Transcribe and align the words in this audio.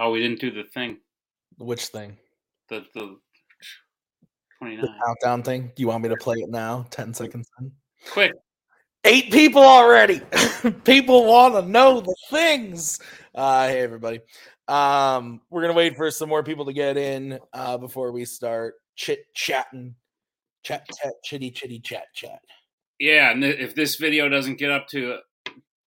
Oh, 0.00 0.12
we 0.12 0.20
didn't 0.20 0.40
do 0.40 0.50
the 0.50 0.64
thing. 0.64 0.98
Which 1.58 1.86
thing? 1.86 2.16
The 2.68 2.84
the 2.94 3.16
twenty 4.58 4.76
The 4.76 4.88
countdown 5.04 5.42
thing. 5.42 5.72
Do 5.74 5.80
you 5.80 5.88
want 5.88 6.02
me 6.02 6.08
to 6.08 6.16
play 6.16 6.36
it 6.36 6.50
now? 6.50 6.86
10 6.90 7.14
seconds 7.14 7.48
in. 7.60 7.72
Quick. 8.12 8.32
Eight 9.04 9.32
people 9.32 9.62
already. 9.62 10.20
people 10.84 11.24
want 11.24 11.54
to 11.54 11.62
know 11.62 12.00
the 12.00 12.14
things. 12.30 13.00
Uh, 13.34 13.68
hey, 13.68 13.80
everybody. 13.80 14.20
Um, 14.66 15.40
we're 15.50 15.62
going 15.62 15.72
to 15.72 15.76
wait 15.76 15.96
for 15.96 16.10
some 16.10 16.28
more 16.28 16.42
people 16.42 16.66
to 16.66 16.72
get 16.72 16.96
in 16.96 17.38
uh, 17.52 17.78
before 17.78 18.12
we 18.12 18.24
start 18.24 18.74
chit 18.96 19.20
chatting. 19.34 19.94
Chat, 20.62 20.86
chat, 21.00 21.14
chitty, 21.24 21.50
chitty, 21.50 21.80
chat, 21.80 22.06
chat. 22.14 22.40
Yeah, 22.98 23.30
and 23.30 23.44
if 23.44 23.74
this 23.74 23.96
video 23.96 24.28
doesn't 24.28 24.58
get 24.58 24.70
up 24.70 24.88
to 24.88 25.18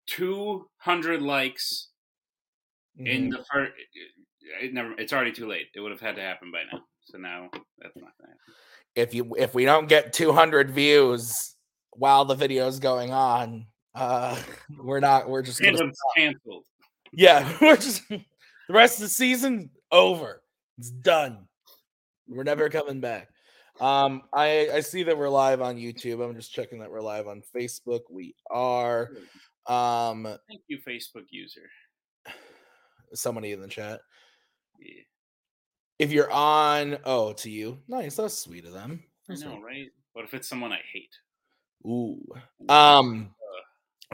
two 0.08 0.68
hundred 0.78 1.22
likes 2.98 3.10
in 3.10 3.30
the 3.30 3.44
first, 3.52 3.72
it 4.62 4.74
never. 4.74 4.94
It's 5.00 5.14
already 5.14 5.32
too 5.32 5.48
late. 5.48 5.68
It 5.76 5.80
would 5.80 5.92
have 5.92 6.02
had 6.02 6.16
to 6.16 6.22
happen 6.22 6.52
by 6.52 6.64
now. 6.72 6.84
So 7.04 7.18
now 7.18 7.50
that's 7.80 7.96
not 7.96 8.12
gonna 8.20 8.32
happen. 8.32 8.54
if 8.96 9.14
you 9.14 9.36
if 9.38 9.54
we 9.54 9.66
don't 9.66 9.88
get 9.88 10.14
200 10.14 10.72
views 10.72 11.56
while 11.92 12.26
the 12.26 12.36
video 12.36 12.68
is 12.68 12.80
going 12.80 13.12
on, 13.12 13.66
uh, 13.96 14.38
we're 14.80 15.00
not. 15.00 15.30
We're 15.30 15.42
just 15.42 15.62
canceled. 15.62 16.64
Yeah, 17.14 17.52
we're 17.62 17.76
just 17.76 18.08
the 18.10 18.24
rest 18.70 18.98
of 18.98 19.04
the 19.04 19.10
season 19.10 19.70
over. 19.92 20.42
It's 20.78 20.90
done. 20.90 21.48
We're 22.28 22.44
never 22.44 22.70
coming 22.70 23.02
back. 23.02 23.28
Um, 23.80 24.24
I 24.34 24.70
I 24.74 24.80
see 24.82 25.04
that 25.04 25.18
we're 25.18 25.30
live 25.30 25.62
on 25.62 25.76
YouTube. 25.78 26.24
I'm 26.24 26.36
just 26.36 26.54
checking 26.54 26.80
that 26.80 26.92
we're 26.92 27.02
live 27.02 27.28
on 27.28 27.42
Facebook. 27.56 28.02
We 28.10 28.36
are. 28.50 29.10
Um, 29.68 30.24
Thank 30.24 30.62
you, 30.68 30.80
Facebook 30.88 31.26
user. 31.30 31.62
Somebody 33.14 33.52
in 33.52 33.62
the 33.62 33.68
chat. 33.68 34.02
Yeah, 34.80 35.04
If 36.00 36.12
you're 36.12 36.32
on, 36.32 36.98
oh, 37.06 37.34
to 37.34 37.50
you, 37.50 37.80
nice. 37.88 38.16
That's 38.16 38.38
sweet 38.38 38.66
of 38.66 38.74
them. 38.74 39.04
I 39.30 39.34
know, 39.34 39.40
sweet. 39.40 39.64
right? 39.64 39.88
What 40.14 40.26
if 40.26 40.34
it's 40.34 40.48
someone 40.48 40.72
I 40.72 40.80
hate? 40.92 41.14
Ooh. 41.86 42.22
Um. 42.70 43.34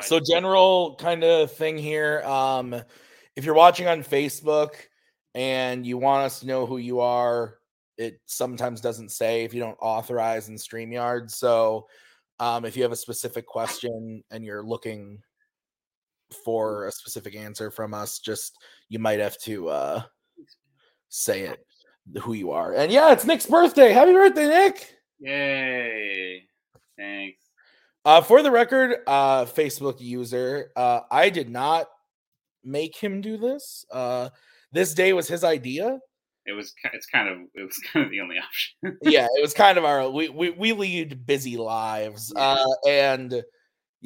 So 0.02 0.20
general 0.20 0.96
kind 1.00 1.24
of 1.24 1.52
thing 1.52 1.78
here. 1.78 2.22
Um, 2.22 2.76
if 3.36 3.46
you're 3.46 3.56
watching 3.56 3.88
on 3.88 4.04
Facebook 4.04 4.74
and 5.34 5.86
you 5.86 5.98
want 5.98 6.26
us 6.26 6.42
to 6.42 6.48
know 6.48 6.68
who 6.68 6.78
you 6.78 7.00
are, 7.00 7.56
it 7.98 8.20
sometimes 8.28 8.80
doesn't 8.80 9.10
say 9.10 9.44
if 9.44 9.56
you 9.56 9.60
don't 9.60 9.78
authorize 9.82 10.50
in 10.50 10.56
StreamYard. 10.56 11.32
So 11.32 11.88
um, 12.40 12.64
if 12.64 12.78
you 12.78 12.84
have 12.84 12.92
a 12.92 12.96
specific 12.98 13.48
question 13.48 14.24
and 14.30 14.46
you're 14.46 14.64
looking 14.64 15.24
for 16.44 16.86
a 16.88 16.92
specific 16.92 17.36
answer 17.36 17.72
from 17.72 17.94
us, 17.94 18.20
just 18.20 18.58
you 18.90 19.00
might 19.00 19.20
have 19.20 19.38
to 19.40 19.70
uh 19.70 20.02
say 21.10 21.42
it 21.42 21.66
who 22.22 22.34
you 22.34 22.52
are. 22.52 22.74
And 22.74 22.92
yeah, 22.92 23.12
it's 23.12 23.26
Nick's 23.26 23.46
birthday. 23.46 23.92
Happy 23.92 24.14
birthday, 24.14 24.48
Nick. 24.48 24.96
Yay! 25.20 26.44
Thanks. 26.98 27.44
Uh, 28.06 28.22
for 28.22 28.42
the 28.42 28.52
record, 28.52 28.98
uh, 29.06 29.46
Facebook 29.46 30.00
user, 30.00 30.72
uh, 30.76 31.02
I 31.12 31.30
did 31.30 31.50
not 31.50 31.88
make 32.64 32.96
him 32.96 33.20
do 33.22 33.38
this. 33.38 33.86
Uh, 33.92 34.30
this 34.72 34.94
day 34.94 35.14
was 35.14 35.28
his 35.28 35.44
idea. 35.44 36.00
It 36.46 36.54
was. 36.54 36.74
It's 36.94 37.06
kind 37.06 37.28
of. 37.28 37.38
It 37.54 37.64
was 37.64 37.78
kind 37.94 38.06
of 38.06 38.12
the 38.12 38.22
only 38.22 38.38
option. 38.38 38.98
Yeah, 39.02 39.26
it 39.26 39.42
was 39.42 39.54
kind 39.54 39.78
of 39.78 39.84
our 39.84 40.10
we 40.10 40.30
we, 40.30 40.52
we 40.52 40.72
lead 40.72 41.26
busy 41.26 41.58
lives. 41.58 42.32
Uh, 42.34 42.64
and 42.88 43.44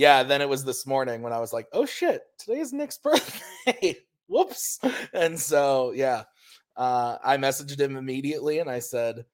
yeah, 0.02 0.24
then 0.24 0.42
it 0.42 0.50
was 0.50 0.66
this 0.66 0.88
morning 0.88 1.22
when 1.22 1.32
I 1.32 1.40
was 1.40 1.54
like, 1.54 1.68
oh 1.74 1.86
shit, 1.86 2.24
today 2.40 2.60
is 2.60 2.74
Nick's 2.74 2.98
birthday. 3.04 3.96
Whoops. 4.28 4.80
And 5.14 5.40
so 5.40 5.92
yeah, 5.92 6.24
uh, 6.76 7.18
I 7.24 7.38
messaged 7.38 7.80
him 7.80 7.96
immediately 7.96 8.58
and 8.60 8.70
I 8.70 8.80
said. 8.80 9.26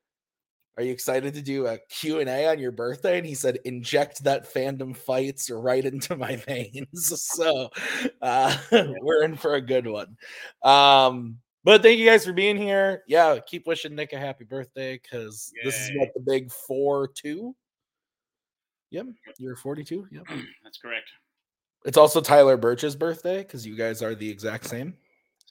Are 0.76 0.84
you 0.84 0.92
excited 0.92 1.34
to 1.34 1.42
do 1.42 1.66
a 1.66 1.80
Q&A 1.90 2.48
on 2.48 2.60
your 2.60 2.72
birthday? 2.72 3.18
And 3.18 3.26
he 3.26 3.34
said, 3.34 3.58
inject 3.66 4.24
that 4.26 4.54
fandom 4.54 4.96
fights 4.96 5.50
right 5.50 5.84
into 5.84 6.16
my 6.16 6.36
veins. 6.48 7.20
So 7.34 7.72
uh, 8.22 8.56
we're 9.02 9.24
in 9.24 9.38
for 9.38 9.56
a 9.56 9.62
good 9.62 9.88
one. 9.88 10.16
Um, 10.64 11.40
but 11.64 11.82
thank 11.82 11.98
you 11.98 12.06
guys 12.06 12.28
for 12.28 12.32
being 12.32 12.58
here. 12.58 13.02
Yeah, 13.08 13.40
keep 13.40 13.66
wishing 13.66 13.96
Nick 13.96 14.14
a 14.14 14.20
happy 14.20 14.44
birthday 14.44 15.00
because 15.02 15.52
this 15.64 15.74
is 15.80 15.92
what 15.96 16.14
the 16.14 16.22
big 16.22 16.52
four 16.52 17.08
two. 17.08 17.56
Yep, 18.92 19.06
you're 19.38 19.56
42. 19.56 20.08
Yep. 20.12 20.24
That's 20.64 20.78
correct. 20.78 21.10
It's 21.86 21.98
also 21.98 22.22
Tyler 22.22 22.58
Birch's 22.58 22.96
birthday 22.96 23.40
because 23.40 23.66
you 23.66 23.76
guys 23.76 24.02
are 24.02 24.16
the 24.16 24.30
exact 24.30 24.66
same. 24.66 24.96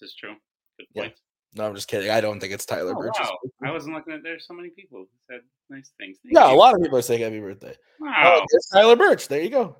This 0.01 0.11
is 0.11 0.17
true. 0.17 0.35
Good 0.79 0.87
Yeah. 0.95 1.03
point. 1.05 1.15
No, 1.55 1.67
I'm 1.67 1.75
just 1.75 1.89
kidding. 1.89 2.11
I 2.11 2.21
don't 2.21 2.39
think 2.41 2.53
it's 2.53 2.67
Tyler 2.67 2.93
Oh, 2.95 3.01
Birch's. 3.01 3.19
wow. 3.21 3.39
birthday. 3.43 3.69
I 3.69 3.73
wasn't 3.73 3.95
looking 3.95 4.13
at. 4.13 4.23
There's 4.23 4.47
so 4.47 4.53
many 4.55 4.71
people 4.71 4.99
who 5.01 5.09
said 5.31 5.41
nice 5.71 5.93
things. 5.99 6.19
Thank 6.23 6.35
Yeah, 6.35 6.53
a 6.53 6.55
lot 6.55 6.75
of 6.75 6.83
people 6.83 6.99
are 6.99 7.03
saying 7.03 7.23
happy 7.23 7.41
birthday. 7.41 7.75
Oh, 8.03 8.05
Wow. 8.05 8.45
there's 8.51 8.67
Tyler 8.73 8.97
Birch. 8.97 9.29
There 9.29 9.41
you 9.43 9.51
go. 9.51 9.77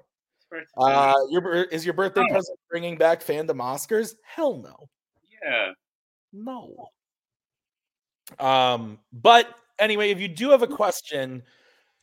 Uh, 0.79 1.15
your 1.31 1.65
is 1.65 1.85
your 1.85 1.93
birthday 1.93 2.23
Oh. 2.23 2.33
present 2.33 2.59
bringing 2.71 2.97
back 2.97 3.21
fandom 3.23 3.57
Oscars? 3.61 4.15
Hell 4.25 4.57
no. 4.59 4.89
yeah. 5.43 5.73
No. 6.33 6.89
Um, 8.39 8.99
but 9.13 9.49
anyway, 9.79 10.11
if 10.11 10.21
you 10.21 10.29
do 10.29 10.51
have 10.51 10.63
a 10.63 10.67
question, 10.67 11.43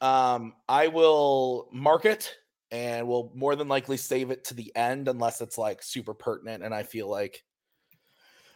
um, 0.04 0.54
I 0.68 0.88
will 0.88 1.70
mark 1.72 2.04
it 2.04 2.36
and 2.72 3.08
we'll 3.08 3.32
more 3.34 3.56
than 3.56 3.70
likely 3.70 3.96
save 3.96 4.32
it 4.32 4.44
to 4.46 4.54
the 4.54 4.76
end 4.76 5.08
unless 5.08 5.40
it's 5.40 5.58
like 5.58 5.82
super 5.82 6.14
pertinent 6.14 6.62
and 6.62 6.76
I 6.76 6.84
feel 6.84 7.10
like 7.10 7.42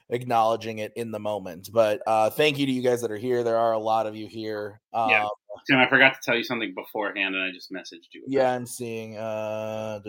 acknowledging 0.09 0.79
it 0.79 0.91
in 0.97 1.11
the 1.11 1.19
moment. 1.19 1.69
But 1.71 2.01
uh, 2.05 2.31
thank 2.31 2.59
you 2.59 2.65
to 2.65 2.71
you 2.71 2.81
guys 2.81 2.99
that 3.01 3.11
are 3.11 3.17
here. 3.17 3.45
There 3.45 3.55
are 3.55 3.71
a 3.71 3.79
lot 3.79 4.07
of 4.07 4.15
you 4.15 4.27
here. 4.27 4.81
Um, 4.93 5.09
yeah. 5.09 5.25
Tim, 5.69 5.79
I 5.79 5.87
forgot 5.87 6.15
to 6.15 6.19
tell 6.21 6.35
you 6.35 6.43
something 6.43 6.73
beforehand 6.75 7.33
and 7.33 7.43
I 7.43 7.51
just 7.51 7.71
messaged 7.71 8.09
you. 8.11 8.23
Yeah, 8.27 8.53
I'm 8.53 8.65
seeing. 8.65 9.17
Uh, 9.17 10.01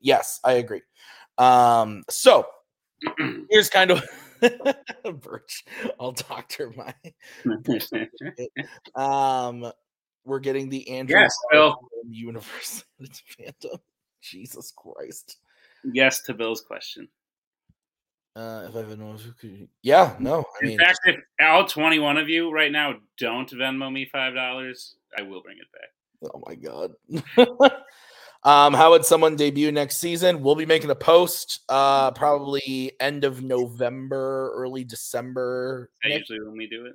yes, 0.00 0.40
I 0.42 0.54
agree. 0.54 0.82
Um, 1.38 2.02
so 2.10 2.46
here's 3.50 3.70
kind 3.70 3.92
of. 3.92 4.04
Birch, 5.20 5.64
I'll 6.00 6.12
doctor 6.12 6.72
my. 6.76 6.92
um, 9.00 9.72
we're 10.24 10.40
getting 10.40 10.68
the 10.68 10.88
Andrew 10.90 11.18
Yes. 11.18 11.34
Garfield 11.52 11.76
universe 12.08 12.84
It's 13.00 13.22
fandom. 13.38 13.78
Jesus 14.20 14.72
Christ. 14.76 15.38
yes 15.84 16.22
to 16.22 16.34
Bill's 16.34 16.60
question. 16.62 17.08
Uh, 18.34 18.64
if 18.68 18.74
I 18.74 18.78
have 18.78 18.98
no, 18.98 19.14
yeah, 19.82 20.16
no. 20.18 20.38
I 20.40 20.62
In 20.62 20.68
mean, 20.68 20.78
fact, 20.78 21.00
if 21.04 21.16
all 21.42 21.66
21 21.66 22.16
of 22.16 22.30
you 22.30 22.50
right 22.50 22.72
now 22.72 22.94
don't 23.18 23.50
Venmo 23.50 23.92
me 23.92 24.08
five 24.10 24.34
dollars, 24.34 24.94
I 25.18 25.20
will 25.22 25.42
bring 25.42 25.58
it 25.58 25.66
back. 25.70 26.32
oh 26.34 26.42
my 26.46 26.54
god. 26.54 26.94
um, 28.44 28.72
how 28.72 28.92
would 28.92 29.04
someone 29.04 29.36
debut 29.36 29.70
next 29.70 29.98
season? 29.98 30.40
We'll 30.42 30.54
be 30.54 30.64
making 30.64 30.88
a 30.90 30.94
post, 30.94 31.60
uh, 31.68 32.10
probably 32.12 32.92
end 33.00 33.24
of 33.24 33.42
November, 33.42 34.50
early 34.54 34.84
December. 34.84 35.90
Usually 36.02 36.40
when 36.40 36.56
we 36.56 36.68
do 36.68 36.86
it. 36.86 36.94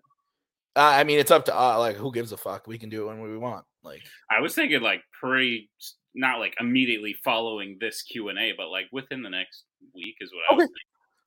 Uh, 0.77 0.81
I 0.81 1.03
mean, 1.03 1.17
it's 1.17 1.31
up 1.31 1.45
to 1.45 1.59
uh, 1.59 1.79
like 1.79 1.95
who 1.95 2.11
gives 2.11 2.31
a 2.31 2.37
fuck. 2.37 2.67
We 2.67 2.77
can 2.77 2.89
do 2.89 3.03
it 3.03 3.07
when 3.07 3.19
we 3.19 3.35
want. 3.35 3.65
Like, 3.83 4.03
I 4.29 4.41
was 4.41 4.53
thinking 4.53 4.81
like 4.81 5.01
pre, 5.19 5.69
not 6.13 6.39
like 6.39 6.53
immediately 6.59 7.15
following 7.23 7.77
this 7.81 8.03
Q 8.03 8.29
and 8.29 8.37
A, 8.37 8.53
but 8.55 8.69
like 8.69 8.85
within 8.91 9.23
the 9.23 9.29
next 9.29 9.63
week 9.95 10.15
is 10.21 10.31
what 10.31 10.43
I 10.51 10.55
was 10.55 10.65
Okay. 10.65 10.73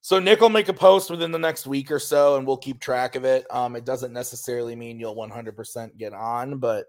So 0.03 0.19
Nick 0.19 0.41
will 0.41 0.49
make 0.49 0.69
a 0.69 0.73
post 0.73 1.11
within 1.11 1.31
the 1.31 1.39
next 1.39 1.67
week 1.67 1.91
or 1.91 1.99
so, 1.99 2.37
and 2.37 2.47
we'll 2.47 2.57
keep 2.57 2.81
track 2.81 3.17
of 3.17 3.25
it. 3.25 3.45
Um, 3.51 3.77
it 3.77 3.85
doesn't 3.85 4.15
necessarily 4.15 4.75
mean 4.75 4.99
you'll 4.99 5.17
100% 5.17 5.99
get 5.99 6.15
on, 6.15 6.59
but 6.59 6.87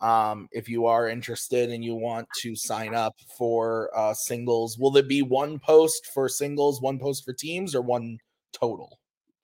um, 0.00 0.48
if 0.52 0.66
you 0.66 0.86
are 0.86 1.08
interested 1.08 1.70
and 1.70 1.84
you 1.84 1.94
want 1.94 2.26
to 2.40 2.56
sign 2.56 2.94
up 2.94 3.14
for 3.36 3.90
uh, 3.94 4.14
singles, 4.14 4.78
will 4.78 4.90
there 4.90 5.02
be 5.02 5.20
one 5.20 5.58
post 5.58 6.06
for 6.14 6.30
singles, 6.30 6.80
one 6.80 6.98
post 6.98 7.26
for 7.26 7.34
teams, 7.34 7.74
or 7.74 7.82
one 7.82 8.16
total? 8.52 9.00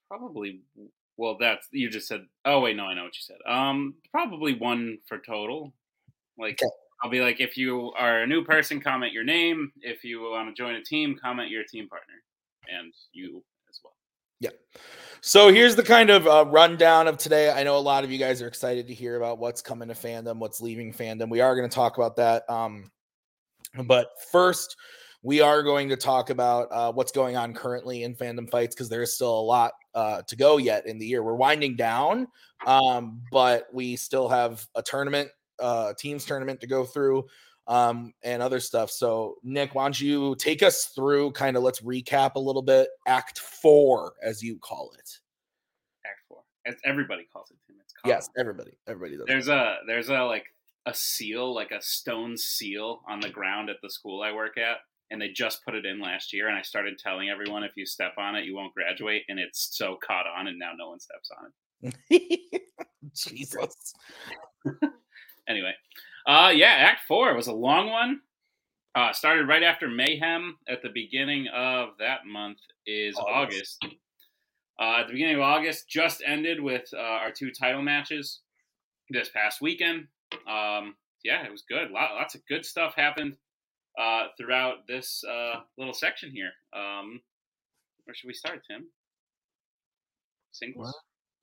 Probably. 0.09 0.61
Well, 1.17 1.37
that's 1.39 1.67
you 1.71 1.89
just 1.89 2.07
said. 2.07 2.25
Oh 2.45 2.59
wait, 2.61 2.75
no, 2.75 2.85
I 2.85 2.93
know 2.93 3.03
what 3.03 3.15
you 3.15 3.21
said. 3.21 3.37
Um, 3.51 3.95
probably 4.11 4.53
one 4.53 4.97
for 5.07 5.19
total. 5.19 5.73
Like 6.37 6.59
Okay. 6.61 6.71
I'll 7.03 7.09
be 7.09 7.19
like, 7.19 7.41
if 7.41 7.57
you 7.57 7.91
are 7.97 8.21
a 8.21 8.27
new 8.27 8.45
person, 8.45 8.79
comment 8.79 9.11
your 9.11 9.25
name. 9.25 9.73
If 9.81 10.05
you 10.05 10.21
want 10.21 10.47
to 10.47 10.59
join 10.59 10.75
a 10.75 10.83
team, 10.83 11.17
comment 11.21 11.49
your 11.49 11.63
team 11.65 11.89
partner, 11.89 12.13
and 12.69 12.93
you 13.11 13.43
as 13.69 13.79
well. 13.83 13.93
Yeah. 14.39 14.51
So 15.19 15.51
here's 15.51 15.75
the 15.75 15.83
kind 15.83 16.09
of 16.09 16.27
uh, 16.27 16.45
rundown 16.47 17.09
of 17.09 17.17
today. 17.17 17.51
I 17.51 17.63
know 17.63 17.77
a 17.77 17.79
lot 17.79 18.05
of 18.05 18.11
you 18.11 18.17
guys 18.17 18.41
are 18.41 18.47
excited 18.47 18.87
to 18.87 18.93
hear 18.93 19.17
about 19.17 19.37
what's 19.37 19.61
coming 19.61 19.89
to 19.89 19.93
fandom, 19.93 20.37
what's 20.37 20.61
leaving 20.61 20.93
fandom. 20.93 21.29
We 21.29 21.41
are 21.41 21.55
going 21.55 21.69
to 21.69 21.75
talk 21.75 21.97
about 21.97 22.15
that. 22.15 22.49
Um, 22.49 22.89
but 23.85 24.07
first, 24.31 24.75
we 25.23 25.41
are 25.41 25.63
going 25.63 25.89
to 25.89 25.95
talk 25.95 26.29
about 26.29 26.67
uh, 26.69 26.91
what's 26.91 27.11
going 27.11 27.37
on 27.37 27.53
currently 27.53 28.03
in 28.03 28.13
fandom 28.13 28.49
fights 28.49 28.75
because 28.75 28.89
there 28.89 29.01
is 29.01 29.15
still 29.15 29.39
a 29.39 29.41
lot 29.41 29.71
uh, 29.95 30.21
to 30.23 30.35
go 30.35 30.57
yet 30.57 30.85
in 30.85 30.99
the 30.99 31.05
year. 31.05 31.23
We're 31.23 31.33
winding 31.33 31.75
down, 31.77 32.27
um, 32.67 33.21
but 33.31 33.67
we 33.73 33.95
still 33.95 34.27
have 34.27 34.67
a 34.75 34.83
tournament, 34.83 35.29
uh, 35.59 35.93
teams 35.97 36.25
tournament 36.25 36.59
to 36.59 36.67
go 36.67 36.83
through. 36.83 37.25
um, 37.67 38.13
and 38.23 38.41
other 38.41 38.59
stuff. 38.59 38.91
So, 38.91 39.37
Nick, 39.43 39.73
why 39.75 39.85
don't 39.85 39.99
you 39.99 40.35
take 40.35 40.63
us 40.63 40.87
through 40.87 41.31
kind 41.31 41.55
of 41.55 41.63
let's 41.63 41.81
recap 41.81 42.35
a 42.35 42.39
little 42.39 42.61
bit 42.61 42.89
Act 43.07 43.39
Four, 43.39 44.13
as 44.21 44.41
you 44.41 44.57
call 44.59 44.91
it. 44.97 45.19
Act 46.05 46.19
Four. 46.27 46.43
It's, 46.65 46.81
everybody 46.85 47.27
calls 47.31 47.51
it 47.51 47.57
Tim. 47.65 47.77
It's 47.81 47.93
yes, 48.05 48.29
everybody. 48.37 48.71
Everybody 48.87 49.17
does. 49.17 49.25
There's 49.27 49.47
a 49.47 49.77
there's 49.87 50.09
a 50.09 50.19
like 50.23 50.45
a 50.85 50.93
seal, 50.93 51.53
like 51.53 51.71
a 51.71 51.81
stone 51.81 52.35
seal, 52.37 53.01
on 53.07 53.21
the 53.21 53.29
ground 53.29 53.69
at 53.69 53.77
the 53.81 53.89
school 53.89 54.21
I 54.21 54.33
work 54.33 54.57
at, 54.57 54.79
and 55.11 55.21
they 55.21 55.29
just 55.29 55.63
put 55.63 55.75
it 55.75 55.85
in 55.85 56.01
last 56.01 56.33
year. 56.33 56.47
And 56.47 56.57
I 56.57 56.61
started 56.61 56.97
telling 56.97 57.29
everyone 57.29 57.63
if 57.63 57.73
you 57.75 57.85
step 57.85 58.13
on 58.17 58.35
it, 58.35 58.45
you 58.45 58.55
won't 58.55 58.73
graduate, 58.73 59.23
and 59.29 59.39
it's 59.39 59.69
so 59.71 59.97
caught 60.05 60.25
on, 60.27 60.47
and 60.47 60.57
now 60.57 60.71
no 60.77 60.89
one 60.89 60.99
steps 60.99 61.29
on 61.39 61.51
it. 62.11 62.51
Jesus. 63.15 63.93
anyway, 65.47 65.73
uh, 66.27 66.51
yeah, 66.53 66.75
Act 66.77 67.01
Four 67.07 67.35
was 67.35 67.47
a 67.47 67.53
long 67.53 67.89
one. 67.89 68.21
Uh, 68.95 69.11
started 69.11 69.47
right 69.47 69.63
after 69.63 69.89
Mayhem 69.89 70.55
at 70.67 70.83
the 70.83 70.89
beginning 70.93 71.47
of 71.53 71.89
that 71.99 72.25
month 72.27 72.59
is 72.85 73.15
August. 73.15 73.77
August. 73.83 73.95
Uh, 74.79 75.01
at 75.01 75.07
the 75.07 75.13
beginning 75.13 75.35
of 75.35 75.41
August, 75.41 75.87
just 75.87 76.23
ended 76.25 76.59
with 76.61 76.87
uh, 76.93 76.99
our 76.99 77.31
two 77.31 77.51
title 77.51 77.81
matches 77.81 78.41
this 79.09 79.29
past 79.29 79.61
weekend. 79.61 80.07
Um, 80.47 80.95
yeah, 81.23 81.45
it 81.45 81.51
was 81.51 81.63
good. 81.67 81.91
lots 81.91 82.35
of 82.35 82.41
good 82.47 82.65
stuff 82.65 82.93
happened 82.95 83.35
uh, 83.99 84.27
throughout 84.37 84.87
this 84.87 85.23
uh, 85.23 85.61
little 85.77 85.93
section 85.93 86.31
here. 86.31 86.51
Um, 86.73 87.21
where 88.05 88.15
should 88.15 88.27
we 88.27 88.33
start, 88.33 88.63
Tim? 88.67 88.87
Singles. 90.51 90.95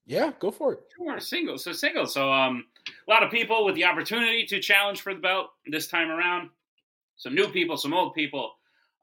Yeah, 0.06 0.32
go 0.40 0.50
for 0.50 0.72
it. 0.74 0.80
Sure, 0.96 1.20
singles. 1.20 1.64
So 1.64 1.72
singles. 1.72 2.14
So 2.14 2.32
um, 2.32 2.64
a 3.06 3.10
lot 3.10 3.22
of 3.22 3.30
people 3.30 3.64
with 3.64 3.74
the 3.74 3.84
opportunity 3.84 4.44
to 4.46 4.60
challenge 4.60 5.00
for 5.02 5.14
the 5.14 5.20
belt 5.20 5.50
this 5.66 5.86
time 5.86 6.10
around. 6.10 6.50
Some 7.16 7.34
new 7.34 7.48
people, 7.48 7.76
some 7.76 7.92
old 7.92 8.14
people. 8.14 8.52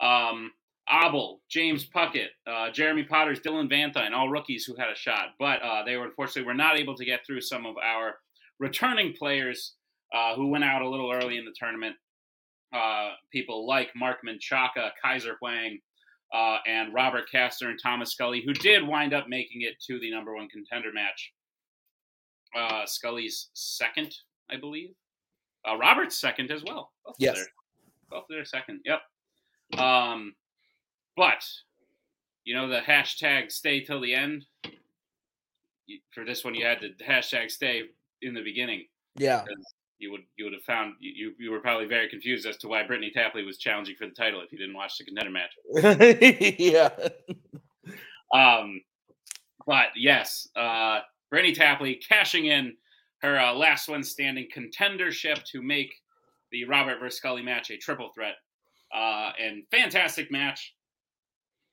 Um, 0.02 0.52
Abel, 0.90 1.42
James 1.50 1.86
Puckett, 1.86 2.30
uh, 2.46 2.72
Jeremy 2.72 3.04
Potters, 3.04 3.40
Dylan 3.40 3.70
Vantine, 3.70 4.14
all 4.14 4.30
rookies 4.30 4.64
who 4.64 4.76
had 4.76 4.90
a 4.90 4.96
shot, 4.96 5.34
but 5.38 5.62
uh, 5.62 5.84
they 5.84 5.98
were 5.98 6.06
unfortunately 6.06 6.44
were 6.44 6.54
not 6.54 6.80
able 6.80 6.96
to 6.96 7.06
get 7.06 7.26
through 7.26 7.42
some 7.42 7.66
of 7.66 7.76
our 7.78 8.16
returning 8.60 9.14
players 9.14 9.74
uh, 10.14 10.36
who 10.36 10.48
went 10.48 10.64
out 10.64 10.82
a 10.82 10.90
little 10.90 11.12
early 11.12 11.38
in 11.38 11.46
the 11.46 11.54
tournament. 11.58 11.96
Uh, 12.74 13.12
people 13.32 13.66
like 13.66 13.90
Mark 13.96 14.18
Menchaca, 14.26 14.92
Kaiser 15.02 15.38
Huang, 15.40 15.78
uh, 16.34 16.58
and 16.68 16.94
Robert 16.94 17.30
Castor 17.32 17.70
and 17.70 17.80
Thomas 17.82 18.12
Scully, 18.12 18.44
who 18.46 18.54
did 18.54 18.86
wind 18.86 19.14
up 19.14 19.30
making 19.30 19.62
it 19.62 19.76
to 19.88 20.00
the 20.00 20.12
number 20.12 20.36
one 20.36 20.50
contender 20.50 20.92
match. 20.94 21.34
Uh, 22.56 22.86
Scully's 22.86 23.50
second, 23.54 24.14
I 24.50 24.58
believe. 24.58 24.90
Uh, 25.68 25.78
Robert's 25.78 26.20
second 26.20 26.52
as 26.52 26.64
well. 26.64 26.92
Both 27.06 27.16
yes. 27.20 27.40
both 28.10 28.26
their 28.30 28.46
second. 28.46 28.82
Yep. 28.86 29.80
Um, 29.80 30.34
but 31.16 31.44
you 32.46 32.56
know 32.56 32.68
the 32.68 32.80
hashtag 32.80 33.52
stay 33.52 33.82
till 33.82 34.02
the 34.02 34.14
end. 34.14 34.46
For 36.14 36.26
this 36.26 36.44
one, 36.44 36.56
you 36.56 36.66
had 36.66 36.82
to 36.82 36.90
hashtag 37.04 37.50
stay 37.50 37.84
in 38.22 38.34
the 38.34 38.44
beginning. 38.44 38.86
Yeah. 39.16 39.44
You 40.00 40.12
would 40.12 40.22
you 40.38 40.46
would 40.46 40.54
have 40.54 40.64
found 40.64 40.94
you 41.00 41.34
you 41.40 41.52
were 41.52 41.60
probably 41.60 41.88
very 41.88 42.08
confused 42.08 42.46
as 42.46 42.58
to 42.58 42.68
why 42.68 42.86
Brittany 42.86 43.12
Tapley 43.12 43.44
was 43.44 43.58
challenging 43.58 43.96
for 43.96 44.06
the 44.06 44.14
title 44.14 44.42
if 44.42 44.52
you 44.52 44.58
didn't 44.58 44.76
watch 44.76 44.98
the 44.98 45.06
contender 45.06 45.32
match. 45.32 46.56
yeah. 46.60 46.90
Um, 48.34 48.82
but 49.66 49.88
yes, 49.96 50.48
uh, 50.56 51.00
Brittany 51.30 51.54
Tapley 51.54 51.96
cashing 51.96 52.46
in 52.46 52.76
her 53.22 53.40
uh, 53.40 53.54
last 53.54 53.90
one 53.90 54.04
standing 54.04 54.48
contendership 54.56 55.44
to 55.46 55.62
make 55.62 55.92
the 56.52 56.66
Robert 56.66 57.00
versus 57.00 57.18
Scully 57.18 57.42
match 57.42 57.70
a 57.72 57.78
triple 57.78 58.12
threat. 58.14 58.36
Uh, 58.96 59.32
and 59.42 59.64
fantastic 59.70 60.32
match. 60.32 60.74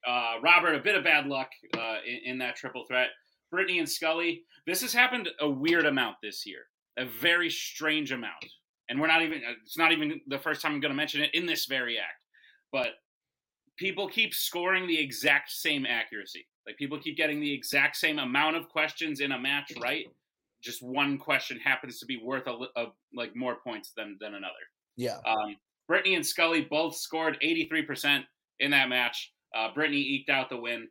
Uh, 0.07 0.35
Robert, 0.43 0.75
a 0.75 0.81
bit 0.81 0.97
of 0.97 1.05
bad 1.05 1.27
luck 1.27 1.51
uh, 1.79 1.97
in, 2.07 2.33
in, 2.33 2.39
that 2.39 2.57
triple 2.57 2.85
threat. 2.87 3.09
Brittany 3.51 3.79
and 3.79 3.89
Scully, 3.89 4.43
this 4.67 4.83
has 4.83 4.93
happened 4.93 5.29
a 5.41 5.49
weird 5.49 5.87
amount 5.87 6.17
this 6.23 6.45
year, 6.45 6.67
a 6.99 7.07
very 7.07 7.51
strange 7.51 8.13
amount. 8.13 8.45
And 8.89 9.01
we're 9.01 9.07
not 9.07 9.23
even, 9.23 9.39
uh, 9.39 9.53
it's 9.65 9.79
not 9.79 9.93
even 9.93 10.21
the 10.27 10.39
first 10.39 10.61
time 10.61 10.73
I'm 10.73 10.81
going 10.81 10.93
to 10.93 10.97
mention 10.97 11.23
it 11.23 11.31
in 11.35 11.47
this 11.47 11.67
very 11.67 11.99
act. 11.99 12.21
But 12.73 12.89
people 13.77 14.09
keep 14.09 14.35
scoring 14.35 14.87
the 14.87 14.99
exact 14.99 15.51
same 15.51 15.87
accuracy. 15.87 16.47
Like 16.67 16.77
people 16.77 16.99
keep 16.99 17.17
getting 17.17 17.41
the 17.41 17.53
exact 17.53 17.97
same 17.97 18.19
amount 18.19 18.57
of 18.57 18.69
questions 18.69 19.21
in 19.21 19.33
a 19.33 19.39
match 19.39 19.73
right. 19.81 20.07
Just 20.63 20.83
one 20.83 21.19
question 21.19 21.59
happens 21.59 21.99
to 21.99 22.07
be 22.07 22.17
worth 22.23 22.47
a, 22.47 22.59
a 22.77 22.87
like 23.15 23.37
more 23.37 23.57
points 23.63 23.93
than 23.95 24.17
than 24.19 24.35
another. 24.35 24.53
Yeah. 24.97 25.19
Um, 25.27 25.57
Brittany 25.87 26.15
and 26.15 26.25
Scully 26.25 26.63
both 26.63 26.97
scored 26.97 27.37
83% 27.43 28.23
in 28.61 28.71
that 28.71 28.89
match. 28.89 29.33
Uh, 29.55 29.69
Brittany 29.75 30.01
eked 30.01 30.31
out 30.31 30.49
the 30.49 30.57
win. 30.57 30.89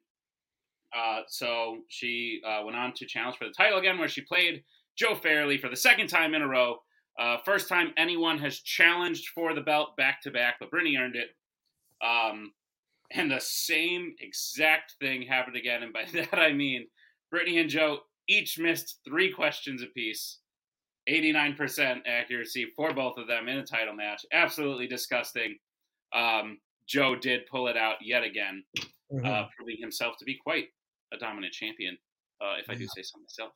Uh, 0.96 1.22
so 1.28 1.80
she 1.88 2.40
uh, 2.46 2.62
went 2.64 2.78
on 2.78 2.94
to 2.94 3.06
challenge 3.08 3.38
for 3.38 3.46
the 3.46 3.54
title 3.58 3.80
again, 3.80 3.98
where 3.98 4.08
she 4.08 4.22
played 4.22 4.64
Joe 4.98 5.16
Fairley 5.16 5.58
for 5.58 5.70
the 5.70 5.76
second 5.76 6.08
time 6.08 6.34
in 6.34 6.42
a 6.42 6.48
row. 6.48 6.78
Uh, 7.20 7.38
first 7.46 7.70
time 7.70 7.94
anyone 7.98 8.40
has 8.40 8.60
challenged 8.60 9.30
for 9.30 9.54
the 9.54 9.62
belt 9.62 9.96
back 9.98 10.22
to 10.22 10.32
back, 10.32 10.56
but 10.60 10.72
Brittany 10.72 10.98
earned 10.98 11.16
it. 11.16 11.30
Um, 12.06 12.54
and 13.12 13.30
the 13.30 13.40
same 13.40 14.16
exact 14.20 14.96
thing 15.00 15.22
happened 15.22 15.56
again. 15.56 15.84
And 15.84 15.94
by 15.94 16.06
that 16.14 16.38
I 16.38 16.54
mean 16.54 16.88
Brittany 17.32 17.60
and 17.60 17.70
Joe 17.70 18.00
each 18.28 18.58
missed 18.58 19.00
three 19.06 19.32
questions 19.32 19.82
apiece. 19.82 20.40
89% 21.10 22.02
accuracy 22.06 22.68
for 22.78 22.94
both 22.94 23.18
of 23.18 23.28
them 23.28 23.50
in 23.50 23.58
a 23.58 23.66
title 23.66 23.94
match. 23.94 24.26
Absolutely 24.32 24.88
disgusting. 24.88 25.58
Um, 26.16 26.60
Joe 26.88 27.16
did 27.16 27.42
pull 27.48 27.68
it 27.68 27.76
out 27.76 27.98
yet 28.02 28.24
again, 28.24 28.64
mm-hmm. 29.12 29.26
uh, 29.26 29.46
proving 29.56 29.78
himself 29.80 30.16
to 30.20 30.26
be 30.26 30.38
quite 30.42 30.68
a 31.14 31.18
dominant 31.18 31.54
champion, 31.54 31.98
uh, 32.42 32.56
if 32.58 32.70
I 32.70 32.76
do 32.76 32.88
say 32.88 33.02
so 33.02 33.20
myself. 33.20 33.52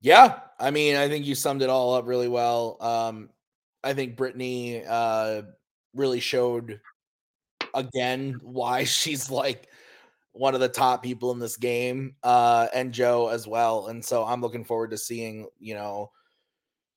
Yeah, 0.00 0.40
I 0.58 0.70
mean, 0.70 0.96
I 0.96 1.08
think 1.08 1.26
you 1.26 1.34
summed 1.34 1.62
it 1.62 1.70
all 1.70 1.94
up 1.94 2.06
really 2.06 2.28
well. 2.28 2.76
Um, 2.80 3.30
I 3.84 3.92
think 3.94 4.16
Brittany 4.16 4.84
uh, 4.86 5.42
really 5.94 6.20
showed 6.20 6.80
again 7.74 8.38
why 8.42 8.84
she's 8.86 9.30
like 9.30 9.68
one 10.32 10.54
of 10.54 10.60
the 10.60 10.68
top 10.68 11.02
people 11.02 11.32
in 11.32 11.38
this 11.40 11.56
game, 11.56 12.16
uh, 12.24 12.68
and 12.74 12.92
Joe 12.94 13.28
as 13.28 13.46
well. 13.48 13.88
And 13.88 14.04
so 14.04 14.24
I'm 14.24 14.40
looking 14.42 14.64
forward 14.64 14.92
to 14.92 14.98
seeing, 14.98 15.48
you 15.60 15.74
know, 15.74 16.10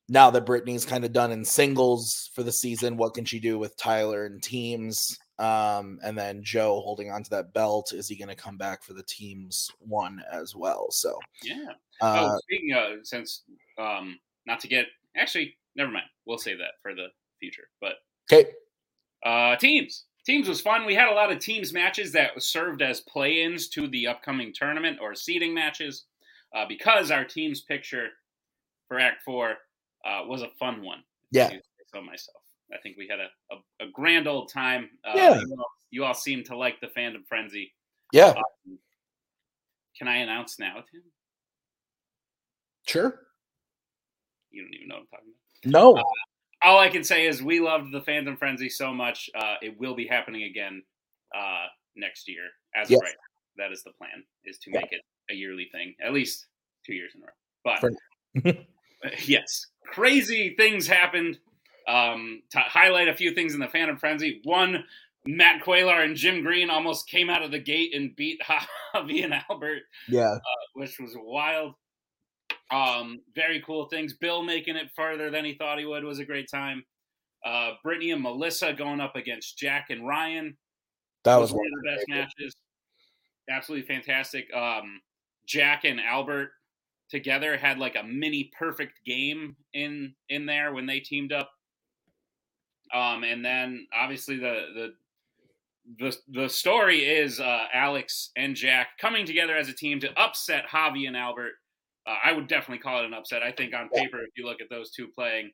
now 0.09 0.29
that 0.31 0.45
Brittany's 0.45 0.85
kind 0.85 1.05
of 1.05 1.13
done 1.13 1.31
in 1.31 1.45
singles 1.45 2.29
for 2.35 2.43
the 2.43 2.51
season, 2.51 2.97
what 2.97 3.13
can 3.15 3.25
she 3.25 3.39
do 3.39 3.59
with 3.59 3.77
Tyler 3.77 4.25
and 4.25 4.41
teams? 4.43 5.17
Um, 5.39 5.99
and 6.03 6.17
then 6.17 6.43
Joe 6.43 6.81
holding 6.81 7.11
on 7.11 7.23
to 7.23 7.29
that 7.31 7.53
belt. 7.53 7.91
Is 7.93 8.07
he 8.07 8.15
going 8.15 8.29
to 8.29 8.35
come 8.35 8.57
back 8.57 8.83
for 8.83 8.93
the 8.93 9.03
teams 9.03 9.71
one 9.79 10.21
as 10.31 10.55
well? 10.55 10.91
So, 10.91 11.17
yeah. 11.43 11.71
Uh, 12.01 12.29
oh, 12.31 12.39
speaking 12.43 12.73
of, 12.73 13.05
since, 13.05 13.43
um, 13.77 14.19
not 14.45 14.59
to 14.61 14.67
get, 14.67 14.87
actually, 15.17 15.55
never 15.75 15.91
mind. 15.91 16.05
We'll 16.25 16.37
save 16.37 16.59
that 16.59 16.73
for 16.81 16.93
the 16.93 17.07
future. 17.39 17.67
But, 17.81 17.95
okay. 18.31 18.51
Uh, 19.25 19.55
teams. 19.55 20.05
Teams 20.25 20.47
was 20.47 20.61
fun. 20.61 20.85
We 20.85 20.95
had 20.95 21.09
a 21.09 21.13
lot 21.13 21.31
of 21.31 21.39
teams 21.39 21.73
matches 21.73 22.11
that 22.13 22.41
served 22.41 22.81
as 22.81 23.01
play 23.01 23.43
ins 23.43 23.67
to 23.69 23.87
the 23.89 24.07
upcoming 24.07 24.53
tournament 24.53 24.99
or 25.01 25.15
seeding 25.15 25.53
matches 25.53 26.05
uh, 26.55 26.65
because 26.67 27.11
our 27.11 27.25
teams 27.25 27.61
picture 27.61 28.09
for 28.87 28.99
Act 28.99 29.23
4 29.23 29.49
uh, 30.05 30.21
was 30.25 30.41
a 30.41 30.49
fun 30.59 30.81
one. 30.81 31.03
Yeah. 31.31 31.51
So 31.93 32.01
myself, 32.01 32.42
I 32.73 32.77
think 32.81 32.97
we 32.97 33.07
had 33.07 33.19
a, 33.19 33.29
a, 33.51 33.87
a 33.87 33.91
grand 33.91 34.27
old 34.27 34.51
time. 34.51 34.89
Uh, 35.05 35.13
yeah. 35.15 35.39
You 35.39 35.55
all, 35.57 35.71
you 35.91 36.05
all, 36.05 36.13
seem 36.13 36.43
to 36.45 36.57
like 36.57 36.79
the 36.81 36.87
fandom 36.87 37.25
frenzy. 37.27 37.73
Yeah. 38.11 38.29
Um, 38.29 38.79
can 39.97 40.07
I 40.07 40.17
announce 40.17 40.59
now, 40.59 40.75
Tim? 40.91 41.01
Sure. 42.87 43.19
You 44.51 44.63
don't 44.63 44.73
even 44.73 44.87
know 44.87 44.95
what 44.95 45.01
I'm 45.01 45.07
talking 45.07 45.33
about. 45.65 45.79
No. 45.79 45.95
Uh, 45.95 46.03
all 46.63 46.79
I 46.79 46.89
can 46.89 47.03
say 47.03 47.27
is 47.27 47.43
we 47.43 47.59
loved 47.59 47.91
the 47.91 48.01
fandom 48.01 48.37
frenzy 48.37 48.69
so 48.69 48.93
much. 48.93 49.29
Uh, 49.35 49.55
it 49.61 49.77
will 49.79 49.95
be 49.95 50.07
happening 50.07 50.43
again 50.43 50.81
uh, 51.35 51.65
next 51.95 52.27
year. 52.27 52.43
As 52.75 52.89
yes. 52.89 52.99
of 52.99 53.03
right, 53.03 53.15
that 53.57 53.71
is 53.71 53.83
the 53.83 53.91
plan: 53.91 54.23
is 54.45 54.57
to 54.59 54.71
yeah. 54.71 54.79
make 54.79 54.93
it 54.93 55.01
a 55.29 55.35
yearly 55.35 55.69
thing, 55.71 55.93
at 56.03 56.13
least 56.13 56.47
two 56.85 56.93
years 56.93 57.13
in 57.15 57.21
a 57.21 57.25
row. 57.25 57.93
But 58.43 58.65
yes, 59.27 59.67
crazy 59.85 60.55
things 60.57 60.87
happened. 60.87 61.39
Um, 61.87 62.41
to 62.51 62.59
highlight 62.59 63.09
a 63.09 63.15
few 63.15 63.33
things 63.33 63.53
in 63.53 63.59
the 63.59 63.67
Fandom 63.67 63.99
Frenzy, 63.99 64.39
one, 64.43 64.85
Matt 65.25 65.63
Quaylar 65.63 66.03
and 66.03 66.15
Jim 66.15 66.41
Green 66.41 66.69
almost 66.69 67.07
came 67.07 67.29
out 67.29 67.43
of 67.43 67.51
the 67.51 67.59
gate 67.59 67.93
and 67.93 68.15
beat 68.15 68.41
Javi 68.95 69.23
and 69.23 69.33
Albert. 69.49 69.83
Yeah, 70.07 70.33
uh, 70.33 70.65
which 70.73 70.99
was 70.99 71.15
wild. 71.15 71.75
Um, 72.71 73.21
very 73.35 73.61
cool 73.65 73.85
things. 73.85 74.13
Bill 74.13 74.41
making 74.41 74.75
it 74.75 74.89
further 74.95 75.29
than 75.29 75.45
he 75.45 75.53
thought 75.53 75.79
he 75.79 75.85
would 75.85 76.03
was 76.03 76.19
a 76.19 76.25
great 76.25 76.49
time. 76.49 76.83
Uh, 77.45 77.71
Brittany 77.83 78.11
and 78.11 78.23
Melissa 78.23 78.73
going 78.73 79.01
up 79.01 79.15
against 79.15 79.57
Jack 79.57 79.87
and 79.89 80.07
Ryan. 80.07 80.57
That 81.23 81.37
was, 81.37 81.51
was 81.51 81.59
one 81.59 81.67
of 81.67 81.83
the 81.83 81.89
best 81.91 82.05
matches. 82.09 82.55
Absolutely 83.49 83.87
fantastic. 83.87 84.53
Um, 84.53 85.01
Jack 85.45 85.83
and 85.83 85.99
Albert 85.99 86.51
together 87.09 87.57
had 87.57 87.77
like 87.77 87.95
a 87.95 88.03
mini 88.03 88.51
perfect 88.57 89.03
game 89.05 89.55
in 89.73 90.15
in 90.29 90.45
there 90.45 90.73
when 90.73 90.85
they 90.85 90.99
teamed 90.99 91.31
up. 91.31 91.51
Um, 92.93 93.23
and 93.23 93.43
then 93.43 93.87
obviously 93.93 94.37
the 94.37 94.65
the 94.75 94.93
the 95.99 96.17
the 96.29 96.49
story 96.49 96.99
is 96.99 97.39
uh, 97.39 97.65
Alex 97.73 98.31
and 98.37 98.55
Jack 98.55 98.97
coming 98.99 99.25
together 99.25 99.55
as 99.57 99.67
a 99.67 99.73
team 99.73 99.99
to 99.99 100.19
upset 100.19 100.65
Javi 100.71 101.07
and 101.07 101.17
Albert. 101.17 101.53
Uh, 102.05 102.15
I 102.23 102.33
would 102.33 102.47
definitely 102.47 102.81
call 102.81 102.99
it 102.99 103.05
an 103.05 103.13
upset. 103.13 103.43
I 103.43 103.51
think 103.51 103.73
on 103.73 103.89
paper, 103.89 104.21
if 104.21 104.29
you 104.35 104.45
look 104.45 104.61
at 104.61 104.69
those 104.69 104.91
two 104.91 105.07
playing, 105.07 105.51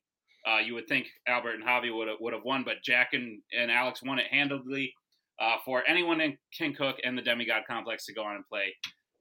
uh, 0.48 0.58
you 0.58 0.74
would 0.74 0.88
think 0.88 1.08
Albert 1.28 1.56
and 1.56 1.64
Javi 1.64 1.96
would 1.96 2.08
have, 2.08 2.18
would 2.20 2.34
have 2.34 2.44
won, 2.44 2.64
but 2.64 2.84
Jack 2.84 3.10
and, 3.14 3.42
and 3.58 3.70
Alex 3.70 4.02
won 4.04 4.20
it 4.20 4.26
handily 4.32 4.94
uh, 5.40 5.58
for 5.64 5.84
anyone 5.88 6.22
in 6.22 6.38
King 6.58 6.74
Cook 6.74 6.98
and 7.04 7.18
the 7.18 7.22
Demigod 7.22 7.64
Complex 7.68 8.06
to 8.06 8.14
go 8.14 8.24
on 8.24 8.36
and 8.36 8.48
play 8.48 8.74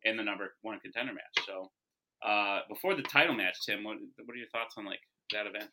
in 0.05 0.17
the 0.17 0.23
number 0.23 0.55
one 0.63 0.79
contender 0.81 1.13
match. 1.13 1.47
So 1.47 1.71
uh, 2.27 2.61
before 2.69 2.95
the 2.95 3.03
title 3.03 3.35
match, 3.35 3.57
Tim, 3.67 3.85
what 3.85 3.99
what 4.25 4.35
are 4.35 4.39
your 4.39 4.49
thoughts 4.49 4.75
on 4.77 4.85
like 4.85 5.01
that 5.33 5.47
event? 5.47 5.71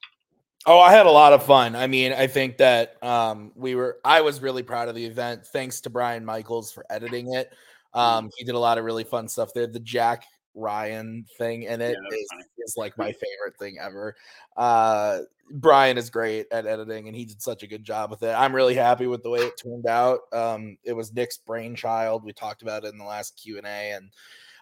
Oh, 0.65 0.79
I 0.79 0.91
had 0.91 1.05
a 1.05 1.11
lot 1.11 1.33
of 1.33 1.43
fun. 1.45 1.75
I 1.75 1.87
mean, 1.87 2.11
I 2.11 2.27
think 2.27 2.57
that 2.57 3.01
um, 3.03 3.51
we 3.55 3.75
were. 3.75 3.99
I 4.03 4.21
was 4.21 4.41
really 4.41 4.63
proud 4.63 4.87
of 4.87 4.95
the 4.95 5.05
event. 5.05 5.45
Thanks 5.45 5.81
to 5.81 5.89
Brian 5.89 6.25
Michaels 6.25 6.71
for 6.71 6.85
editing 6.89 7.33
it. 7.33 7.51
Mm-hmm. 7.95 7.99
Um, 7.99 8.29
he 8.35 8.43
did 8.43 8.55
a 8.55 8.59
lot 8.59 8.77
of 8.77 8.83
really 8.83 9.03
fun 9.03 9.27
stuff 9.27 9.53
there. 9.53 9.67
The 9.67 9.79
Jack 9.79 10.25
Ryan 10.55 11.25
thing 11.37 11.63
in 11.63 11.81
it 11.81 11.97
Yeah, 12.01 12.17
is, 12.17 12.27
is 12.59 12.75
like 12.77 12.97
my 12.97 13.11
favorite 13.11 13.57
thing 13.59 13.77
ever. 13.79 14.15
Uh, 14.57 15.19
Brian 15.51 15.97
is 15.97 16.09
great 16.09 16.47
at 16.51 16.65
editing, 16.65 17.07
and 17.07 17.15
he 17.15 17.25
did 17.25 17.41
such 17.41 17.61
a 17.61 17.67
good 17.67 17.83
job 17.83 18.09
with 18.09 18.23
it. 18.23 18.33
I'm 18.33 18.55
really 18.55 18.73
happy 18.73 19.05
with 19.05 19.21
the 19.21 19.29
way 19.29 19.41
it 19.41 19.53
turned 19.61 19.85
out. 19.85 20.21
Um, 20.33 20.77
it 20.83 20.93
was 20.93 21.13
Nick's 21.13 21.37
brainchild. 21.37 22.23
We 22.23 22.33
talked 22.33 22.63
about 22.63 22.85
it 22.85 22.91
in 22.91 22.97
the 22.97 23.05
last 23.05 23.39
Q 23.41 23.57
and 23.57 23.67
A, 23.67 23.91
and 23.91 24.09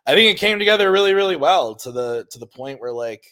I 0.06 0.14
think 0.14 0.36
it 0.36 0.40
came 0.40 0.60
together 0.60 0.92
really, 0.92 1.14
really 1.14 1.38
well 1.38 1.76
to 1.76 1.92
the 1.92 2.26
to 2.32 2.40
the 2.40 2.48
point 2.48 2.82
where 2.82 2.92
like, 2.92 3.24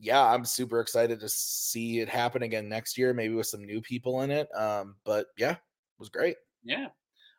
yeah, 0.00 0.24
I'm 0.24 0.44
super 0.44 0.80
excited 0.80 1.20
to 1.20 1.28
see 1.28 2.00
it 2.00 2.08
happen 2.08 2.42
again 2.42 2.68
next 2.68 2.96
year, 2.96 3.12
maybe 3.12 3.34
with 3.34 3.46
some 3.46 3.64
new 3.64 3.80
people 3.80 4.22
in 4.22 4.30
it. 4.30 4.48
Um, 4.56 4.96
but 5.04 5.26
yeah, 5.36 5.52
it 5.52 5.58
was 5.98 6.08
great. 6.08 6.36
Yeah. 6.64 6.86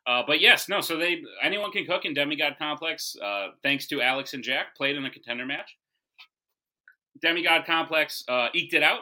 Uh, 0.06 0.22
but 0.26 0.40
yes, 0.40 0.68
no. 0.68 0.80
So 0.80 0.96
they 0.96 1.22
anyone 1.42 1.72
can 1.72 1.84
cook 1.86 2.04
in 2.04 2.14
Demigod 2.14 2.56
Complex. 2.58 3.16
Uh, 3.22 3.48
thanks 3.62 3.86
to 3.88 4.00
Alex 4.00 4.34
and 4.34 4.42
Jack, 4.42 4.76
played 4.76 4.96
in 4.96 5.04
a 5.04 5.10
contender 5.10 5.46
match. 5.46 5.76
Demigod 7.20 7.66
Complex 7.66 8.24
uh, 8.28 8.48
eked 8.54 8.74
it 8.74 8.82
out, 8.82 9.00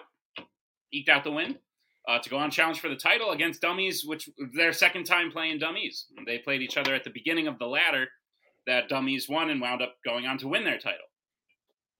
eked 0.92 1.08
out 1.08 1.24
the 1.24 1.30
win 1.30 1.56
uh, 2.08 2.18
to 2.18 2.30
go 2.30 2.36
on 2.36 2.50
challenge 2.50 2.80
for 2.80 2.88
the 2.88 2.96
title 2.96 3.30
against 3.30 3.62
Dummies, 3.62 4.04
which 4.04 4.28
their 4.54 4.72
second 4.72 5.04
time 5.04 5.30
playing 5.30 5.58
Dummies. 5.58 6.06
They 6.26 6.38
played 6.38 6.60
each 6.60 6.76
other 6.76 6.94
at 6.94 7.04
the 7.04 7.10
beginning 7.10 7.46
of 7.46 7.58
the 7.58 7.66
ladder. 7.66 8.08
That 8.66 8.88
Dummies 8.88 9.28
won 9.28 9.48
and 9.48 9.60
wound 9.60 9.80
up 9.80 9.94
going 10.04 10.26
on 10.26 10.36
to 10.38 10.48
win 10.48 10.64
their 10.64 10.78
title. 10.78 10.98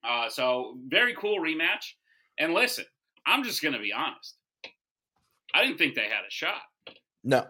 Uh, 0.03 0.29
so 0.29 0.77
very 0.89 1.15
cool 1.15 1.39
rematch. 1.41 1.93
And 2.39 2.55
listen, 2.55 2.85
I'm 3.27 3.45
just 3.45 3.63
gonna 3.63 3.79
be 3.81 3.93
honest. 3.93 4.37
I 5.55 5.63
didn't 5.65 5.79
think 5.79 5.95
they 5.95 6.03
had 6.09 6.25
a 6.27 6.31
shot 6.31 6.63
No, 7.25 7.47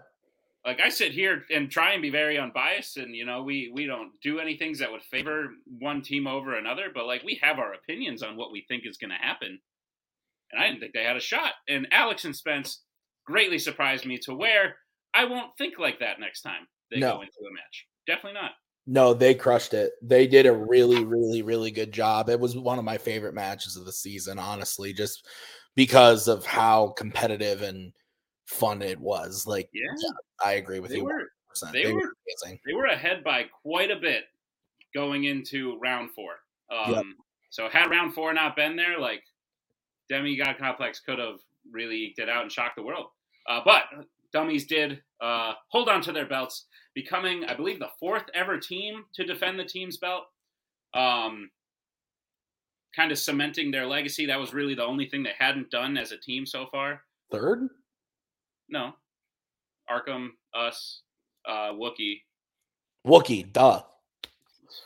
like 0.65 0.81
I 0.81 0.89
sit 0.89 1.13
here 1.13 1.45
and 1.51 1.71
try 1.71 1.93
and 1.93 2.01
be 2.03 2.11
very 2.11 2.39
unbiased, 2.39 2.97
and 2.97 3.15
you 3.15 3.25
know 3.27 3.43
we 3.43 3.71
we 3.75 3.87
don't 3.87 4.13
do 4.23 4.41
any 4.41 4.57
things 4.57 4.79
that 4.79 4.91
would 4.91 5.03
favor 5.03 5.51
one 5.79 6.03
team 6.03 6.27
over 6.27 6.57
another, 6.57 6.89
but 6.93 7.07
like 7.07 7.23
we 7.23 7.39
have 7.43 7.59
our 7.59 7.73
opinions 7.75 8.23
on 8.23 8.37
what 8.37 8.53
we 8.53 8.65
think 8.69 8.85
is 8.87 8.97
going 8.97 9.11
to 9.11 9.17
happen, 9.17 9.61
and 10.51 10.63
I 10.63 10.67
didn't 10.67 10.81
think 10.81 10.93
they 10.95 11.05
had 11.05 11.17
a 11.17 11.21
shot. 11.21 11.53
And 11.69 11.87
Alex 11.93 12.25
and 12.25 12.35
Spence 12.35 12.83
greatly 13.27 13.59
surprised 13.59 14.07
me 14.07 14.19
to 14.19 14.35
where 14.35 14.77
I 15.15 15.25
won't 15.27 15.57
think 15.59 15.79
like 15.79 16.01
that 16.01 16.19
next 16.21 16.41
time 16.43 16.67
they 16.91 16.99
No. 16.99 17.17
go 17.17 17.21
into 17.23 17.39
a 17.49 17.53
match. 17.53 17.87
Definitely 18.07 18.41
not. 18.41 18.53
No, 18.93 19.15
they 19.15 19.37
crushed 19.37 19.73
it. 19.73 19.93
They 20.03 20.27
did 20.27 20.47
a 20.47 20.53
really, 20.53 21.05
really, 21.05 21.43
really 21.43 21.71
good 21.71 21.93
job. 21.93 22.29
It 22.29 22.41
was 22.41 22.57
one 22.57 22.77
of 22.77 22.85
my 22.85 22.99
favorite 22.99 23.35
matches 23.35 23.77
of 23.77 23.85
the 23.85 23.93
season, 23.93 24.37
honestly, 24.37 24.93
just 24.93 25.29
because 25.77 26.27
of 26.27 26.45
how 26.45 26.89
competitive 26.97 27.63
and 27.63 27.93
fun 28.47 28.83
it 28.83 28.99
was. 28.99 29.47
Like, 29.47 29.69
Yeah, 29.73 29.87
I 30.45 30.55
agree 30.55 30.81
with 30.81 30.91
they 30.91 30.97
you. 30.97 31.05
were 31.05 31.31
100%. 31.55 31.73
they 31.73 31.93
were- 31.93 32.15
amazing. 32.45 32.59
they 32.67 32.73
were 32.75 32.87
ahead 32.87 33.23
by 33.23 33.45
quite 33.63 33.93
a 33.93 33.97
bit 33.97 34.25
going 34.93 35.23
into 35.25 35.79
round 35.79 36.11
four. 36.11 36.41
Um, 36.69 36.93
Yep. 36.95 37.05
So 37.51 37.69
had 37.69 37.91
round 37.91 38.13
four 38.15 38.33
not 38.33 38.57
been 38.57 38.75
there, 38.75 38.99
like 38.99 39.23
Demigod 40.09 40.59
Complex 40.59 40.99
could 40.99 41.19
have 41.21 41.39
really 41.71 41.97
eked 42.07 42.19
it 42.19 42.29
out 42.29 42.43
and 42.43 42.51
shocked 42.51 42.75
the 42.77 42.83
world. 42.83 43.07
Uh, 43.49 43.61
but 43.65 43.85
Dummies 44.33 44.67
did 44.67 45.01
uh, 45.21 45.55
hold 45.69 45.89
on 45.89 46.01
to 46.03 46.13
their 46.13 46.27
belts, 46.27 46.67
becoming, 46.95 47.45
I 47.45 47.55
believe, 47.55 47.79
the 47.79 47.91
fourth 47.99 48.25
ever 48.35 48.59
team 48.59 49.05
to 49.15 49.25
defend 49.25 49.59
the 49.59 49.65
team's 49.65 49.97
belt. 49.97 50.25
Um, 50.95 51.51
kind 52.95 53.13
of 53.13 53.19
cementing 53.19 53.71
their 53.71 53.87
legacy. 53.87 54.27
That 54.27 54.41
was 54.41 54.53
really 54.53 54.75
the 54.75 54.85
only 54.85 55.07
thing 55.09 55.23
they 55.23 55.35
hadn't 55.39 55.71
done 55.71 55.97
as 55.97 56.13
a 56.13 56.17
team 56.17 56.45
so 56.47 56.67
far. 56.67 57.03
Third? 57.31 57.69
No, 58.69 58.93
Arkham, 59.91 60.31
us, 60.55 61.03
uh, 61.49 61.73
Wookie, 61.73 62.23
Wookie, 63.07 63.53
duh. 63.53 63.83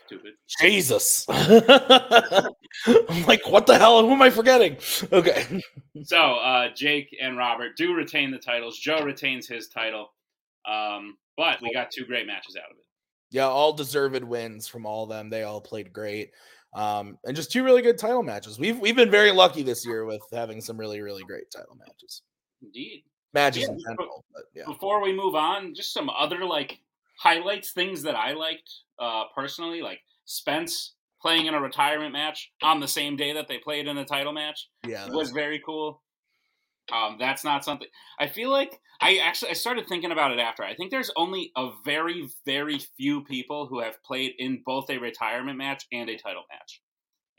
stupid. 0.06 0.34
Jesus. 0.60 1.26
I'm 1.28 3.24
like, 3.26 3.46
what 3.46 3.66
the 3.66 3.76
hell? 3.78 4.02
Who 4.02 4.12
am 4.12 4.22
I 4.22 4.30
forgetting? 4.30 4.76
Okay. 5.12 5.60
So 6.02 6.18
uh, 6.18 6.68
Jake 6.74 7.16
and 7.22 7.38
Robert 7.38 7.76
do 7.76 7.94
retain 7.94 8.32
the 8.32 8.36
titles. 8.38 8.78
Joe 8.78 9.02
retains 9.04 9.46
his 9.46 9.68
title, 9.68 10.12
um, 10.68 11.16
but 11.36 11.60
we 11.62 11.72
got 11.72 11.90
two 11.90 12.04
great 12.04 12.26
matches 12.26 12.56
out 12.56 12.70
of 12.70 12.76
it. 12.76 12.84
Yeah, 13.30 13.46
all 13.46 13.72
deserved 13.72 14.22
wins 14.22 14.68
from 14.68 14.86
all 14.86 15.04
of 15.04 15.08
them. 15.08 15.30
They 15.30 15.42
all 15.42 15.60
played 15.60 15.92
great. 15.92 16.30
Um, 16.74 17.18
and 17.24 17.36
just 17.36 17.52
two 17.52 17.64
really 17.64 17.82
good 17.82 17.98
title 17.98 18.22
matches. 18.22 18.58
We've 18.58 18.78
we've 18.78 18.96
been 18.96 19.10
very 19.10 19.30
lucky 19.30 19.62
this 19.62 19.86
year 19.86 20.04
with 20.04 20.22
having 20.32 20.60
some 20.60 20.76
really, 20.76 21.00
really 21.00 21.22
great 21.22 21.50
title 21.50 21.76
matches. 21.76 22.22
Indeed. 22.62 23.04
Matches 23.32 23.62
Yeah, 23.62 23.70
in 23.70 23.78
general. 23.80 24.24
But 24.32 24.44
yeah. 24.54 24.64
Before 24.66 25.02
we 25.02 25.12
move 25.12 25.34
on, 25.34 25.74
just 25.74 25.92
some 25.92 26.10
other 26.10 26.44
like 26.44 26.80
highlights, 27.20 27.72
things 27.72 28.02
that 28.02 28.14
I 28.16 28.32
liked 28.32 28.70
uh, 28.98 29.24
personally, 29.34 29.82
like 29.82 30.00
Spence 30.24 30.94
playing 31.20 31.46
in 31.46 31.54
a 31.54 31.60
retirement 31.60 32.12
match 32.12 32.52
on 32.62 32.80
the 32.80 32.88
same 32.88 33.16
day 33.16 33.32
that 33.32 33.48
they 33.48 33.58
played 33.58 33.86
in 33.86 33.96
a 33.96 34.04
title 34.04 34.32
match. 34.32 34.68
Yeah. 34.86 35.08
was 35.08 35.30
very 35.30 35.62
cool. 35.64 36.02
Um, 36.92 37.16
that's 37.18 37.44
not 37.44 37.64
something 37.64 37.88
I 38.18 38.26
feel 38.26 38.50
like 38.50 38.78
I 39.00 39.16
actually 39.16 39.50
I 39.50 39.54
started 39.54 39.88
thinking 39.88 40.12
about 40.12 40.32
it 40.32 40.38
after. 40.38 40.62
I 40.62 40.74
think 40.74 40.90
there's 40.90 41.10
only 41.16 41.50
a 41.56 41.70
very 41.84 42.28
very 42.44 42.78
few 42.96 43.24
people 43.24 43.66
who 43.66 43.80
have 43.80 44.02
played 44.02 44.32
in 44.38 44.62
both 44.66 44.90
a 44.90 44.98
retirement 44.98 45.56
match 45.56 45.86
and 45.92 46.10
a 46.10 46.18
title 46.18 46.42
match, 46.52 46.82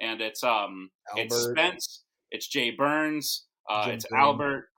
and 0.02 0.20
it's 0.22 0.44
um 0.44 0.90
it's 1.16 1.36
Spence, 1.36 2.04
it's 2.32 2.48
Jay 2.48 2.72
Burns, 2.72 3.46
uh, 3.70 3.90
it's 3.92 4.06
Green. 4.06 4.20
Albert, 4.20 4.70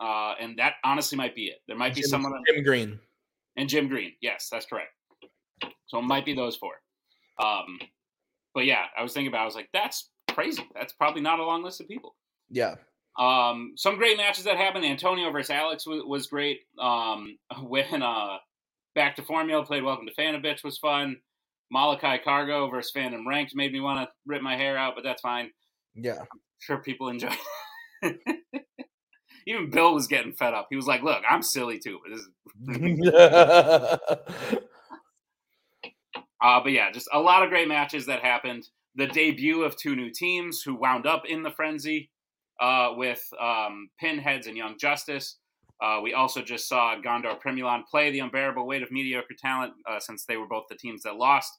uh, 0.00 0.34
and 0.40 0.58
that 0.58 0.74
honestly 0.84 1.16
might 1.16 1.34
be 1.34 1.46
it. 1.46 1.58
There 1.68 1.76
might 1.76 1.94
be 1.94 2.00
Jim- 2.00 2.10
someone 2.10 2.32
Jim 2.52 2.64
Green. 2.64 2.98
and 3.56 3.68
Jim 3.68 3.88
Green. 3.88 4.12
Yes, 4.20 4.48
that's 4.50 4.66
correct. 4.66 4.90
So 5.86 5.98
it 5.98 6.02
might 6.02 6.24
be 6.24 6.34
those 6.34 6.56
four. 6.56 6.72
Um, 7.38 7.78
but 8.52 8.64
yeah, 8.64 8.86
I 8.98 9.02
was 9.02 9.12
thinking 9.12 9.28
about. 9.28 9.40
it, 9.40 9.42
I 9.42 9.46
was 9.46 9.54
like, 9.54 9.68
that's 9.72 10.10
crazy. 10.32 10.66
That's 10.74 10.92
probably 10.92 11.22
not 11.22 11.38
a 11.38 11.44
long 11.44 11.62
list 11.62 11.80
of 11.80 11.88
people. 11.88 12.16
Yeah. 12.50 12.74
Um, 13.18 13.72
some 13.76 13.96
great 13.96 14.16
matches 14.16 14.44
that 14.44 14.56
happened. 14.56 14.84
Antonio 14.84 15.30
versus 15.30 15.50
Alex 15.50 15.86
was, 15.86 16.02
was 16.04 16.26
great. 16.26 16.60
Um, 16.78 17.38
when 17.62 18.02
uh, 18.02 18.36
Back 18.94 19.16
to 19.16 19.22
Formula 19.22 19.64
played 19.64 19.84
Welcome 19.84 20.06
to 20.06 20.14
Fandom 20.14 20.44
Bitch 20.44 20.64
was 20.64 20.78
fun. 20.78 21.16
Malachi 21.70 22.22
Cargo 22.22 22.68
versus 22.70 22.92
Fandom 22.96 23.26
Ranked 23.26 23.54
made 23.54 23.72
me 23.72 23.80
want 23.80 24.00
to 24.00 24.08
rip 24.26 24.40
my 24.42 24.56
hair 24.56 24.78
out, 24.78 24.94
but 24.94 25.04
that's 25.04 25.20
fine. 25.20 25.50
Yeah. 25.94 26.18
sure 26.60 26.78
people 26.78 27.08
enjoy. 27.08 27.34
Even 29.48 29.70
Bill 29.70 29.94
was 29.94 30.06
getting 30.06 30.32
fed 30.32 30.54
up. 30.54 30.68
He 30.70 30.76
was 30.76 30.86
like, 30.86 31.02
"Look, 31.02 31.22
I'm 31.28 31.42
silly 31.42 31.78
too, 31.78 31.98
but 32.02 32.10
this 32.12 32.20
is 32.20 32.28
Uh, 36.42 36.60
but 36.62 36.72
yeah, 36.72 36.90
just 36.92 37.08
a 37.12 37.18
lot 37.18 37.42
of 37.42 37.48
great 37.48 37.68
matches 37.68 38.06
that 38.06 38.22
happened. 38.22 38.68
The 38.94 39.06
debut 39.06 39.62
of 39.62 39.76
two 39.76 39.96
new 39.96 40.10
teams 40.10 40.62
who 40.62 40.74
wound 40.74 41.06
up 41.06 41.24
in 41.26 41.42
the 41.42 41.50
frenzy 41.50 42.10
uh, 42.60 42.92
with 42.96 43.22
um, 43.40 43.88
Pinheads 44.00 44.46
and 44.46 44.56
Young 44.56 44.76
Justice. 44.78 45.38
Uh, 45.82 46.00
we 46.02 46.14
also 46.14 46.40
just 46.40 46.68
saw 46.68 46.96
Gondor 46.96 47.38
Primulon 47.40 47.82
play 47.90 48.10
the 48.10 48.20
unbearable 48.20 48.66
weight 48.66 48.82
of 48.82 48.90
mediocre 48.90 49.34
talent 49.38 49.74
uh, 49.88 50.00
since 50.00 50.24
they 50.24 50.36
were 50.36 50.46
both 50.48 50.64
the 50.70 50.76
teams 50.76 51.02
that 51.02 51.16
lost. 51.16 51.52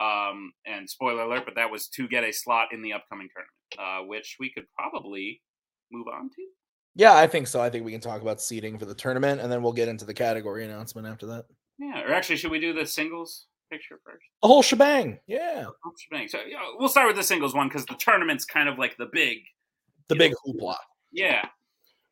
Um, 0.00 0.52
and 0.66 0.90
spoiler 0.90 1.22
alert, 1.22 1.44
but 1.44 1.54
that 1.54 1.70
was 1.70 1.86
to 1.90 2.08
get 2.08 2.24
a 2.24 2.32
slot 2.32 2.68
in 2.72 2.82
the 2.82 2.92
upcoming 2.92 3.28
tournament, 3.32 3.54
uh, 3.78 4.04
which 4.04 4.36
we 4.40 4.50
could 4.52 4.64
probably 4.76 5.40
move 5.92 6.08
on 6.08 6.30
to. 6.30 6.42
yeah, 6.96 7.14
I 7.14 7.28
think 7.28 7.46
so. 7.46 7.60
I 7.60 7.70
think 7.70 7.84
we 7.84 7.92
can 7.92 8.00
talk 8.00 8.20
about 8.20 8.40
seeding 8.40 8.76
for 8.76 8.86
the 8.86 8.94
tournament 8.94 9.40
and 9.40 9.52
then 9.52 9.62
we'll 9.62 9.72
get 9.72 9.86
into 9.86 10.04
the 10.04 10.12
category 10.12 10.64
announcement 10.64 11.06
after 11.06 11.26
that. 11.26 11.44
Yeah, 11.78 12.02
or 12.02 12.12
actually, 12.12 12.36
should 12.36 12.50
we 12.50 12.58
do 12.58 12.72
the 12.72 12.86
singles 12.86 13.46
picture 13.70 14.00
first? 14.04 14.24
A 14.42 14.48
whole 14.48 14.62
shebang. 14.62 15.20
Yeah. 15.28 15.66
Oh, 15.68 15.92
shebang. 15.96 16.26
So 16.26 16.38
yeah, 16.46 16.58
we'll 16.76 16.88
start 16.88 17.06
with 17.06 17.16
the 17.16 17.22
singles 17.22 17.54
one 17.54 17.68
because 17.68 17.86
the 17.86 17.94
tournament's 17.94 18.44
kind 18.44 18.68
of 18.68 18.78
like 18.78 18.96
the 18.96 19.08
big 19.12 19.38
The 20.08 20.16
big 20.16 20.32
hoopla. 20.46 20.76
Yeah. 21.12 21.44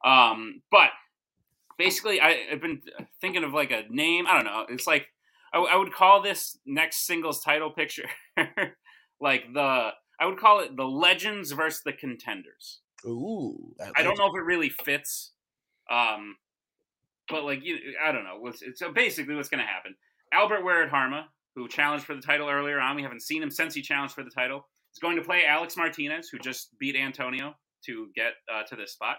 Um, 0.04 0.62
but 0.70 0.90
basically, 1.78 2.20
I, 2.20 2.36
I've 2.50 2.60
been 2.60 2.80
thinking 3.20 3.44
of 3.44 3.52
like 3.52 3.70
a 3.70 3.84
name. 3.90 4.26
I 4.26 4.34
don't 4.34 4.44
know. 4.44 4.66
It's 4.68 4.86
like 4.86 5.06
I, 5.52 5.58
I 5.58 5.76
would 5.76 5.92
call 5.92 6.22
this 6.22 6.58
next 6.66 7.06
singles 7.06 7.42
title 7.42 7.70
picture 7.70 8.08
like 9.20 9.44
the 9.52 9.90
I 10.20 10.26
would 10.26 10.38
call 10.38 10.60
it 10.60 10.76
the 10.76 10.84
Legends 10.84 11.52
versus 11.52 11.82
the 11.84 11.92
Contenders. 11.92 12.80
Ooh. 13.04 13.74
I 13.96 14.02
don't 14.02 14.16
know 14.16 14.26
if 14.26 14.36
it 14.36 14.44
really 14.44 14.68
fits 14.68 15.32
Um, 15.90 16.36
but 17.28 17.44
like 17.44 17.64
you, 17.64 17.78
I 18.04 18.12
don't 18.12 18.24
know. 18.24 18.36
What's, 18.38 18.62
so 18.76 18.92
basically, 18.92 19.34
what's 19.34 19.48
going 19.48 19.60
to 19.60 19.66
happen? 19.66 19.94
Albert 20.32 20.64
Ware 20.64 20.88
Harma, 20.88 21.24
who 21.54 21.68
challenged 21.68 22.04
for 22.04 22.14
the 22.14 22.22
title 22.22 22.48
earlier 22.48 22.80
on, 22.80 22.96
we 22.96 23.02
haven't 23.02 23.22
seen 23.22 23.42
him 23.42 23.50
since 23.50 23.74
he 23.74 23.82
challenged 23.82 24.14
for 24.14 24.22
the 24.22 24.30
title. 24.30 24.66
He's 24.92 25.00
going 25.00 25.16
to 25.16 25.22
play 25.22 25.42
Alex 25.46 25.76
Martinez, 25.76 26.28
who 26.28 26.38
just 26.38 26.78
beat 26.78 26.96
Antonio 26.96 27.54
to 27.86 28.08
get 28.14 28.32
uh, 28.52 28.62
to 28.64 28.76
this 28.76 28.92
spot. 28.92 29.16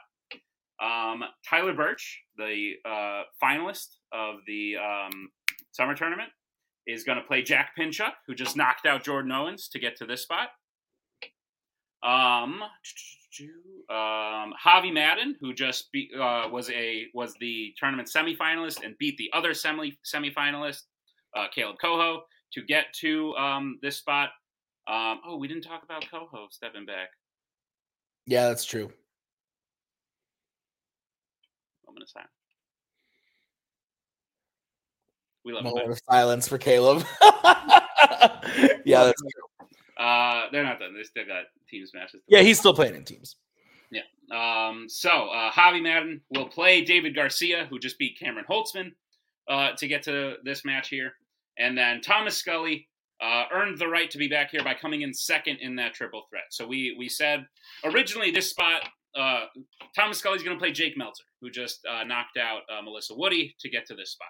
Um, 0.82 1.24
Tyler 1.48 1.74
Birch, 1.74 2.22
the 2.38 2.74
uh, 2.86 3.24
finalist 3.42 3.98
of 4.12 4.38
the 4.48 4.76
um, 4.78 5.30
summer 5.72 5.96
tournament, 5.96 6.30
is 6.88 7.04
going 7.04 7.18
to 7.18 7.24
play 7.24 7.42
Jack 7.42 7.72
Pinchuk, 7.80 8.14
who 8.28 8.36
just 8.36 8.58
knocked 8.58 8.86
out 8.86 9.04
Jordan 9.04 9.32
Owens 9.32 9.70
to 9.70 9.80
get 9.80 9.96
to 9.98 10.06
this 10.06 10.24
spot. 10.24 10.50
Um, 12.04 12.62
um, 13.90 14.54
Javi 14.64 14.94
Madden, 14.94 15.36
who 15.40 15.54
just 15.54 15.92
be, 15.92 16.10
uh, 16.20 16.50
was 16.52 16.70
a 16.72 17.08
was 17.14 17.34
the 17.40 17.74
tournament 17.80 18.10
semifinalist 18.14 18.84
and 18.84 18.98
beat 18.98 19.18
the 19.18 19.30
other 19.34 19.54
semi 19.54 19.98
semifinalist, 20.06 20.82
uh, 21.36 21.48
Caleb 21.54 21.78
Coho, 21.82 22.24
to 22.54 22.62
get 22.62 22.88
to 23.00 23.34
um, 23.36 23.80
this 23.82 23.98
spot. 23.98 24.30
Um, 24.88 25.22
oh, 25.26 25.38
we 25.38 25.48
didn't 25.48 25.64
talk 25.64 25.84
about 25.84 26.06
Coho 26.12 26.48
stepping 26.52 26.86
back. 26.86 27.10
Yeah, 28.26 28.48
that's 28.48 28.66
true. 28.66 28.92
Moment 31.86 32.04
of 32.04 32.10
silence. 32.10 32.30
We 35.44 35.54
love 35.54 35.64
Moment 35.64 35.92
of 35.92 36.00
silence 36.10 36.48
for 36.48 36.58
Caleb. 36.58 37.06
yeah, 38.86 39.04
that's 39.04 39.22
true. 39.22 39.68
Uh, 39.98 40.46
they're 40.52 40.64
not 40.64 40.80
done. 40.80 40.94
They 40.96 41.04
still 41.04 41.26
got 41.26 41.44
teams 41.70 41.92
matches. 41.94 42.22
Yeah, 42.28 42.42
he's 42.42 42.60
still 42.60 42.74
playing 42.74 42.96
in 42.96 43.04
teams. 43.04 43.36
Yeah. 43.92 44.02
Um, 44.32 44.86
so 44.88 45.10
uh, 45.10 45.52
Javi 45.52 45.82
Madden 45.82 46.22
will 46.30 46.48
play 46.48 46.84
David 46.84 47.16
Garcia, 47.16 47.68
who 47.70 47.78
just 47.78 48.00
beat 48.00 48.18
Cameron 48.18 48.46
Holtzman 48.50 48.92
uh, 49.48 49.74
to 49.78 49.88
get 49.88 50.04
to 50.04 50.36
this 50.44 50.66
match 50.66 50.90
here, 50.90 51.14
and 51.58 51.78
then 51.78 52.02
Thomas 52.02 52.38
Scully 52.38 52.88
uh, 53.22 53.46
earned 53.54 53.78
the 53.78 53.88
right 53.88 54.10
to 54.12 54.18
be 54.18 54.28
back 54.28 54.52
here 54.52 54.64
by 54.64 54.74
coming 54.74 55.02
in 55.02 55.14
second 55.14 55.58
in 55.62 55.76
that 55.78 55.94
triple 55.94 56.24
threat. 56.30 56.44
So 56.52 56.68
we 56.68 56.96
we 56.98 57.10
said 57.10 57.46
originally 57.84 58.32
this 58.32 58.50
spot 58.50 58.90
uh, 59.16 59.46
Thomas 59.96 60.18
Scully's 60.18 60.44
going 60.44 60.58
to 60.58 60.62
play 60.62 60.72
Jake 60.72 60.98
Meltzer, 60.98 61.24
who 61.42 61.50
just 61.50 61.80
uh, 61.86 62.04
knocked 62.04 62.38
out 62.38 62.62
uh, 62.72 62.82
Melissa 62.82 63.14
Woody 63.16 63.56
to 63.60 63.70
get 63.70 63.86
to 63.88 63.96
this 63.96 64.12
spot. 64.12 64.28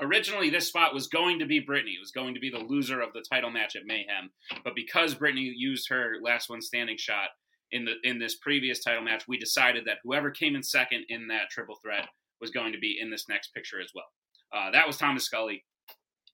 Originally, 0.00 0.48
this 0.48 0.68
spot 0.68 0.94
was 0.94 1.08
going 1.08 1.40
to 1.40 1.46
be 1.46 1.58
Brittany. 1.58 1.92
It 1.92 2.00
was 2.00 2.12
going 2.12 2.34
to 2.34 2.40
be 2.40 2.50
the 2.50 2.58
loser 2.58 3.00
of 3.00 3.12
the 3.12 3.24
title 3.28 3.50
match 3.50 3.74
at 3.74 3.82
Mayhem, 3.84 4.30
but 4.62 4.76
because 4.76 5.14
Brittany 5.14 5.52
used 5.56 5.88
her 5.88 6.14
last 6.22 6.48
one 6.48 6.62
standing 6.62 6.96
shot 6.96 7.30
in 7.72 7.84
the 7.84 7.94
in 8.04 8.18
this 8.18 8.36
previous 8.36 8.82
title 8.82 9.02
match, 9.02 9.24
we 9.26 9.38
decided 9.38 9.84
that 9.86 9.98
whoever 10.04 10.30
came 10.30 10.54
in 10.54 10.62
second 10.62 11.04
in 11.08 11.26
that 11.28 11.50
triple 11.50 11.76
threat 11.82 12.06
was 12.40 12.50
going 12.50 12.72
to 12.72 12.78
be 12.78 12.98
in 13.00 13.10
this 13.10 13.24
next 13.28 13.52
picture 13.52 13.80
as 13.80 13.90
well. 13.94 14.06
Uh, 14.54 14.70
that 14.70 14.86
was 14.86 14.96
Thomas 14.96 15.24
Scully. 15.24 15.64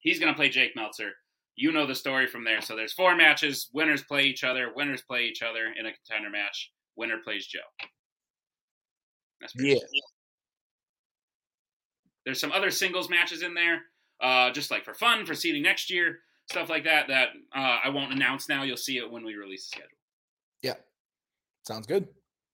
He's 0.01 0.21
going 0.21 0.33
to 0.33 0.37
play 0.37 0.51
Jake 0.51 0.77
Meltzer. 0.77 1.13
You 1.57 1.73
know 1.73 1.87
the 1.87 1.95
story 1.95 2.27
from 2.27 2.45
there. 2.45 2.61
So 2.61 2.75
there's 2.75 2.93
four 2.93 3.15
matches. 3.17 3.69
Winners 3.73 4.03
play 4.03 4.25
each 4.25 4.43
other. 4.43 4.73
Winners 4.75 5.03
play 5.03 5.25
each 5.25 5.43
other 5.43 5.73
in 5.79 5.87
a 5.87 5.93
contender 5.93 6.31
match. 6.31 6.73
Winner 6.97 7.19
plays 7.23 7.47
Joe. 7.47 7.61
That's 9.41 9.55
yeah. 9.57 9.79
There's 12.25 12.41
some 12.41 12.53
other 12.53 12.71
singles 12.71 13.11
matches 13.11 13.43
in 13.43 13.55
there, 13.55 13.83
uh, 14.23 14.51
just 14.51 14.71
like 14.71 14.85
for 14.85 14.95
fun, 14.95 15.27
for 15.27 15.35
seeding 15.35 15.63
next 15.63 15.91
year, 15.91 16.21
stuff 16.51 16.71
like 16.71 16.85
that. 16.85 17.09
That 17.09 17.29
uh, 17.55 17.79
I 17.85 17.91
won't 17.91 18.13
announce 18.13 18.49
now. 18.49 18.63
You'll 18.63 18.77
see 18.77 18.97
it 18.99 19.11
when 19.11 19.25
we 19.25 19.35
release 19.35 19.69
the 19.69 19.77
schedule. 19.77 19.99
Yeah, 20.63 20.75
sounds 21.67 21.87
good. 21.87 22.09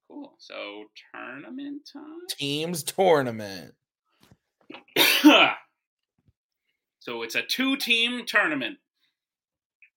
Cool. 0.09 0.35
So 0.39 0.85
tournament 1.15 1.89
time. 1.93 2.27
Teams 2.29 2.83
tournament. 2.83 3.75
so 7.01 7.23
it's 7.23 7.37
a 7.37 7.43
two-team 7.43 8.25
tournament. 8.27 8.79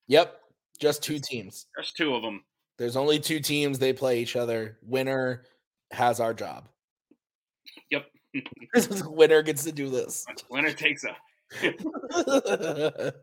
Yep, 0.07 0.39
just 0.79 1.03
two 1.03 1.19
teams. 1.19 1.67
Just 1.77 1.95
two 1.95 2.13
of 2.13 2.21
them. 2.21 2.43
There's 2.77 2.95
only 2.95 3.19
two 3.19 3.39
teams. 3.39 3.79
They 3.79 3.93
play 3.93 4.19
each 4.19 4.35
other. 4.35 4.77
Winner 4.83 5.43
has 5.91 6.19
our 6.19 6.33
job. 6.33 6.67
Yep. 7.91 8.05
winner 9.05 9.41
gets 9.41 9.63
to 9.63 9.71
do 9.71 9.89
this. 9.89 10.25
Winner 10.49 10.73
takes 10.73 11.05
up. 11.05 11.17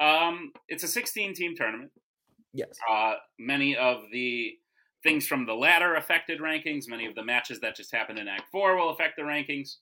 um, 0.00 0.52
it's 0.68 0.82
a 0.82 0.88
16 0.88 1.34
team 1.34 1.54
tournament. 1.56 1.92
Yes. 2.52 2.76
Uh, 2.90 3.14
many 3.38 3.76
of 3.76 4.02
the 4.12 4.54
things 5.02 5.26
from 5.26 5.46
the 5.46 5.54
ladder 5.54 5.94
affected 5.94 6.40
rankings. 6.40 6.88
Many 6.88 7.06
of 7.06 7.14
the 7.14 7.24
matches 7.24 7.60
that 7.60 7.76
just 7.76 7.94
happened 7.94 8.18
in 8.18 8.28
Act 8.28 8.50
Four 8.50 8.76
will 8.76 8.90
affect 8.90 9.16
the 9.16 9.22
rankings. 9.22 9.76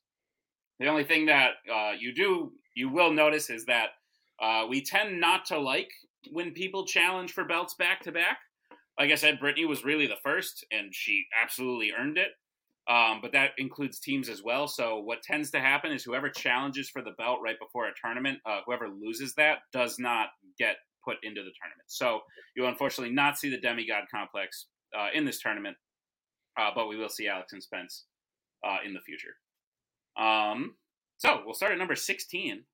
The 0.78 0.86
only 0.86 1.04
thing 1.04 1.26
that 1.26 1.52
uh, 1.72 1.92
you 1.98 2.14
do 2.14 2.52
you 2.74 2.88
will 2.88 3.12
notice 3.12 3.50
is 3.50 3.64
that 3.64 3.88
uh, 4.40 4.66
we 4.68 4.82
tend 4.82 5.20
not 5.20 5.44
to 5.46 5.58
like 5.58 5.90
when 6.30 6.52
people 6.52 6.86
challenge 6.86 7.32
for 7.32 7.44
belts 7.44 7.74
back 7.78 8.02
to 8.02 8.12
back. 8.12 8.38
Like 8.98 9.12
I 9.12 9.16
said, 9.16 9.38
Brittany 9.38 9.64
was 9.64 9.84
really 9.84 10.06
the 10.06 10.16
first, 10.22 10.64
and 10.72 10.94
she 10.94 11.26
absolutely 11.40 11.92
earned 11.92 12.18
it. 12.18 12.28
Um, 12.88 13.18
but 13.20 13.32
that 13.32 13.50
includes 13.58 14.00
teams 14.00 14.28
as 14.30 14.42
well. 14.42 14.66
So 14.66 14.98
what 14.98 15.22
tends 15.22 15.50
to 15.50 15.60
happen 15.60 15.92
is 15.92 16.02
whoever 16.02 16.30
challenges 16.30 16.88
for 16.88 17.02
the 17.02 17.10
belt 17.18 17.40
right 17.44 17.58
before 17.60 17.86
a 17.86 17.92
tournament, 18.02 18.38
uh, 18.46 18.60
whoever 18.64 18.88
loses 18.88 19.34
that 19.34 19.58
does 19.72 19.98
not 19.98 20.28
get 20.58 20.76
put 21.04 21.18
into 21.22 21.42
the 21.42 21.52
tournament. 21.60 21.84
So 21.88 22.20
you 22.56 22.62
will 22.62 22.70
unfortunately 22.70 23.14
not 23.14 23.38
see 23.38 23.50
the 23.50 23.60
demigod 23.60 24.04
complex 24.10 24.66
uh, 24.98 25.08
in 25.12 25.26
this 25.26 25.38
tournament, 25.38 25.76
uh, 26.58 26.70
but 26.74 26.88
we 26.88 26.96
will 26.96 27.10
see 27.10 27.28
Alex 27.28 27.52
and 27.52 27.62
Spence 27.62 28.06
uh, 28.66 28.78
in 28.84 28.94
the 28.94 29.00
future. 29.00 29.34
Um, 30.18 30.76
so 31.18 31.42
we'll 31.44 31.54
start 31.54 31.72
at 31.72 31.78
number 31.78 31.94
16 31.94 32.64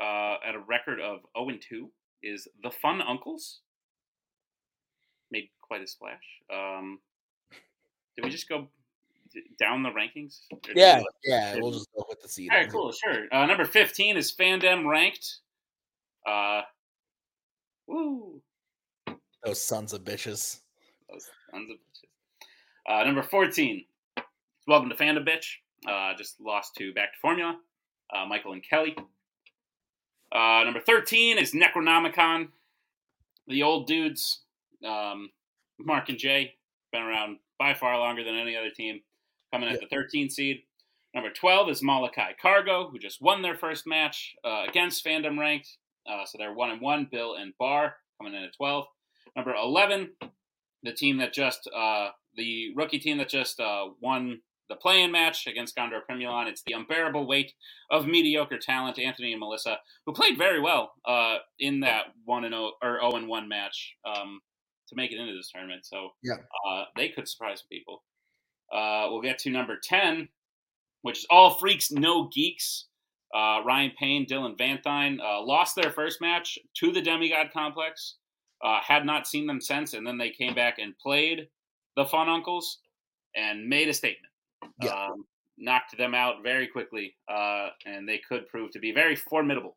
uh, 0.00 0.36
at 0.46 0.54
a 0.54 0.60
record 0.66 1.00
of 1.00 1.20
0 1.36 1.50
and 1.50 1.62
2 1.62 1.88
is 2.22 2.48
the 2.62 2.70
Fun 2.70 3.00
Uncles. 3.02 3.60
Made 5.30 5.48
quite 5.60 5.82
a 5.82 5.86
splash. 5.86 6.22
Um, 6.52 6.98
did 8.16 8.24
we 8.24 8.30
just 8.30 8.48
go 8.48 8.68
down 9.58 9.82
the 9.82 9.90
rankings? 9.90 10.40
Yeah, 10.74 11.02
yeah, 11.24 11.56
we'll 11.56 11.72
just 11.72 11.88
go 11.94 12.04
with 12.08 12.22
the 12.22 12.28
seed. 12.28 12.50
All 12.50 12.58
right, 12.58 12.70
cool, 12.70 12.92
sure. 12.92 13.26
Uh, 13.30 13.46
number 13.46 13.64
15 13.64 14.16
is 14.16 14.32
Fandom 14.32 14.88
ranked. 14.88 15.38
Uh, 16.26 16.62
woo. 17.86 18.40
Those 19.44 19.60
sons 19.60 19.92
of 19.92 20.02
bitches. 20.02 20.60
Those 21.10 21.26
sons 21.50 21.70
of 21.70 21.76
bitches. 21.76 23.00
Uh, 23.00 23.04
number 23.04 23.22
14, 23.22 23.84
Welcome 24.68 24.90
to 24.90 24.96
Fandom 24.96 25.26
Bitch. 25.26 25.46
Uh, 25.88 26.14
just 26.18 26.38
lost 26.42 26.74
to 26.76 26.92
Back 26.92 27.14
to 27.14 27.18
Formula. 27.22 27.58
Uh, 28.14 28.26
Michael 28.26 28.52
and 28.52 28.62
Kelly. 28.62 28.94
Uh, 30.32 30.62
number 30.64 30.80
13 30.80 31.38
is 31.38 31.52
Necronomicon. 31.52 32.48
The 33.46 33.62
old 33.62 33.86
dudes, 33.86 34.42
um, 34.86 35.30
Mark 35.78 36.08
and 36.08 36.18
Jay, 36.18 36.54
been 36.92 37.02
around 37.02 37.38
by 37.58 37.74
far 37.74 37.98
longer 37.98 38.22
than 38.24 38.34
any 38.34 38.56
other 38.56 38.70
team, 38.70 39.00
coming 39.52 39.68
at 39.68 39.80
the 39.80 39.86
13 39.86 40.28
seed. 40.30 40.62
Number 41.14 41.30
12 41.30 41.70
is 41.70 41.82
Molokai 41.82 42.32
Cargo, 42.40 42.88
who 42.90 42.98
just 42.98 43.22
won 43.22 43.40
their 43.40 43.56
first 43.56 43.86
match 43.86 44.34
uh, 44.44 44.64
against 44.68 45.04
Fandom 45.04 45.38
Ranked. 45.38 45.78
Uh, 46.06 46.24
so 46.26 46.36
they're 46.38 46.52
1 46.52 46.70
and 46.70 46.80
1. 46.80 47.08
Bill 47.10 47.34
and 47.34 47.54
Bar 47.58 47.94
coming 48.18 48.34
in 48.34 48.44
at 48.44 48.54
12. 48.56 48.84
Number 49.34 49.54
11, 49.54 50.10
the 50.82 50.92
team 50.92 51.18
that 51.18 51.32
just, 51.32 51.68
uh, 51.74 52.10
the 52.36 52.72
rookie 52.76 52.98
team 52.98 53.18
that 53.18 53.28
just 53.28 53.60
uh, 53.60 53.86
won 54.00 54.40
the 54.68 54.76
play-in 54.76 55.10
match 55.10 55.46
against 55.46 55.76
Gondor 55.76 56.00
Primulon. 56.08 56.46
It's 56.46 56.62
the 56.62 56.74
unbearable 56.74 57.26
weight 57.26 57.52
of 57.90 58.06
mediocre 58.06 58.58
talent, 58.58 58.98
Anthony 58.98 59.32
and 59.32 59.40
Melissa, 59.40 59.78
who 60.06 60.12
played 60.12 60.36
very 60.36 60.60
well 60.60 60.92
uh, 61.06 61.36
in 61.58 61.80
that 61.80 62.06
one 62.24 62.44
and 62.44 62.52
zero 62.52 62.72
or 62.82 62.98
zero 63.00 63.12
and 63.12 63.28
one 63.28 63.48
match 63.48 63.94
um, 64.04 64.40
to 64.88 64.96
make 64.96 65.12
it 65.12 65.18
into 65.18 65.34
this 65.34 65.50
tournament. 65.50 65.84
So 65.84 66.10
yeah, 66.22 66.36
uh, 66.68 66.84
they 66.96 67.08
could 67.08 67.28
surprise 67.28 67.62
people. 67.70 68.02
Uh, 68.72 69.06
we'll 69.10 69.22
get 69.22 69.38
to 69.40 69.50
number 69.50 69.78
ten, 69.82 70.28
which 71.02 71.18
is 71.18 71.26
all 71.30 71.58
freaks, 71.58 71.90
no 71.90 72.28
geeks. 72.28 72.86
Uh, 73.34 73.60
Ryan 73.64 73.92
Payne, 73.98 74.26
Dylan 74.26 74.56
Vanthine 74.58 75.18
uh, 75.20 75.42
lost 75.42 75.76
their 75.76 75.90
first 75.90 76.20
match 76.20 76.58
to 76.78 76.92
the 76.92 77.02
Demigod 77.02 77.48
Complex. 77.52 78.16
Uh, 78.64 78.80
had 78.82 79.06
not 79.06 79.24
seen 79.24 79.46
them 79.46 79.60
since, 79.60 79.94
and 79.94 80.04
then 80.04 80.18
they 80.18 80.30
came 80.30 80.52
back 80.52 80.78
and 80.80 80.98
played 80.98 81.46
the 81.96 82.04
Fun 82.04 82.28
Uncles 82.28 82.80
and 83.36 83.68
made 83.68 83.88
a 83.88 83.94
statement 83.94 84.32
yeah. 84.82 84.90
um, 84.90 85.24
knocked 85.56 85.96
them 85.96 86.14
out 86.14 86.42
very 86.42 86.66
quickly, 86.66 87.14
uh, 87.32 87.68
and 87.86 88.08
they 88.08 88.20
could 88.28 88.46
prove 88.48 88.70
to 88.72 88.78
be 88.78 88.92
very 88.92 89.16
formidable. 89.16 89.76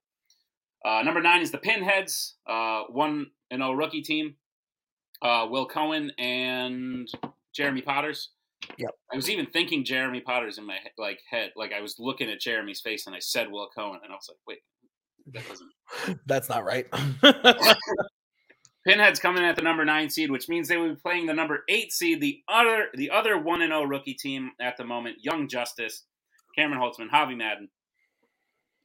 Uh, 0.83 1.01
number 1.03 1.21
nine 1.21 1.41
is 1.41 1.51
the 1.51 1.57
Pinheads, 1.57 2.35
uh, 2.47 2.83
one 2.89 3.27
and 3.51 3.61
zero 3.61 3.73
rookie 3.73 4.01
team. 4.01 4.35
Uh, 5.21 5.47
Will 5.49 5.67
Cohen 5.67 6.11
and 6.17 7.07
Jeremy 7.53 7.81
Potters. 7.81 8.29
Yep. 8.77 8.91
I 9.11 9.15
was 9.15 9.29
even 9.29 9.45
thinking 9.45 9.83
Jeremy 9.83 10.21
Potters 10.21 10.57
in 10.57 10.65
my 10.65 10.77
like 10.97 11.19
head, 11.29 11.51
like 11.55 11.71
I 11.73 11.81
was 11.81 11.95
looking 11.99 12.29
at 12.29 12.39
Jeremy's 12.39 12.81
face, 12.81 13.05
and 13.05 13.15
I 13.15 13.19
said 13.19 13.51
Will 13.51 13.69
Cohen, 13.75 13.99
and 14.03 14.11
I 14.11 14.15
was 14.15 14.29
like, 14.29 14.37
wait, 14.47 14.59
that 15.33 15.47
doesn't. 15.47 16.19
That's 16.25 16.49
not 16.49 16.63
right. 16.63 16.87
Pinhead's 18.87 19.19
coming 19.19 19.43
at 19.43 19.55
the 19.55 19.61
number 19.61 19.85
nine 19.85 20.09
seed, 20.09 20.31
which 20.31 20.49
means 20.49 20.67
they 20.67 20.77
will 20.77 20.89
be 20.89 20.95
playing 20.95 21.27
the 21.27 21.33
number 21.33 21.63
eight 21.69 21.91
seed, 21.91 22.19
the 22.19 22.41
other 22.47 22.87
the 22.95 23.11
other 23.11 23.37
one 23.37 23.61
and 23.61 23.71
zero 23.71 23.83
rookie 23.83 24.15
team 24.15 24.51
at 24.59 24.75
the 24.77 24.83
moment, 24.83 25.17
Young 25.21 25.47
Justice, 25.47 26.05
Cameron 26.57 26.81
Holtzman, 26.81 27.09
Javi 27.09 27.37
Madden, 27.37 27.69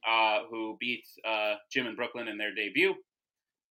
uh, 0.07 0.41
who 0.49 0.77
beat 0.79 1.03
uh, 1.27 1.55
Jim 1.71 1.87
and 1.87 1.97
Brooklyn 1.97 2.27
in 2.27 2.37
their 2.37 2.53
debut. 2.53 2.93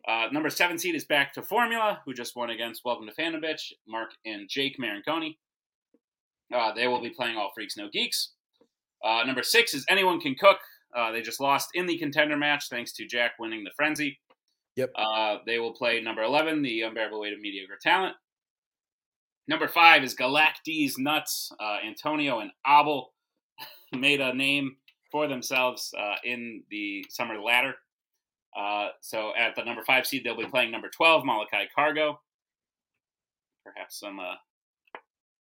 Uh, 0.09 0.27
number 0.33 0.51
seven 0.51 0.79
seed 0.79 0.95
is 0.95 1.05
back 1.05 1.33
to 1.33 1.43
Formula, 1.43 2.01
who 2.05 2.15
just 2.15 2.37
won 2.37 2.51
against 2.51 2.83
Welcome 2.85 3.09
to 3.09 3.15
Fandom 3.15 3.43
Bitch, 3.43 3.73
Mark 3.87 4.11
and 4.25 4.49
Jake 4.49 4.77
Marinconi. 4.81 5.37
Uh, 6.55 6.73
they 6.75 6.87
will 6.87 7.01
be 7.01 7.11
playing 7.11 7.37
All 7.37 7.51
Freaks 7.55 7.77
No 7.77 7.89
Geeks. 7.93 8.33
Uh, 9.05 9.23
number 9.27 9.43
six 9.43 9.75
is 9.75 9.85
Anyone 9.89 10.21
Can 10.21 10.35
Cook. 10.35 10.59
Uh, 10.97 11.11
they 11.13 11.23
just 11.23 11.41
lost 11.41 11.71
in 11.75 11.87
the 11.87 11.99
contender 11.99 12.37
match 12.37 12.69
thanks 12.69 12.93
to 12.93 13.07
Jack 13.07 13.33
winning 13.39 13.65
the 13.65 13.71
frenzy. 13.77 14.19
Yep. 14.77 14.93
Uh, 14.95 15.39
they 15.47 15.59
will 15.59 15.73
play 15.73 16.01
number 16.01 16.23
11, 16.23 16.63
the 16.63 16.83
unbearable 16.83 17.21
weight 17.21 17.33
of 17.33 17.41
mediocre 17.41 17.79
talent. 17.81 18.15
Number 19.49 19.69
five 19.69 20.03
is 20.03 20.15
Galactes 20.15 20.99
Nuts. 20.99 21.53
Uh, 21.59 21.79
Antonio 21.87 22.41
and 22.41 22.51
Abel 22.67 23.13
made 23.93 24.21
a 24.21 24.35
name 24.35 24.77
for 25.11 25.29
themselves 25.29 25.95
uh, 25.99 26.17
in 26.25 26.65
the 26.71 27.05
summer 27.09 27.41
ladder. 27.41 27.75
Uh, 28.59 28.89
so 29.01 29.33
at 29.39 29.55
the 29.55 29.65
number 29.65 29.85
five 29.85 30.07
seed, 30.07 30.25
they'll 30.25 30.37
be 30.37 30.47
playing 30.47 30.71
number 30.71 30.91
12, 30.91 31.25
Malachi 31.25 31.69
Cargo. 31.75 32.21
Perhaps 33.65 34.01
some 34.01 34.19
uh, 34.19 34.35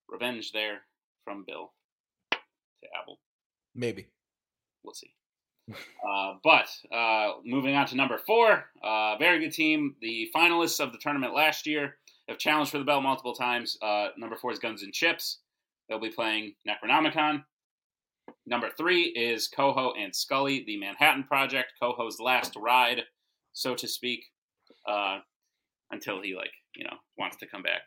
revenge 0.09 0.53
there 0.53 0.83
from 1.25 1.45
Bill 1.47 1.73
to 2.33 2.89
Abel. 3.03 3.19
Maybe. 3.75 4.09
We'll 4.83 4.95
see. 4.95 5.15
Uh, 5.69 6.35
but 6.43 6.69
uh, 6.95 7.33
moving 7.45 7.75
on 7.75 7.87
to 7.87 7.97
number 7.97 8.19
four, 8.19 8.65
uh, 8.83 9.17
very 9.17 9.39
good 9.41 9.53
team. 9.53 9.95
The 10.01 10.31
finalists 10.35 10.81
of 10.81 10.93
the 10.93 10.99
tournament 10.99 11.35
last 11.35 11.67
year 11.67 11.97
have 12.29 12.39
challenged 12.39 12.71
for 12.71 12.79
the 12.79 12.85
belt 12.85 13.03
multiple 13.03 13.35
times. 13.35 13.79
Uh, 13.83 14.09
number 14.19 14.37
four 14.37 14.53
is 14.53 14.59
Guns 14.59 14.83
and 14.83 14.93
Chips. 14.93 15.39
They'll 15.89 16.01
be 16.01 16.11
playing 16.11 16.55
Necronomicon. 16.69 17.45
Number 18.47 18.71
three 18.77 19.05
is 19.05 19.49
Coho 19.49 19.93
and 19.99 20.15
Scully, 20.15 20.65
the 20.67 20.79
Manhattan 20.79 21.25
Project, 21.25 21.73
Coho's 21.81 22.19
last 22.21 22.55
ride, 22.57 23.03
so 23.53 23.75
to 23.75 23.87
speak, 23.89 24.25
uh, 24.89 25.19
until 25.91 26.23
he 26.23 26.35
like 26.35 26.53
you 26.75 26.85
know 26.85 26.97
wants 27.19 27.37
to 27.39 27.47
come 27.47 27.63
back 27.63 27.83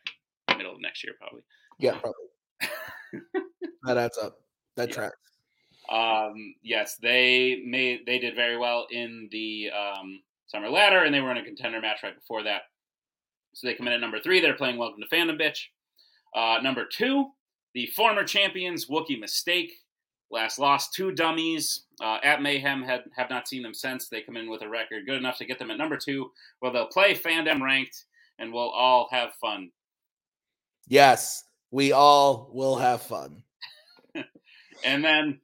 middle 0.57 0.73
of 0.73 0.81
next 0.81 1.03
year 1.03 1.13
probably. 1.19 1.41
Yeah, 1.79 1.97
probably. 1.99 3.31
that 3.83 3.97
adds 3.97 4.17
up. 4.17 4.39
That 4.75 4.89
Yeah. 4.89 4.95
tracks. 4.95 5.15
Um, 5.89 6.55
yes, 6.61 6.97
they 7.01 7.63
made 7.65 8.05
they 8.05 8.19
did 8.19 8.35
very 8.35 8.57
well 8.57 8.87
in 8.91 9.29
the 9.31 9.69
um, 9.71 10.21
summer 10.47 10.69
ladder, 10.69 11.03
and 11.03 11.13
they 11.13 11.21
were 11.21 11.31
in 11.31 11.37
a 11.37 11.43
contender 11.43 11.79
match 11.79 12.03
right 12.03 12.15
before 12.15 12.43
that. 12.43 12.63
So 13.53 13.67
they 13.67 13.73
come 13.73 13.87
in 13.87 13.93
at 13.93 14.01
number 14.01 14.19
three. 14.19 14.39
They're 14.39 14.53
playing 14.53 14.77
Welcome 14.77 15.01
to 15.01 15.15
Fandom 15.15 15.39
Bitch. 15.39 15.59
Uh, 16.35 16.61
number 16.61 16.85
two, 16.85 17.29
the 17.73 17.87
former 17.87 18.23
champions 18.23 18.87
Wookie 18.87 19.19
Mistake. 19.19 19.71
Last 20.29 20.59
lost 20.59 20.93
to 20.95 21.13
dummies 21.13 21.85
uh, 22.01 22.17
at 22.21 22.41
Mayhem. 22.41 22.83
Had 22.83 23.05
have 23.15 23.29
not 23.29 23.47
seen 23.47 23.63
them 23.63 23.73
since. 23.73 24.09
They 24.09 24.21
come 24.21 24.35
in 24.35 24.49
with 24.49 24.61
a 24.61 24.67
record 24.67 25.05
good 25.05 25.15
enough 25.15 25.37
to 25.37 25.45
get 25.45 25.57
them 25.57 25.71
at 25.71 25.77
number 25.77 25.95
two. 25.95 26.31
Well, 26.61 26.73
they'll 26.73 26.87
play 26.87 27.15
Fandom 27.15 27.61
ranked, 27.61 28.03
and 28.37 28.51
we'll 28.51 28.69
all 28.69 29.07
have 29.09 29.35
fun. 29.35 29.71
Yes, 30.85 31.45
we 31.71 31.93
all 31.93 32.49
will 32.53 32.75
have 32.75 33.01
fun. 33.01 33.43
And 34.83 35.03
then 35.03 35.39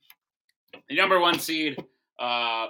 the 0.89 0.95
number 0.95 1.19
one 1.19 1.39
seed, 1.39 1.77
uh, 2.19 2.67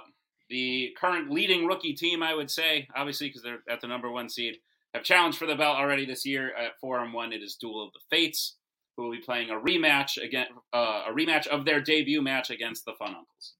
the 0.50 0.94
current 1.00 1.30
leading 1.30 1.66
rookie 1.66 1.94
team, 1.94 2.22
I 2.22 2.34
would 2.34 2.50
say, 2.50 2.86
obviously 2.94 3.28
because 3.28 3.42
they're 3.42 3.62
at 3.68 3.80
the 3.80 3.86
number 3.88 4.10
one 4.10 4.28
seed, 4.28 4.56
have 4.94 5.02
challenged 5.02 5.38
for 5.38 5.46
the 5.46 5.56
belt 5.56 5.76
already 5.76 6.04
this 6.04 6.24
year 6.24 6.54
at 6.54 6.78
four 6.80 7.00
and 7.00 7.12
one. 7.12 7.32
It 7.32 7.42
is 7.42 7.56
Duel 7.56 7.82
of 7.84 7.92
the 7.92 8.00
Fates, 8.10 8.56
who 8.96 9.04
will 9.04 9.10
be 9.10 9.18
playing 9.18 9.50
a 9.50 9.54
rematch 9.54 10.22
again, 10.22 10.46
uh, 10.72 11.04
a 11.08 11.12
rematch 11.12 11.46
of 11.48 11.64
their 11.64 11.80
debut 11.80 12.22
match 12.22 12.50
against 12.50 12.84
the 12.84 12.92
Fun 12.98 13.08
Uncles, 13.16 13.54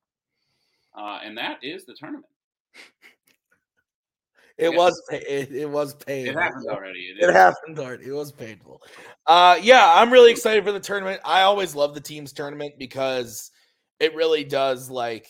uh, 0.96 1.18
and 1.24 1.36
that 1.38 1.58
is 1.62 1.84
the 1.86 1.94
tournament. 1.94 2.26
It 4.56 4.70
Yeah. 4.70 4.76
was 4.76 5.02
it, 5.10 5.50
it 5.52 5.68
was 5.68 5.94
painful. 5.94 6.38
It 6.38 6.40
happened 6.40 6.66
already. 6.68 7.12
It 7.18 7.24
is. 7.24 7.30
happened 7.32 7.76
already. 7.76 8.06
It 8.06 8.12
was 8.12 8.30
painful. 8.30 8.80
Uh 9.26 9.58
yeah, 9.60 9.92
I'm 9.96 10.12
really 10.12 10.30
excited 10.30 10.62
for 10.62 10.70
the 10.70 10.78
tournament. 10.78 11.20
I 11.24 11.42
always 11.42 11.74
love 11.74 11.92
the 11.92 12.00
teams 12.00 12.32
tournament 12.32 12.74
because 12.78 13.50
it 14.00 14.14
really 14.14 14.44
does 14.44 14.90
like 14.90 15.28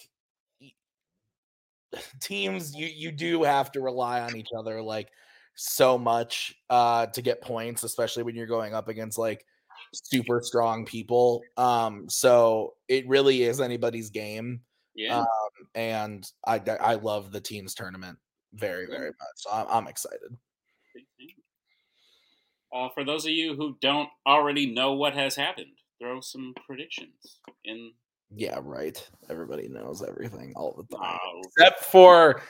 teams 2.21 2.75
you 2.75 2.87
you 2.87 3.13
do 3.13 3.43
have 3.43 3.71
to 3.73 3.81
rely 3.81 4.21
on 4.21 4.37
each 4.37 4.51
other 4.57 4.81
like 4.83 5.11
so 5.55 5.97
much 5.97 6.55
uh 6.71 7.07
to 7.07 7.23
get 7.23 7.41
points, 7.41 7.85
especially 7.85 8.23
when 8.25 8.35
you're 8.35 8.47
going 8.47 8.75
up 8.75 8.89
against 8.89 9.19
like 9.19 9.45
super 9.93 10.41
strong 10.43 10.85
people. 10.85 11.43
Um 11.57 12.09
so 12.09 12.75
it 12.89 13.07
really 13.09 13.43
is 13.43 13.61
anybody's 13.61 14.11
game 14.11 14.63
Yeah. 14.95 15.21
um, 15.21 15.27
and 15.75 16.31
I 16.47 16.61
I 16.81 16.95
love 16.95 17.31
the 17.33 17.41
teams 17.41 17.75
tournament 17.75 18.19
very 18.53 18.87
very 18.87 19.09
much. 19.11 19.37
So 19.37 19.51
I'm, 19.53 19.67
I'm 19.69 19.87
excited. 19.89 20.37
Uh, 22.73 22.89
for 22.93 23.05
those 23.05 23.25
of 23.25 23.31
you 23.31 23.55
who 23.55 23.77
don't 23.81 24.09
already 24.27 24.67
know 24.67 24.95
what 24.95 25.15
has 25.15 25.37
happened, 25.37 25.79
throw 26.01 26.21
some 26.21 26.55
predictions 26.67 27.39
in. 27.65 27.93
Yeah, 28.37 28.59
right. 28.63 29.03
Everybody 29.31 29.69
knows 29.69 30.03
everything 30.03 30.53
all 30.57 30.75
the 30.77 30.97
time, 30.97 31.19
Oh, 31.25 31.43
except 31.45 31.85
for 31.85 32.43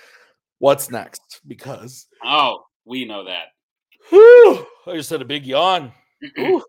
what's 0.59 0.91
next. 0.91 1.41
Because 1.47 2.07
oh, 2.25 2.65
we 2.85 3.05
know 3.05 3.25
that. 3.25 3.47
whew, 4.09 4.67
I 4.87 4.95
just 4.95 5.11
had 5.11 5.23
a 5.23 5.27
big 5.27 5.47
yawn. 5.47 5.93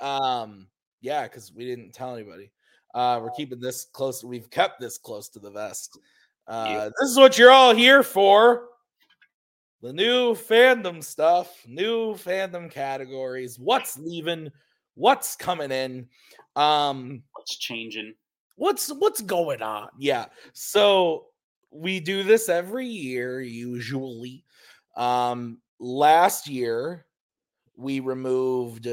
Um, 0.00 0.68
yeah, 1.02 1.24
because 1.24 1.52
we 1.52 1.66
didn't 1.66 1.92
tell 1.92 2.14
anybody. 2.14 2.50
Uh, 2.94 3.20
we're 3.22 3.32
keeping 3.32 3.60
this 3.60 3.86
close. 3.92 4.24
We've 4.24 4.50
kept 4.50 4.80
this 4.80 4.96
close 4.96 5.28
to 5.30 5.38
the 5.38 5.50
vest. 5.50 5.98
Uh, 6.46 6.90
this 6.98 7.10
is 7.10 7.18
what 7.18 7.38
you're 7.38 7.50
all 7.50 7.74
here 7.74 8.02
for. 8.02 8.68
The 9.82 9.92
new 9.92 10.34
fandom 10.34 11.02
stuff, 11.02 11.62
new 11.66 12.14
fandom 12.14 12.70
categories. 12.70 13.58
What's 13.58 13.98
leaving? 13.98 14.50
What's 14.94 15.36
coming 15.36 15.70
in? 15.70 16.08
Um, 16.56 17.22
What's 17.32 17.56
changing? 17.58 18.14
What's 18.60 18.88
what's 18.90 19.22
going 19.22 19.62
on? 19.62 19.88
Yeah 19.98 20.26
so 20.52 21.26
we 21.70 21.98
do 21.98 22.22
this 22.22 22.48
every 22.48 22.86
year 22.86 23.40
usually. 23.40 24.44
Um 24.96 25.58
last 25.78 26.46
year 26.46 27.06
we 27.76 28.00
removed 28.00 28.86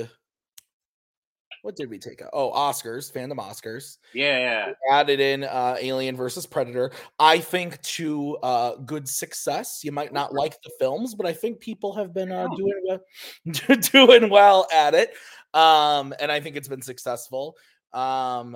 what 1.63 1.75
did 1.75 1.89
we 1.89 1.97
take 1.99 2.21
out? 2.21 2.29
Oh 2.31 2.51
oscars 2.51 3.11
fandom 3.11 3.39
oscars. 3.39 3.97
Yeah, 4.13 4.71
added 4.89 5.19
in 5.19 5.43
uh 5.43 5.75
alien 5.81 6.15
versus 6.15 6.45
predator. 6.45 6.91
I 7.19 7.39
think 7.39 7.81
to 7.97 8.37
uh 8.37 8.75
good 8.77 9.05
success 9.09 9.81
you 9.83 9.91
might 9.91 10.13
not 10.13 10.33
like 10.33 10.61
the 10.61 10.71
films 10.79 11.13
but 11.13 11.25
i 11.25 11.33
think 11.33 11.59
people 11.59 11.93
have 11.93 12.13
been 12.13 12.31
uh, 12.31 12.47
Oh. 12.49 12.55
doing 12.55 12.81
well 12.87 12.99
doing 13.91 14.29
well 14.29 14.65
at 14.73 14.93
it. 14.93 15.09
Um 15.53 16.13
and 16.21 16.31
i 16.31 16.39
think 16.39 16.55
it's 16.55 16.69
been 16.69 16.81
successful. 16.81 17.57
Um 17.91 18.55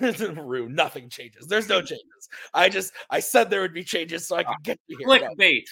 Rue, 0.36 0.68
nothing 0.68 1.08
changes 1.08 1.46
there's 1.46 1.68
no 1.68 1.80
changes 1.80 2.28
i 2.54 2.68
just 2.68 2.92
i 3.10 3.20
said 3.20 3.48
there 3.48 3.60
would 3.60 3.74
be 3.74 3.84
changes 3.84 4.28
so 4.28 4.36
i 4.36 4.42
could 4.42 4.62
get 4.62 4.78
you 4.86 4.98
here 4.98 5.06
clickbait. 5.08 5.64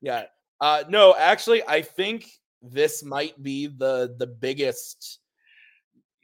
yeah 0.00 0.24
uh 0.60 0.82
no 0.88 1.14
actually 1.16 1.62
i 1.68 1.80
think 1.80 2.26
this 2.62 3.04
might 3.04 3.40
be 3.42 3.66
the 3.66 4.14
the 4.18 4.26
biggest 4.26 5.20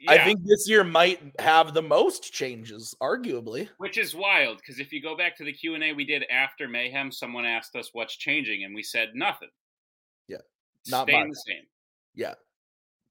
I 0.09 0.23
think 0.23 0.41
this 0.45 0.69
year 0.69 0.85
might 0.85 1.21
have 1.39 1.73
the 1.73 1.83
most 1.83 2.33
changes, 2.33 2.95
arguably. 3.01 3.69
which 3.79 3.97
is 3.97 4.15
wild 4.15 4.59
because 4.59 4.79
if 4.79 4.93
you 4.93 5.01
go 5.01 5.17
back 5.17 5.37
to 5.39 5.45
the 5.45 5.53
Q 5.53 5.75
and 5.75 5.85
A 5.85 5.93
we 5.93 6.05
did 6.05 6.25
after 6.31 6.69
Mayhem, 6.69 7.11
someone 7.11 7.45
asked 7.45 7.75
us 7.77 7.91
what's 7.93 8.17
changing, 8.17 8.65
and 8.65 8.75
we 8.75 8.83
said 8.83 9.11
nothing. 9.15 9.49
Yeah, 10.29 10.39
not 10.89 11.09
staying 11.09 11.31
the 11.31 11.43
same. 11.47 11.65
Yeah, 12.15 12.35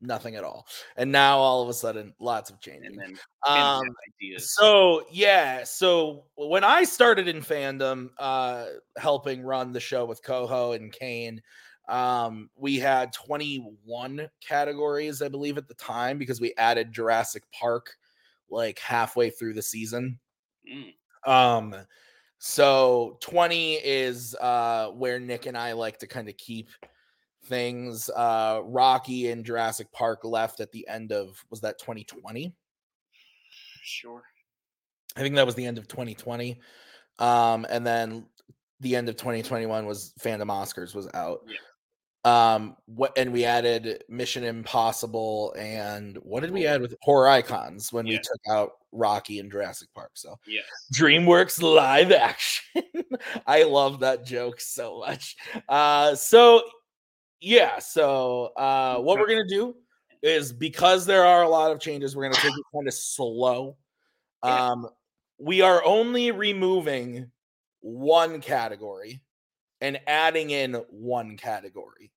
nothing 0.03 0.35
at 0.35 0.43
all. 0.43 0.67
And 0.97 1.11
now 1.11 1.37
all 1.37 1.61
of 1.63 1.69
a 1.69 1.73
sudden, 1.73 2.13
lots 2.19 2.49
of 2.49 2.59
changes. 2.59 2.89
And 2.89 2.99
then 2.99 3.19
Um, 3.47 3.95
ideas. 4.21 4.53
so 4.53 5.05
yeah, 5.11 5.63
so 5.63 6.25
when 6.35 6.63
I 6.63 6.83
started 6.83 7.27
in 7.27 7.41
fandom, 7.41 8.09
uh, 8.17 8.67
helping 8.97 9.43
run 9.43 9.71
the 9.71 9.79
show 9.79 10.05
with 10.05 10.23
Coho 10.23 10.73
and 10.73 10.91
Kane, 10.91 11.41
um, 11.89 12.49
we 12.55 12.77
had 12.79 13.11
21 13.13 14.29
categories, 14.41 15.21
I 15.21 15.27
believe, 15.29 15.57
at 15.57 15.67
the 15.67 15.73
time 15.75 16.17
because 16.17 16.39
we 16.39 16.53
added 16.57 16.93
Jurassic 16.93 17.43
Park 17.51 17.95
like 18.49 18.79
halfway 18.79 19.29
through 19.29 19.53
the 19.53 19.61
season. 19.61 20.19
Mm, 20.67 20.93
Um, 21.25 21.75
so 22.39 23.17
20 23.21 23.75
is 23.75 24.35
uh 24.41 24.89
where 24.91 25.19
Nick 25.19 25.45
and 25.45 25.57
I 25.57 25.73
like 25.73 25.97
to 25.99 26.07
kind 26.07 26.27
of 26.27 26.35
keep 26.37 26.69
things. 27.45 28.10
Uh 28.10 28.62
Rocky 28.63 29.29
and 29.32 29.45
Jurassic 29.45 29.91
Park 29.91 30.23
left 30.23 30.60
at 30.60 30.71
the 30.71 30.88
end 30.88 31.12
of 31.12 31.43
was 31.49 31.62
that 31.62 31.79
2020? 31.79 32.53
sure. 33.86 34.23
I 35.15 35.19
think 35.21 35.36
that 35.36 35.45
was 35.45 35.56
the 35.56 35.65
end 35.65 35.77
of 35.77 35.88
2020. 35.88 36.60
Um, 37.19 37.67
and 37.69 37.86
then 37.86 38.25
the 38.79 38.95
end 38.95 39.10
of 39.10 39.17
2021 39.17 39.86
was 39.86 40.13
Fandom 40.19 40.47
Oscars 40.47 40.95
was 40.95 41.08
out. 41.13 41.41
Yeah. 41.47 41.58
Um, 42.25 42.77
what 42.86 43.12
and 43.17 43.34
we 43.34 43.43
added 43.43 44.06
Mission 44.08 44.45
Impossible 44.45 45.53
and 45.58 46.17
what 46.23 46.39
did 46.39 46.51
we 46.51 46.65
add 46.65 46.79
with 46.82 46.95
horror 47.01 47.27
icons 47.27 47.91
when 47.91 48.06
we 48.06 48.17
took 48.17 48.39
out 48.49 48.71
Rocky 48.93 49.39
and 49.39 49.51
Jurassic 49.51 49.89
Park? 49.93 50.12
So 50.13 50.39
Yes. 50.47 50.63
DreamWorks 50.93 51.62
live 51.62 52.12
action. 52.13 52.82
I 53.45 53.63
love 53.63 53.99
that 53.99 54.25
joke 54.25 54.62
so 54.62 54.99
much. 54.99 55.36
Uh, 55.67 56.15
so 56.15 56.63
yeah, 57.43 57.79
so 57.79 58.53
uh, 58.56 58.97
what 58.99 59.19
we're 59.19 59.27
gonna 59.27 59.47
do 59.47 59.75
is 60.21 60.53
because 60.53 61.06
there 61.06 61.25
are 61.25 61.43
a 61.43 61.49
lot 61.49 61.71
of 61.71 61.79
changes, 61.79 62.15
we're 62.15 62.23
gonna 62.23 62.36
take 62.36 62.58
it 62.58 62.65
kind 62.73 62.88
of 62.88 62.93
slow. 62.93 63.75
Um, 64.41 64.88
we 65.38 65.62
are 65.62 65.84
only 65.84 66.32
removing 66.32 67.29
one 67.82 68.39
category 68.39 69.21
and 69.82 69.99
adding 70.08 70.51
in 70.51 70.75
one 70.89 71.36
category. 71.36 72.13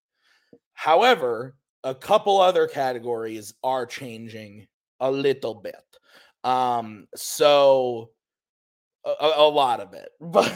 However, 0.75 1.57
a 1.83 1.95
couple 1.95 2.41
other 2.41 2.69
categories 2.69 3.53
are 3.65 3.85
changing 3.85 4.69
a 5.01 5.11
little 5.11 5.55
bit. 5.55 5.75
Um, 6.45 7.09
so 7.17 8.11
a, 9.05 9.33
a 9.37 9.49
lot 9.49 9.81
of 9.81 9.93
it, 9.93 10.11
but 10.21 10.53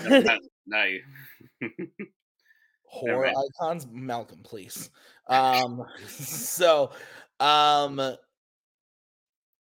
you. 0.88 1.02
horror 2.90 3.20
right. 3.20 3.36
icons 3.60 3.86
malcolm 3.92 4.40
please 4.42 4.90
um 5.28 5.84
so 6.08 6.90
um 7.38 8.16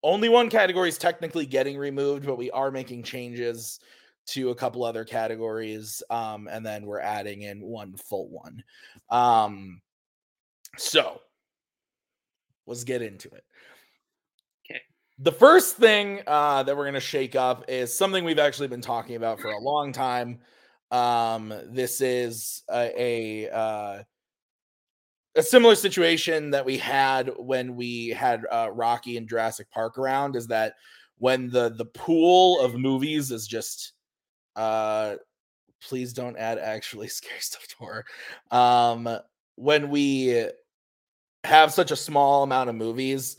only 0.04 0.28
one 0.28 0.50
category 0.50 0.90
is 0.90 0.98
technically 0.98 1.46
getting 1.46 1.78
removed 1.78 2.26
but 2.26 2.38
we 2.38 2.52
are 2.52 2.70
making 2.70 3.02
changes 3.02 3.80
to 4.26 4.50
a 4.50 4.56
couple 4.56 4.84
other 4.84 5.06
categories 5.06 6.04
um 6.10 6.50
and 6.52 6.66
then 6.66 6.86
we're 6.86 7.00
adding 7.00 7.44
in 7.44 7.62
one 7.62 7.96
full 7.96 8.28
one 8.28 8.62
um 9.10 9.82
so 10.78 11.22
let's 12.68 12.84
get 12.84 13.02
into 13.02 13.30
it 13.30 13.46
Okay. 14.70 14.82
the 15.20 15.32
first 15.32 15.78
thing 15.78 16.20
uh 16.28 16.62
that 16.64 16.76
we're 16.76 16.84
going 16.84 16.94
to 16.94 17.00
shake 17.00 17.38
up 17.38 17.64
is 17.70 17.98
something 17.98 18.26
we've 18.26 18.38
actually 18.38 18.68
been 18.68 18.82
talking 18.82 19.16
about 19.16 19.40
for 19.40 19.52
a 19.52 19.60
long 19.60 19.94
time 19.94 20.40
um, 20.94 21.52
this 21.66 22.02
is 22.02 22.62
a, 22.72 23.02
a 23.02 23.50
uh, 23.50 24.04
a 25.36 25.42
similar 25.42 25.74
situation 25.74 26.52
that 26.52 26.64
we 26.64 26.78
had 26.78 27.32
when 27.38 27.76
we 27.76 28.10
had 28.10 28.46
uh, 28.52 28.70
Rocky 28.72 29.18
and 29.18 29.28
Jurassic 29.28 29.70
Park 29.72 29.98
around. 29.98 30.36
Is 30.36 30.46
that 30.48 30.76
when 31.18 31.50
the 31.50 31.74
the 31.76 31.86
pool 31.86 32.62
of 32.62 32.76
movies 32.76 33.32
is 33.32 33.48
just 33.48 33.94
uh, 34.56 35.16
please 35.82 36.14
don't 36.14 36.38
add 36.38 36.60
actually 36.60 37.08
scary 37.10 37.40
stuff 37.40 37.68
to 37.68 37.76
horror. 37.78 38.06
Um, 38.52 39.10
when 39.56 39.90
we 39.90 40.46
have 41.44 41.74
such 41.74 41.90
a 41.90 41.96
small 41.96 42.44
amount 42.44 42.70
of 42.70 42.76
movies, 42.76 43.38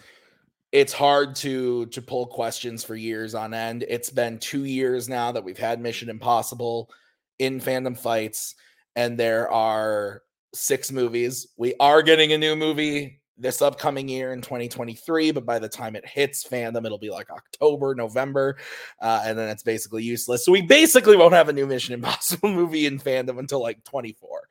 it's 0.72 0.92
hard 0.92 1.36
to 1.36 1.86
to 1.86 2.02
pull 2.02 2.26
questions 2.26 2.82
for 2.82 2.96
years 2.96 3.36
on 3.36 3.54
end. 3.54 3.84
It's 3.88 4.10
been 4.10 4.40
two 4.40 4.64
years 4.64 5.08
now 5.08 5.30
that 5.30 5.44
we've 5.44 5.56
had 5.56 5.80
Mission 5.80 6.10
Impossible 6.10 6.90
in 7.38 7.60
fandom 7.60 7.98
fights, 7.98 8.54
and 8.96 9.18
there 9.18 9.50
are 9.50 10.22
six 10.54 10.92
movies. 10.92 11.48
We 11.56 11.74
are 11.80 12.02
getting 12.02 12.32
a 12.32 12.38
new 12.38 12.56
movie 12.56 13.20
this 13.36 13.60
upcoming 13.60 14.08
year 14.08 14.32
in 14.32 14.40
2023, 14.40 15.32
but 15.32 15.44
by 15.44 15.58
the 15.58 15.68
time 15.68 15.96
it 15.96 16.06
hits 16.06 16.46
fandom, 16.46 16.86
it'll 16.86 16.98
be 16.98 17.10
like 17.10 17.30
October, 17.30 17.94
November, 17.94 18.56
uh, 19.00 19.22
and 19.24 19.36
then 19.36 19.48
it's 19.48 19.64
basically 19.64 20.04
useless. 20.04 20.44
So 20.44 20.52
we 20.52 20.62
basically 20.62 21.16
won't 21.16 21.34
have 21.34 21.48
a 21.48 21.52
new 21.52 21.66
Mission 21.66 21.94
Impossible 21.94 22.50
movie 22.54 22.86
in 22.86 22.98
fandom 22.98 23.38
until 23.38 23.60
like 23.60 23.82
24. 23.84 24.42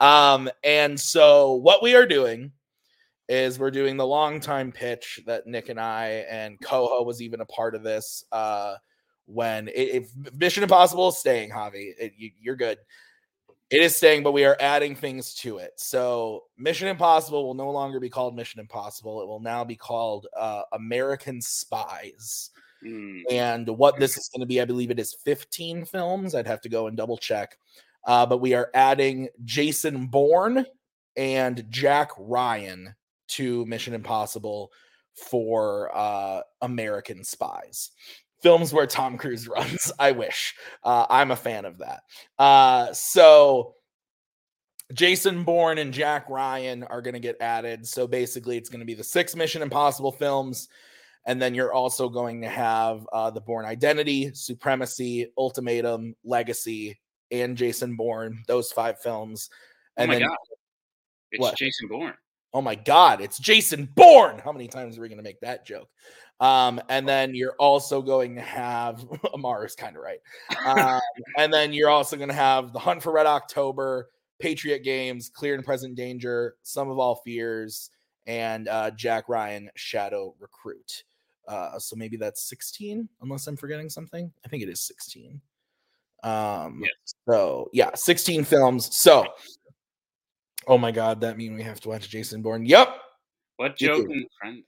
Um, 0.00 0.50
and 0.62 1.00
so 1.00 1.54
what 1.54 1.82
we 1.82 1.94
are 1.94 2.06
doing 2.06 2.52
is 3.28 3.58
we're 3.58 3.70
doing 3.70 3.96
the 3.96 4.06
long 4.06 4.38
time 4.38 4.70
pitch 4.70 5.20
that 5.26 5.46
Nick 5.46 5.68
and 5.68 5.80
I 5.80 6.26
and 6.30 6.60
Coho 6.60 7.02
was 7.02 7.22
even 7.22 7.40
a 7.40 7.46
part 7.46 7.74
of 7.74 7.82
this. 7.82 8.24
Uh, 8.30 8.76
when 9.26 9.68
if 9.74 10.10
Mission 10.34 10.62
Impossible 10.62 11.08
is 11.08 11.18
staying, 11.18 11.50
Javi, 11.50 11.92
it, 11.98 12.12
you, 12.16 12.30
you're 12.40 12.56
good. 12.56 12.78
It 13.68 13.82
is 13.82 13.96
staying, 13.96 14.22
but 14.22 14.30
we 14.32 14.44
are 14.44 14.56
adding 14.60 14.94
things 14.94 15.34
to 15.36 15.58
it. 15.58 15.72
So 15.76 16.44
Mission 16.56 16.86
Impossible 16.86 17.44
will 17.44 17.54
no 17.54 17.70
longer 17.70 17.98
be 17.98 18.08
called 18.08 18.36
Mission 18.36 18.60
Impossible. 18.60 19.20
It 19.20 19.26
will 19.26 19.40
now 19.40 19.64
be 19.64 19.74
called 19.74 20.28
uh, 20.36 20.62
American 20.72 21.40
Spies. 21.42 22.50
Mm, 22.84 23.22
And 23.30 23.68
what 23.68 23.98
this 23.98 24.16
is 24.16 24.28
going 24.28 24.40
to 24.40 24.46
be, 24.46 24.60
I 24.60 24.66
believe 24.66 24.92
it 24.92 25.00
is 25.00 25.16
15 25.24 25.84
films. 25.84 26.34
I'd 26.34 26.46
have 26.46 26.60
to 26.60 26.68
go 26.68 26.86
and 26.86 26.96
double 26.96 27.16
check. 27.16 27.58
Uh, 28.06 28.24
but 28.24 28.38
we 28.38 28.54
are 28.54 28.70
adding 28.72 29.28
Jason 29.44 30.06
Bourne 30.06 30.64
and 31.16 31.64
Jack 31.68 32.10
Ryan 32.18 32.94
to 33.28 33.66
Mission 33.66 33.94
Impossible 33.94 34.70
for 35.16 35.90
uh, 35.96 36.42
American 36.62 37.24
Spies. 37.24 37.90
Films 38.42 38.72
where 38.72 38.86
Tom 38.86 39.16
Cruise 39.18 39.48
runs. 39.48 39.90
I 39.98 40.12
wish. 40.12 40.54
Uh, 40.84 41.06
I'm 41.08 41.30
a 41.30 41.36
fan 41.36 41.64
of 41.64 41.78
that. 41.78 42.02
Uh, 42.38 42.92
so 42.92 43.74
Jason 44.92 45.42
Bourne 45.42 45.78
and 45.78 45.92
Jack 45.92 46.28
Ryan 46.28 46.84
are 46.84 47.02
going 47.02 47.14
to 47.14 47.20
get 47.20 47.36
added. 47.40 47.86
So 47.86 48.06
basically, 48.06 48.56
it's 48.56 48.68
going 48.68 48.80
to 48.80 48.86
be 48.86 48.94
the 48.94 49.04
six 49.04 49.34
Mission 49.34 49.62
Impossible 49.62 50.12
films. 50.12 50.68
And 51.24 51.42
then 51.42 51.56
you're 51.56 51.72
also 51.72 52.08
going 52.08 52.42
to 52.42 52.48
have 52.48 53.04
uh, 53.12 53.30
the 53.30 53.40
Bourne 53.40 53.64
Identity, 53.66 54.30
Supremacy, 54.32 55.26
Ultimatum, 55.36 56.14
Legacy, 56.22 57.00
and 57.32 57.56
Jason 57.56 57.96
Bourne. 57.96 58.44
Those 58.46 58.70
five 58.70 59.00
films. 59.00 59.50
oh 59.96 60.02
And 60.02 60.08
my 60.08 60.18
then, 60.18 60.28
god. 60.28 60.36
It's 61.32 61.40
what? 61.40 61.56
Jason 61.56 61.88
Bourne. 61.88 62.14
oh 62.54 62.62
my 62.62 62.76
God, 62.76 63.20
it's 63.20 63.40
Jason 63.40 63.88
Bourne. 63.96 64.38
How 64.38 64.52
many 64.52 64.68
times 64.68 64.96
are 64.96 65.00
we 65.00 65.08
going 65.08 65.18
to 65.18 65.24
make 65.24 65.40
that 65.40 65.66
joke? 65.66 65.88
Um, 66.40 66.80
and 66.88 67.08
then 67.08 67.34
you're 67.34 67.54
also 67.58 68.02
going 68.02 68.34
to 68.34 68.42
have 68.42 69.04
Amar 69.34 69.64
is 69.64 69.74
kind 69.74 69.96
of 69.96 70.02
right. 70.02 70.20
Um, 70.66 71.00
and 71.38 71.52
then 71.52 71.72
you're 71.72 71.88
also 71.90 72.16
going 72.16 72.28
to 72.28 72.34
have 72.34 72.72
the 72.72 72.78
Hunt 72.78 73.02
for 73.02 73.12
Red 73.12 73.26
October, 73.26 74.10
Patriot 74.38 74.80
Games, 74.80 75.30
Clear 75.30 75.54
and 75.54 75.64
Present 75.64 75.94
Danger, 75.94 76.56
Sum 76.62 76.90
of 76.90 76.98
All 76.98 77.16
Fears, 77.24 77.90
and 78.26 78.68
uh, 78.68 78.90
Jack 78.90 79.28
Ryan 79.28 79.70
Shadow 79.76 80.34
Recruit. 80.38 81.04
Uh, 81.48 81.78
so 81.78 81.96
maybe 81.96 82.16
that's 82.16 82.42
16, 82.48 83.08
unless 83.22 83.46
I'm 83.46 83.56
forgetting 83.56 83.88
something. 83.88 84.30
I 84.44 84.48
think 84.48 84.62
it 84.62 84.68
is 84.68 84.80
16. 84.80 85.40
Um, 86.22 86.80
Yes. 86.82 87.14
so 87.28 87.70
yeah, 87.72 87.90
16 87.94 88.44
films. 88.44 88.96
So, 88.96 89.24
oh 90.66 90.76
my 90.76 90.90
God, 90.90 91.20
that 91.20 91.36
mean 91.36 91.54
we 91.54 91.62
have 91.62 91.80
to 91.80 91.88
watch 91.88 92.08
Jason 92.08 92.42
Bourne? 92.42 92.66
Yep. 92.66 92.88
What 93.56 93.76
joke 93.76 94.08
friend? 94.40 94.62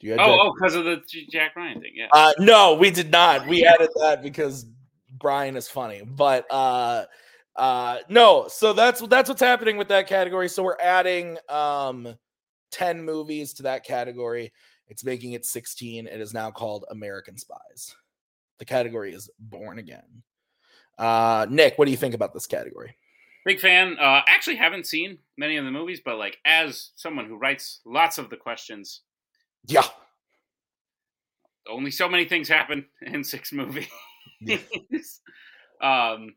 Do 0.00 0.06
you 0.06 0.14
Oh, 0.14 0.16
Jack- 0.16 0.28
oh, 0.28 0.54
because 0.58 0.74
of 0.74 0.84
the 0.84 1.02
Jack 1.30 1.56
Ryan 1.56 1.80
thing. 1.80 1.92
Yeah. 1.94 2.08
Uh, 2.12 2.32
no, 2.38 2.74
we 2.74 2.90
did 2.90 3.10
not. 3.10 3.46
We 3.46 3.66
added 3.66 3.90
that 3.96 4.22
because 4.22 4.66
Brian 5.18 5.56
is 5.56 5.68
funny. 5.68 6.02
But 6.04 6.46
uh, 6.50 7.04
uh, 7.56 7.98
no. 8.08 8.48
So 8.48 8.72
that's 8.72 9.00
that's 9.02 9.28
what's 9.28 9.42
happening 9.42 9.76
with 9.76 9.88
that 9.88 10.06
category. 10.06 10.48
So 10.48 10.62
we're 10.62 10.80
adding 10.80 11.36
um, 11.48 12.16
ten 12.70 13.02
movies 13.04 13.52
to 13.54 13.64
that 13.64 13.84
category. 13.84 14.52
It's 14.88 15.04
making 15.04 15.32
it 15.32 15.44
sixteen. 15.44 16.06
It 16.06 16.20
is 16.20 16.34
now 16.34 16.50
called 16.50 16.86
American 16.90 17.36
Spies. 17.36 17.94
The 18.58 18.64
category 18.64 19.14
is 19.14 19.30
Bourne 19.38 19.78
Again. 19.78 20.22
Uh, 20.98 21.46
Nick, 21.48 21.78
what 21.78 21.86
do 21.86 21.90
you 21.90 21.96
think 21.96 22.14
about 22.14 22.34
this 22.34 22.46
category? 22.46 22.96
Big 23.46 23.58
fan. 23.58 23.96
Uh, 23.98 24.20
actually, 24.26 24.56
haven't 24.56 24.86
seen 24.86 25.18
many 25.38 25.56
of 25.56 25.64
the 25.64 25.70
movies, 25.70 26.00
but 26.04 26.18
like 26.18 26.38
as 26.44 26.90
someone 26.96 27.26
who 27.26 27.36
writes 27.38 27.80
lots 27.86 28.18
of 28.18 28.28
the 28.28 28.36
questions, 28.36 29.00
Yeah, 29.66 29.84
only 31.70 31.90
so 31.90 32.08
many 32.08 32.24
things 32.24 32.48
happen 32.48 32.86
in 33.02 33.24
six 33.24 33.52
movies. 33.52 33.88
Yeah. 34.40 34.58
um, 35.82 36.34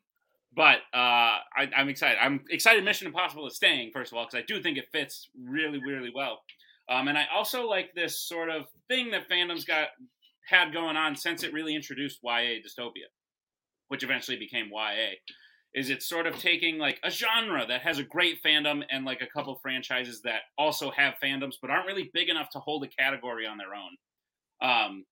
but 0.56 0.78
uh, 0.94 1.42
I, 1.56 1.70
I'm 1.76 1.90
excited. 1.90 2.18
I'm 2.22 2.42
excited. 2.50 2.84
Mission 2.84 3.08
Impossible 3.08 3.48
is 3.48 3.56
staying 3.56 3.92
first 3.92 4.12
of 4.12 4.18
all 4.18 4.26
because 4.26 4.40
I 4.40 4.46
do 4.48 4.62
think 4.62 4.78
it 4.78 4.86
fits 4.92 5.30
really, 5.42 5.80
really 5.80 6.12
well. 6.14 6.42
Um, 6.90 7.08
and 7.08 7.18
I 7.18 7.26
also 7.34 7.68
like 7.68 7.94
this 7.96 8.20
sort 8.20 8.50
of 8.50 8.66
thing 8.88 9.12
that 9.12 9.30
fandom's 9.30 9.66
got 9.66 9.88
had 10.48 10.74
going 10.74 10.98
on 10.98 11.16
since 11.16 11.44
it 11.44 11.54
really 11.54 11.76
introduced 11.76 12.20
YA 12.24 12.60
dystopia, 12.62 13.08
which 13.88 14.04
eventually 14.04 14.38
became 14.38 14.70
YA. 14.72 15.14
Is 15.74 15.90
it's 15.90 16.08
sort 16.08 16.28
of 16.28 16.38
taking 16.38 16.78
like 16.78 17.00
a 17.04 17.10
genre 17.10 17.66
that 17.68 17.82
has 17.82 17.98
a 17.98 18.04
great 18.04 18.44
fandom 18.44 18.84
and 18.92 19.06
like 19.06 19.22
a 19.22 19.28
couple 19.28 19.58
franchises 19.62 20.22
that 20.22 20.42
also 20.58 20.92
have 20.92 21.16
fandoms 21.24 21.56
but 21.62 21.72
aren't 21.72 21.88
really 21.88 22.12
big 22.14 22.30
enough 22.30 22.50
to 22.52 22.60
hold 22.60 22.84
a 22.84 22.88
category 22.88 23.48
on 23.48 23.58
their 23.58 23.74
own. 23.74 23.98
Um, 24.62 25.06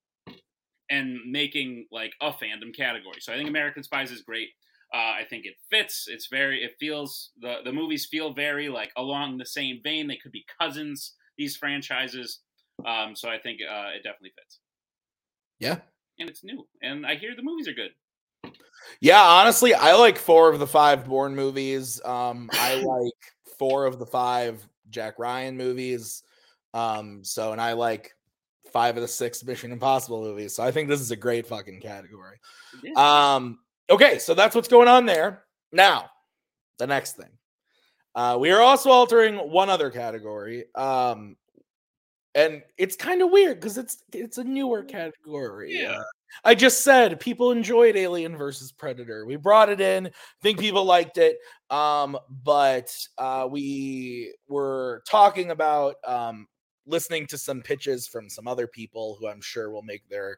and 0.89 1.19
making 1.25 1.87
like 1.91 2.11
a 2.21 2.31
fandom 2.31 2.75
category. 2.75 3.21
So 3.21 3.33
I 3.33 3.37
think 3.37 3.47
American 3.49 3.81
Spies 3.81 4.11
is 4.11 4.21
great. 4.21 4.49
Uh, 4.93 4.97
I 4.97 5.23
think 5.29 5.45
it 5.45 5.53
fits. 5.71 6.05
It's 6.07 6.27
very. 6.29 6.63
It 6.63 6.73
feels 6.79 7.31
the 7.39 7.59
the 7.63 7.71
movies 7.71 8.05
feel 8.05 8.33
very 8.33 8.67
like 8.67 8.91
along 8.97 9.37
the 9.37 9.45
same 9.45 9.79
vein. 9.81 10.07
They 10.07 10.17
could 10.21 10.33
be 10.33 10.45
cousins. 10.59 11.15
These 11.37 11.55
franchises. 11.55 12.41
Um, 12.85 13.15
so 13.15 13.29
I 13.29 13.39
think 13.39 13.61
uh, 13.61 13.91
it 13.95 14.03
definitely 14.03 14.33
fits. 14.37 14.59
yeah. 15.59 15.77
And 16.19 16.29
it's 16.29 16.43
new. 16.43 16.67
And 16.83 17.05
I 17.05 17.15
hear 17.15 17.35
the 17.35 17.41
movies 17.41 17.67
are 17.67 17.73
good. 17.73 17.91
Yeah, 18.99 19.21
honestly, 19.21 19.73
I 19.73 19.93
like 19.93 20.17
four 20.17 20.49
of 20.49 20.59
the 20.59 20.67
five 20.67 21.05
Bourne 21.05 21.35
movies. 21.35 22.01
Um, 22.03 22.49
I 22.53 22.75
like 22.83 23.13
four 23.57 23.85
of 23.85 23.99
the 23.99 24.05
five 24.05 24.65
Jack 24.89 25.19
Ryan 25.19 25.57
movies. 25.57 26.23
Um, 26.73 27.23
so 27.23 27.51
and 27.51 27.61
I 27.61 27.73
like 27.73 28.13
five 28.71 28.95
of 28.95 29.01
the 29.01 29.07
six 29.07 29.43
Mission 29.43 29.71
Impossible 29.71 30.21
movies. 30.21 30.55
So 30.55 30.63
I 30.63 30.71
think 30.71 30.87
this 30.87 31.01
is 31.01 31.11
a 31.11 31.15
great 31.15 31.47
fucking 31.47 31.81
category. 31.81 32.39
Yeah. 32.83 33.35
Um, 33.35 33.59
okay, 33.89 34.19
so 34.19 34.33
that's 34.33 34.55
what's 34.55 34.67
going 34.67 34.87
on 34.87 35.05
there. 35.05 35.43
Now, 35.71 36.09
the 36.77 36.87
next 36.87 37.17
thing. 37.17 37.29
Uh, 38.13 38.37
we 38.39 38.51
are 38.51 38.61
also 38.61 38.89
altering 38.89 39.35
one 39.37 39.69
other 39.69 39.89
category. 39.89 40.65
Um, 40.75 41.37
and 42.35 42.61
it's 42.77 42.95
kind 42.95 43.21
of 43.21 43.31
weird 43.31 43.59
because 43.59 43.77
it's 43.77 44.03
it's 44.13 44.37
a 44.37 44.43
newer 44.43 44.83
category. 44.83 45.73
Yeah. 45.81 45.99
Uh, 45.99 46.03
I 46.43 46.55
just 46.55 46.83
said 46.83 47.19
people 47.19 47.51
enjoyed 47.51 47.95
Alien 47.95 48.37
versus 48.37 48.71
Predator. 48.71 49.25
We 49.25 49.35
brought 49.35 49.69
it 49.69 49.81
in. 49.81 50.11
Think 50.41 50.59
people 50.59 50.85
liked 50.85 51.17
it. 51.17 51.37
Um, 51.69 52.17
but 52.43 52.95
uh, 53.17 53.47
we 53.49 54.33
were 54.47 55.03
talking 55.07 55.51
about 55.51 55.95
um, 56.05 56.47
listening 56.85 57.27
to 57.27 57.37
some 57.37 57.61
pitches 57.61 58.07
from 58.07 58.29
some 58.29 58.47
other 58.47 58.67
people 58.67 59.17
who 59.19 59.27
I'm 59.27 59.41
sure 59.41 59.71
will 59.71 59.83
make 59.83 60.07
their 60.09 60.37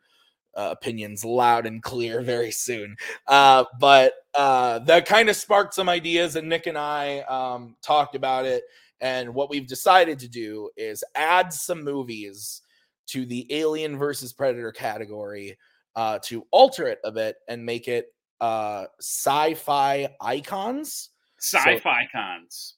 uh, 0.56 0.70
opinions 0.72 1.26
loud 1.26 1.66
and 1.66 1.82
clear 1.82 2.22
very 2.22 2.52
soon. 2.52 2.96
Uh, 3.28 3.66
but 3.80 4.14
uh, 4.36 4.80
that 4.80 5.06
kind 5.06 5.30
of 5.30 5.36
sparked 5.36 5.74
some 5.74 5.90
ideas, 5.90 6.36
and 6.36 6.50
Nick 6.50 6.68
and 6.68 6.78
I 6.78 7.20
um, 7.22 7.76
talked 7.82 8.16
about 8.16 8.46
it. 8.46 8.64
And 9.02 9.34
what 9.34 9.50
we've 9.50 9.68
decided 9.68 10.20
to 10.20 10.30
do 10.30 10.70
is 10.78 11.04
add 11.16 11.52
some 11.52 11.84
movies 11.84 12.62
to 13.08 13.26
the 13.26 13.46
Alien 13.50 13.98
versus 13.98 14.32
Predator 14.32 14.72
category 14.72 15.58
uh, 15.96 16.20
to 16.24 16.46
alter 16.52 16.88
it 16.88 17.00
a 17.04 17.12
bit 17.12 17.38
and 17.48 17.66
make 17.66 17.88
it 17.88 18.08
uh, 18.42 18.86
sci-fi 19.00 20.10
icons. 20.22 21.10
Sci-fi 21.40 22.08
cons. 22.12 22.76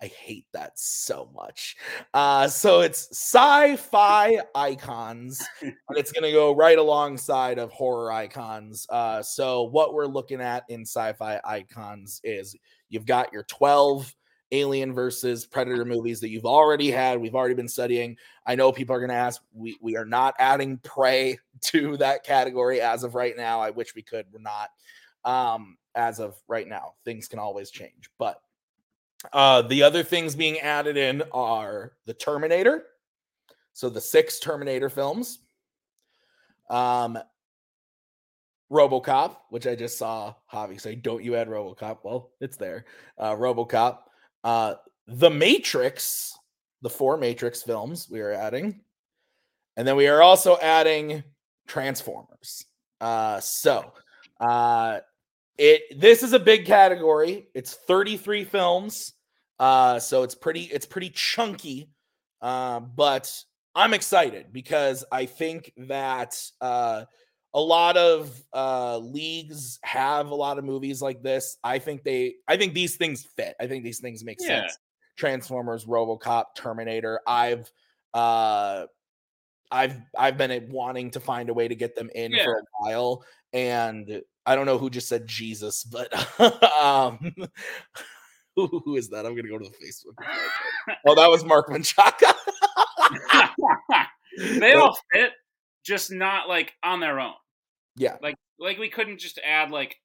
I 0.00 0.06
hate 0.06 0.46
that 0.52 0.78
so 0.78 1.28
much. 1.34 1.74
Uh, 2.14 2.46
so 2.46 2.80
it's 2.80 3.08
sci-fi 3.10 4.38
icons, 4.54 5.44
and 5.60 5.74
it's 5.90 6.12
gonna 6.12 6.30
go 6.30 6.54
right 6.54 6.78
alongside 6.78 7.58
of 7.58 7.72
horror 7.72 8.12
icons. 8.12 8.86
Uh, 8.90 9.22
so 9.22 9.64
what 9.64 9.94
we're 9.94 10.06
looking 10.06 10.40
at 10.40 10.62
in 10.68 10.82
sci-fi 10.82 11.40
icons 11.44 12.20
is 12.22 12.54
you've 12.88 13.06
got 13.06 13.32
your 13.32 13.42
12 13.44 14.14
Alien 14.52 14.92
versus 14.92 15.46
Predator 15.46 15.84
movies 15.84 16.20
that 16.20 16.30
you've 16.30 16.46
already 16.46 16.90
had. 16.90 17.20
We've 17.20 17.34
already 17.34 17.54
been 17.54 17.68
studying. 17.68 18.16
I 18.46 18.54
know 18.54 18.72
people 18.72 18.94
are 18.96 19.00
gonna 19.00 19.12
ask. 19.12 19.42
We 19.52 19.78
we 19.80 19.96
are 19.96 20.04
not 20.04 20.34
adding 20.38 20.78
Prey 20.78 21.38
to 21.66 21.96
that 21.98 22.24
category 22.24 22.80
as 22.80 23.04
of 23.04 23.14
right 23.14 23.36
now. 23.36 23.60
I 23.60 23.70
wish 23.70 23.94
we 23.94 24.02
could. 24.02 24.26
We're 24.32 24.40
not. 24.40 24.70
Um, 25.24 25.76
as 25.94 26.20
of 26.20 26.36
right 26.46 26.68
now, 26.68 26.94
things 27.04 27.26
can 27.26 27.40
always 27.40 27.70
change, 27.70 28.08
but 28.18 28.40
uh, 29.32 29.62
the 29.62 29.82
other 29.82 30.02
things 30.02 30.36
being 30.36 30.60
added 30.60 30.96
in 30.96 31.22
are 31.32 31.92
the 32.06 32.14
Terminator, 32.14 32.84
so 33.72 33.88
the 33.88 34.00
six 34.00 34.38
Terminator 34.38 34.88
films, 34.88 35.40
um, 36.70 37.18
RoboCop, 38.70 39.36
which 39.50 39.66
I 39.66 39.74
just 39.74 39.98
saw 39.98 40.34
Javi 40.52 40.80
say, 40.80 40.94
"Don't 40.94 41.24
you 41.24 41.34
add 41.34 41.48
RoboCop?" 41.48 41.98
Well, 42.04 42.30
it's 42.40 42.56
there. 42.56 42.84
Uh, 43.16 43.34
RoboCop, 43.34 43.98
uh, 44.44 44.74
The 45.06 45.30
Matrix, 45.30 46.36
the 46.82 46.90
four 46.90 47.16
Matrix 47.16 47.62
films 47.62 48.08
we 48.10 48.20
are 48.20 48.32
adding, 48.32 48.80
and 49.76 49.86
then 49.86 49.96
we 49.96 50.08
are 50.08 50.22
also 50.22 50.58
adding 50.58 51.22
Transformers. 51.66 52.64
Uh, 53.00 53.40
so, 53.40 53.92
uh, 54.40 55.00
it 55.58 56.00
this 56.00 56.22
is 56.22 56.32
a 56.32 56.38
big 56.38 56.64
category. 56.64 57.48
It's 57.52 57.74
33 57.74 58.44
films. 58.44 59.12
Uh 59.58 59.98
so 59.98 60.22
it's 60.22 60.36
pretty 60.36 60.62
it's 60.64 60.86
pretty 60.86 61.10
chunky. 61.10 61.90
Uh, 62.40 62.78
but 62.78 63.32
I'm 63.74 63.92
excited 63.92 64.52
because 64.52 65.04
I 65.10 65.26
think 65.26 65.72
that 65.76 66.40
uh 66.60 67.04
a 67.54 67.60
lot 67.60 67.96
of 67.96 68.42
uh 68.52 68.98
leagues 68.98 69.78
have 69.82 70.28
a 70.30 70.34
lot 70.34 70.58
of 70.58 70.64
movies 70.64 71.00
like 71.00 71.22
this. 71.22 71.56
I 71.64 71.78
think 71.78 72.04
they 72.04 72.34
I 72.46 72.56
think 72.56 72.74
these 72.74 72.96
things 72.96 73.26
fit. 73.36 73.54
I 73.60 73.66
think 73.66 73.84
these 73.84 74.00
things 74.00 74.24
make 74.24 74.38
Yeah. 74.40 74.62
sense. 74.62 74.78
Transformers, 75.16 75.84
RoboCop, 75.86 76.44
Terminator. 76.56 77.20
I've 77.26 77.70
uh 78.14 78.86
I've 79.70 79.96
I've 80.16 80.36
been 80.38 80.68
wanting 80.70 81.10
to 81.12 81.20
find 81.20 81.48
a 81.50 81.54
way 81.54 81.68
to 81.68 81.74
get 81.74 81.94
them 81.96 82.10
in 82.14 82.32
Yeah. 82.32 82.44
for 82.44 82.58
a 82.58 82.62
while 82.78 83.24
and 83.52 84.22
I 84.46 84.54
don't 84.54 84.66
know 84.66 84.78
who 84.78 84.88
just 84.90 85.08
said 85.08 85.26
Jesus, 85.26 85.84
but 85.84 86.12
um 86.82 87.34
who, 88.56 88.66
who 88.84 88.96
is 88.96 89.08
that? 89.10 89.24
I'm 89.26 89.34
gonna 89.36 89.48
go 89.48 89.58
to 89.58 89.68
the 89.68 89.86
Facebook. 89.86 90.14
oh, 91.06 91.14
that 91.14 91.28
was 91.30 91.44
Mark 91.44 91.68
Manchaka. 91.70 92.34
they 94.60 94.74
all 94.74 94.96
fit, 95.12 95.32
just 95.88 96.12
not 96.12 96.48
like 96.48 96.74
on 96.84 97.00
their 97.00 97.18
own. 97.18 97.32
yeah, 97.96 98.16
Like 98.22 98.36
like 98.58 98.78
we 98.78 98.90
couldn't 98.90 99.18
just 99.18 99.40
add 99.44 99.70
like 99.70 99.96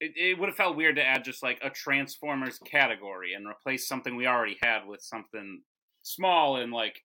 it, 0.00 0.12
it 0.16 0.38
would 0.38 0.48
have 0.48 0.56
felt 0.56 0.76
weird 0.76 0.96
to 0.96 1.04
add 1.04 1.22
just 1.22 1.42
like 1.42 1.58
a 1.62 1.68
Transformers 1.70 2.58
category 2.58 3.34
and 3.34 3.46
replace 3.46 3.86
something 3.86 4.16
we 4.16 4.26
already 4.26 4.56
had 4.62 4.86
with 4.86 5.02
something 5.02 5.62
small 6.02 6.56
and 6.56 6.72
like 6.72 7.02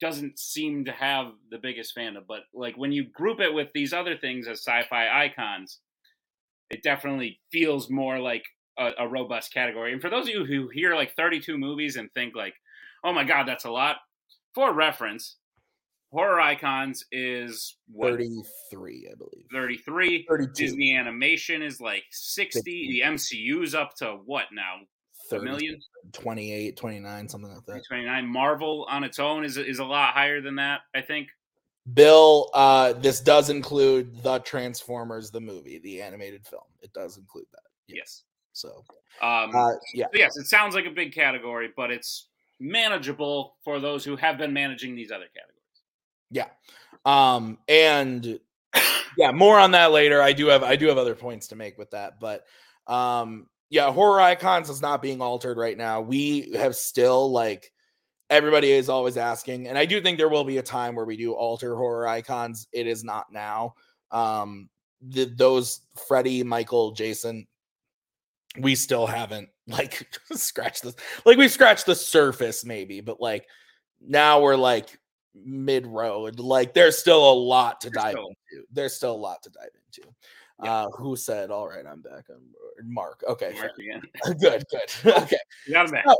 doesn't 0.00 0.38
seem 0.38 0.84
to 0.84 0.92
have 0.92 1.32
the 1.50 1.58
biggest 1.58 1.96
fandom. 1.96 2.24
But 2.28 2.42
like 2.54 2.76
when 2.76 2.92
you 2.92 3.04
group 3.04 3.40
it 3.40 3.54
with 3.54 3.68
these 3.74 3.92
other 3.94 4.16
things 4.16 4.46
as 4.46 4.58
sci-fi 4.58 5.24
icons, 5.24 5.80
it 6.70 6.82
definitely 6.82 7.40
feels 7.50 7.90
more 7.90 8.18
like 8.18 8.44
a, 8.78 8.90
a 8.98 9.08
robust 9.08 9.52
category. 9.52 9.92
And 9.92 10.00
for 10.00 10.10
those 10.10 10.28
of 10.28 10.34
you 10.34 10.44
who 10.44 10.68
hear 10.68 10.94
like 10.94 11.14
32 11.16 11.56
movies 11.56 11.96
and 11.96 12.10
think 12.12 12.34
like, 12.36 12.54
oh 13.02 13.12
my 13.14 13.24
god, 13.24 13.48
that's 13.48 13.64
a 13.64 13.70
lot. 13.70 13.96
For 14.54 14.72
reference, 14.74 15.36
horror 16.12 16.40
icons 16.40 17.04
is 17.12 17.76
what 17.90 18.10
33, 18.10 19.08
I 19.10 19.14
believe. 19.16 19.46
33. 19.52 20.26
32. 20.28 20.52
Disney 20.52 20.96
animation 20.96 21.62
is 21.62 21.80
like 21.80 22.04
60. 22.10 22.60
60. 22.60 22.88
The 22.88 23.00
MCU's 23.06 23.74
up 23.74 23.94
to 23.96 24.18
what 24.24 24.46
now? 24.52 24.76
A 24.82 25.28
30, 25.30 25.44
million? 25.44 25.80
28, 26.12 26.76
29, 26.76 27.28
something 27.28 27.52
like 27.52 27.64
that. 27.66 27.82
29. 27.88 28.26
Marvel 28.26 28.86
on 28.90 29.04
its 29.04 29.18
own 29.18 29.44
is 29.44 29.56
is 29.56 29.78
a 29.78 29.84
lot 29.84 30.14
higher 30.14 30.40
than 30.40 30.56
that, 30.56 30.80
I 30.94 31.00
think. 31.00 31.28
Bill, 31.94 32.50
uh, 32.54 32.92
this 32.94 33.20
does 33.20 33.48
include 33.50 34.22
the 34.22 34.38
Transformers, 34.40 35.30
the 35.30 35.40
movie, 35.40 35.78
the 35.78 36.02
animated 36.02 36.46
film. 36.46 36.62
It 36.82 36.92
does 36.92 37.16
include 37.16 37.46
that. 37.52 37.62
Yes. 37.88 38.24
So, 38.52 38.84
Um, 39.22 39.54
uh, 39.54 39.72
yeah, 39.94 40.06
so 40.06 40.18
yes, 40.18 40.36
it 40.36 40.46
sounds 40.46 40.74
like 40.74 40.84
a 40.84 40.90
big 40.90 41.12
category, 41.12 41.72
but 41.74 41.90
it's 41.90 42.28
manageable 42.58 43.56
for 43.64 43.80
those 43.80 44.04
who 44.04 44.16
have 44.16 44.36
been 44.36 44.52
managing 44.52 44.94
these 44.94 45.10
other 45.10 45.26
categories. 45.34 45.59
Yeah. 46.30 46.46
Um, 47.04 47.58
and 47.68 48.38
yeah, 49.16 49.32
more 49.32 49.58
on 49.58 49.72
that 49.72 49.92
later. 49.92 50.22
I 50.22 50.32
do 50.32 50.46
have 50.46 50.62
I 50.62 50.76
do 50.76 50.86
have 50.88 50.98
other 50.98 51.14
points 51.14 51.48
to 51.48 51.56
make 51.56 51.78
with 51.78 51.90
that, 51.90 52.20
but 52.20 52.44
um, 52.86 53.46
yeah, 53.68 53.90
horror 53.92 54.20
icons 54.20 54.68
is 54.68 54.82
not 54.82 55.02
being 55.02 55.20
altered 55.20 55.56
right 55.56 55.76
now. 55.76 56.00
We 56.00 56.52
have 56.56 56.76
still 56.76 57.30
like 57.30 57.72
everybody 58.28 58.70
is 58.72 58.88
always 58.88 59.16
asking, 59.16 59.68
and 59.68 59.78
I 59.78 59.84
do 59.84 60.00
think 60.00 60.18
there 60.18 60.28
will 60.28 60.44
be 60.44 60.58
a 60.58 60.62
time 60.62 60.94
where 60.94 61.04
we 61.04 61.16
do 61.16 61.32
alter 61.32 61.76
horror 61.76 62.06
icons. 62.06 62.66
It 62.72 62.86
is 62.86 63.04
not 63.04 63.32
now. 63.32 63.74
Um, 64.10 64.68
the, 65.00 65.24
those 65.24 65.80
Freddy, 66.08 66.42
Michael, 66.42 66.92
Jason, 66.92 67.46
we 68.58 68.74
still 68.74 69.06
haven't 69.06 69.48
like 69.66 70.08
scratched 70.32 70.82
this. 70.82 70.96
Like 71.24 71.38
we've 71.38 71.50
scratched 71.50 71.86
the 71.86 71.94
surface, 71.94 72.64
maybe, 72.64 73.00
but 73.00 73.20
like 73.20 73.46
now 74.00 74.40
we're 74.40 74.56
like 74.56 74.98
mid 75.34 75.86
road. 75.86 76.38
Like 76.38 76.74
there's 76.74 76.98
still 76.98 77.30
a 77.30 77.34
lot 77.34 77.80
to 77.82 77.90
There's 77.90 78.02
dive 78.04 78.12
still- 78.12 78.28
into. 78.52 78.66
There's 78.72 78.94
still 78.94 79.12
a 79.12 79.16
lot 79.16 79.42
to 79.44 79.50
dive 79.50 79.70
into. 79.86 80.10
Yeah. 80.62 80.74
Uh, 80.82 80.90
who 80.90 81.16
said, 81.16 81.50
"All 81.50 81.66
right, 81.68 81.86
I'm 81.86 82.02
back"? 82.02 82.26
I'm 82.28 82.92
Mark. 82.92 83.24
Okay, 83.26 83.54
Mark 83.54 83.78
again. 83.78 84.02
good, 84.40 84.64
good. 84.70 85.14
okay. 85.22 85.38
You 85.66 85.72
got 85.72 85.86
him 85.86 85.92
back. 85.92 86.04
Oh. 86.06 86.16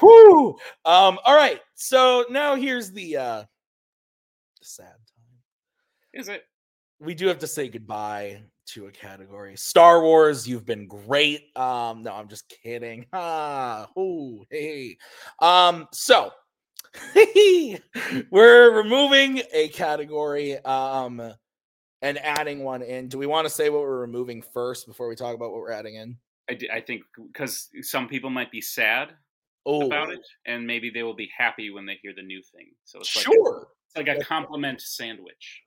Whoo. 0.00 0.48
Um. 0.84 1.18
All 1.24 1.36
right. 1.36 1.60
So 1.74 2.24
now 2.30 2.54
here's 2.54 2.92
the 2.92 3.16
uh, 3.16 3.40
the 3.40 4.64
sad 4.66 4.86
time. 4.86 5.38
Is 6.14 6.28
it? 6.28 6.44
We 7.00 7.14
do 7.14 7.26
have 7.26 7.40
to 7.40 7.46
say 7.46 7.68
goodbye 7.68 8.40
to 8.68 8.86
a 8.86 8.90
category. 8.90 9.54
Star 9.56 10.00
Wars, 10.00 10.48
you've 10.48 10.64
been 10.64 10.86
great. 10.86 11.54
Um. 11.54 12.02
No, 12.02 12.14
I'm 12.14 12.28
just 12.28 12.48
kidding. 12.48 13.04
Ah. 13.12 13.88
Oh. 13.96 14.44
Hey. 14.50 14.96
Um. 15.40 15.88
So. 15.92 16.30
we're 18.30 18.70
removing 18.76 19.42
a 19.52 19.68
category 19.68 20.58
um 20.64 21.34
and 22.02 22.18
adding 22.18 22.62
one 22.62 22.82
in. 22.82 23.08
Do 23.08 23.16
we 23.16 23.26
want 23.26 23.46
to 23.46 23.50
say 23.50 23.70
what 23.70 23.80
we're 23.80 24.00
removing 24.00 24.42
first 24.42 24.86
before 24.86 25.08
we 25.08 25.16
talk 25.16 25.34
about 25.34 25.52
what 25.52 25.60
we're 25.60 25.72
adding 25.72 25.94
in? 25.94 26.18
I, 26.50 26.54
d- 26.54 26.70
I 26.70 26.80
think 26.80 27.02
because 27.32 27.70
some 27.80 28.08
people 28.08 28.28
might 28.28 28.50
be 28.50 28.60
sad 28.60 29.14
Oh, 29.66 29.86
about 29.86 30.12
it, 30.12 30.20
and 30.44 30.66
maybe 30.66 30.90
they 30.90 31.02
will 31.02 31.14
be 31.14 31.30
happy 31.34 31.70
when 31.70 31.86
they 31.86 31.98
hear 32.02 32.12
the 32.14 32.22
new 32.22 32.42
thing. 32.42 32.72
So 32.84 32.98
it's 32.98 33.16
like 33.16 33.24
a, 33.24 33.28
sure. 33.30 33.68
it's 33.86 33.96
like 33.96 34.08
a 34.08 34.22
compliment 34.22 34.82
sandwich. 34.82 35.62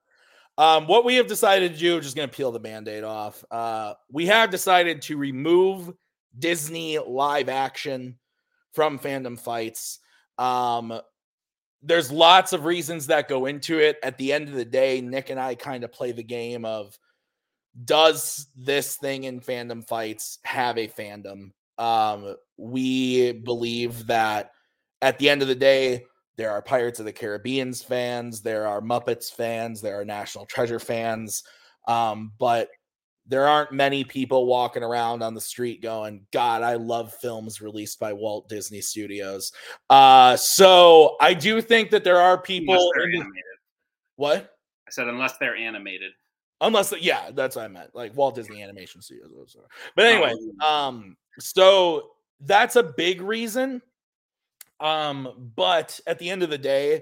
Um, 0.59 0.87
what 0.87 1.03
we 1.03 1.15
have 1.15 1.25
decided 1.25 1.73
to 1.73 1.79
do, 1.79 1.99
just 1.99 2.15
going 2.15 2.29
to 2.29 2.35
peel 2.35 2.51
the 2.51 2.59
band-aid 2.59 3.03
off. 3.03 3.43
Uh, 3.49 3.93
we 4.11 4.27
have 4.27 4.51
decided 4.51 5.01
to 5.03 5.17
remove 5.17 5.91
Disney 6.37 6.99
live 6.99 7.49
action 7.49 8.19
from 8.73 8.99
fandom 8.99 9.39
fights. 9.39 9.99
Um, 10.37 10.99
there's 11.81 12.11
lots 12.11 12.53
of 12.53 12.65
reasons 12.65 13.07
that 13.07 13.27
go 13.27 13.45
into 13.45 13.79
it. 13.79 13.97
At 14.03 14.17
the 14.17 14.33
end 14.33 14.49
of 14.49 14.55
the 14.55 14.65
day, 14.65 15.01
Nick 15.01 15.29
and 15.29 15.39
I 15.39 15.55
kind 15.55 15.83
of 15.83 15.91
play 15.91 16.11
the 16.11 16.23
game 16.23 16.65
of 16.65 16.97
does 17.85 18.47
this 18.55 18.95
thing 18.95 19.25
in 19.25 19.39
fandom 19.39 19.87
fights 19.87 20.39
have 20.43 20.77
a 20.77 20.87
fandom? 20.87 21.51
Um, 21.77 22.35
we 22.57 23.33
believe 23.33 24.07
that 24.07 24.51
at 25.01 25.19
the 25.19 25.29
end 25.29 25.41
of 25.41 25.47
the 25.47 25.55
day, 25.55 26.05
there 26.37 26.51
are 26.51 26.61
Pirates 26.61 26.99
of 26.99 27.05
the 27.05 27.13
Caribbean's 27.13 27.83
fans, 27.83 28.41
there 28.41 28.67
are 28.67 28.81
Muppets 28.81 29.31
fans, 29.31 29.81
there 29.81 29.99
are 29.99 30.05
National 30.05 30.45
Treasure 30.45 30.79
fans, 30.79 31.43
um, 31.87 32.31
but 32.39 32.69
there 33.27 33.47
aren't 33.47 33.71
many 33.71 34.03
people 34.03 34.45
walking 34.45 34.83
around 34.83 35.21
on 35.21 35.33
the 35.33 35.41
street 35.41 35.81
going, 35.81 36.25
God, 36.31 36.63
I 36.63 36.75
love 36.75 37.13
films 37.13 37.61
released 37.61 37.99
by 37.99 38.13
Walt 38.13 38.47
Disney 38.47 38.81
Studios. 38.81 39.51
Uh, 39.89 40.37
so 40.37 41.17
I 41.19 41.33
do 41.33 41.61
think 41.61 41.91
that 41.91 42.03
there 42.03 42.19
are 42.21 42.37
people. 42.37 42.75
The, 42.75 43.25
what? 44.15 44.55
I 44.87 44.91
said, 44.91 45.07
unless 45.07 45.37
they're 45.37 45.57
animated. 45.57 46.13
Unless, 46.61 46.93
yeah, 47.01 47.31
that's 47.31 47.55
what 47.55 47.65
I 47.65 47.67
meant. 47.67 47.93
Like 47.93 48.15
Walt 48.15 48.35
Disney 48.35 48.63
Animation 48.63 49.01
Studios. 49.01 49.57
But 49.95 50.05
anyway, 50.05 50.33
oh. 50.61 50.87
um, 50.87 51.17
so 51.37 52.11
that's 52.39 52.77
a 52.77 52.83
big 52.83 53.21
reason. 53.21 53.81
Um, 54.79 55.51
but 55.55 55.99
at 56.07 56.17
the 56.19 56.29
end 56.29 56.43
of 56.43 56.49
the 56.49 56.57
day, 56.57 57.01